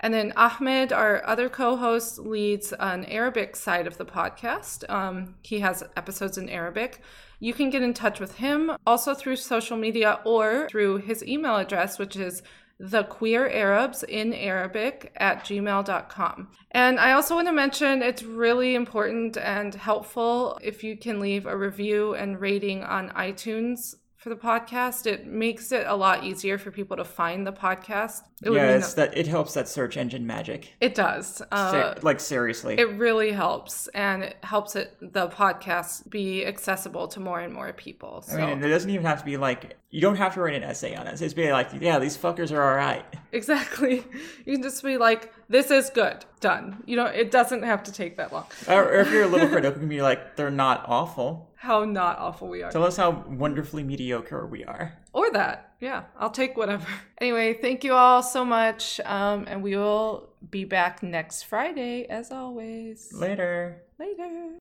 And 0.00 0.14
then 0.14 0.32
Ahmed, 0.34 0.92
our 0.92 1.24
other 1.26 1.48
co 1.48 1.76
host, 1.76 2.18
leads 2.18 2.72
an 2.72 3.04
Arabic 3.04 3.54
side 3.54 3.86
of 3.86 3.98
the 3.98 4.06
podcast. 4.06 4.88
Um, 4.90 5.34
he 5.42 5.60
has 5.60 5.84
episodes 5.96 6.38
in 6.38 6.48
Arabic. 6.48 7.02
You 7.38 7.52
can 7.52 7.70
get 7.70 7.82
in 7.82 7.94
touch 7.94 8.18
with 8.18 8.36
him 8.36 8.72
also 8.86 9.14
through 9.14 9.36
social 9.36 9.76
media 9.76 10.20
or 10.24 10.68
through 10.70 10.98
his 10.98 11.24
email 11.24 11.56
address, 11.56 11.98
which 11.98 12.16
is 12.16 12.42
the 12.82 13.04
queer 13.04 13.46
arabs 13.50 14.02
in 14.04 14.32
arabic 14.32 15.12
at 15.16 15.44
gmail.com 15.44 16.48
and 16.70 16.98
i 16.98 17.12
also 17.12 17.34
want 17.34 17.46
to 17.46 17.52
mention 17.52 18.00
it's 18.00 18.22
really 18.22 18.74
important 18.74 19.36
and 19.36 19.74
helpful 19.74 20.58
if 20.62 20.82
you 20.82 20.96
can 20.96 21.20
leave 21.20 21.44
a 21.44 21.54
review 21.54 22.14
and 22.14 22.40
rating 22.40 22.82
on 22.82 23.10
itunes 23.10 23.96
for 24.16 24.30
the 24.30 24.34
podcast 24.34 25.04
it 25.04 25.26
makes 25.26 25.72
it 25.72 25.86
a 25.86 25.94
lot 25.94 26.24
easier 26.24 26.56
for 26.56 26.70
people 26.70 26.96
to 26.96 27.04
find 27.04 27.46
the 27.46 27.52
podcast 27.52 28.22
it 28.42 28.52
yeah, 28.52 28.76
it's 28.76 28.94
that 28.94 29.16
it 29.16 29.26
helps 29.26 29.54
that 29.54 29.68
search 29.68 29.96
engine 29.96 30.26
magic. 30.26 30.72
it 30.80 30.94
does 30.94 31.42
uh, 31.52 31.94
like 32.02 32.20
seriously. 32.20 32.78
it 32.78 32.90
really 32.96 33.32
helps 33.32 33.86
and 33.88 34.22
it 34.22 34.36
helps 34.42 34.76
it 34.76 34.96
the 35.00 35.28
podcast 35.28 36.08
be 36.10 36.44
accessible 36.44 37.06
to 37.08 37.20
more 37.20 37.40
and 37.40 37.52
more 37.52 37.72
people 37.72 38.22
so 38.22 38.38
I 38.38 38.54
mean, 38.54 38.64
it 38.64 38.68
doesn't 38.68 38.90
even 38.90 39.04
have 39.04 39.20
to 39.20 39.24
be 39.24 39.36
like 39.36 39.76
you 39.90 40.00
don't 40.00 40.16
have 40.16 40.34
to 40.34 40.40
write 40.40 40.54
an 40.54 40.62
essay 40.62 40.94
on 40.94 41.08
it. 41.08 41.20
It's 41.20 41.34
be 41.34 41.50
like, 41.50 41.70
yeah, 41.80 41.98
these 41.98 42.16
fuckers 42.16 42.52
are 42.52 42.62
all 42.62 42.76
right. 42.76 43.04
Exactly. 43.32 44.04
You 44.44 44.54
can 44.54 44.62
just 44.62 44.82
be 44.82 44.98
like, 44.98 45.32
this 45.48 45.70
is 45.70 45.88
good. 45.90 46.24
Done. 46.40 46.82
You 46.84 46.96
know, 46.96 47.04
it 47.04 47.30
doesn't 47.30 47.62
have 47.62 47.84
to 47.84 47.92
take 47.92 48.16
that 48.16 48.32
long. 48.32 48.46
Or, 48.66 48.82
or 48.82 48.94
if 49.02 49.12
you're 49.12 49.22
a 49.22 49.28
little 49.28 49.46
critical, 49.52 49.74
you 49.74 49.78
can 49.78 49.88
be 49.88 50.02
like, 50.02 50.34
they're 50.34 50.50
not 50.50 50.82
awful. 50.88 51.48
How 51.54 51.84
not 51.84 52.18
awful 52.18 52.48
we 52.48 52.64
are. 52.64 52.72
Tell 52.72 52.82
us 52.82 52.96
how 52.96 53.24
wonderfully 53.28 53.84
mediocre 53.84 54.48
we 54.48 54.64
are. 54.64 54.98
Or 55.12 55.30
that 55.30 55.69
yeah, 55.80 56.04
I'll 56.18 56.30
take 56.30 56.56
whatever. 56.56 56.86
Anyway, 57.20 57.52
thank 57.52 57.84
you 57.84 57.92
all 57.92 58.22
so 58.22 58.46
much. 58.46 58.98
Um, 59.04 59.44
and 59.46 59.62
we 59.62 59.76
will 59.76 60.30
be 60.50 60.64
back 60.64 61.02
next 61.02 61.42
Friday, 61.42 62.06
as 62.08 62.32
always. 62.32 63.12
Later. 63.12 63.82
Later. 63.98 64.58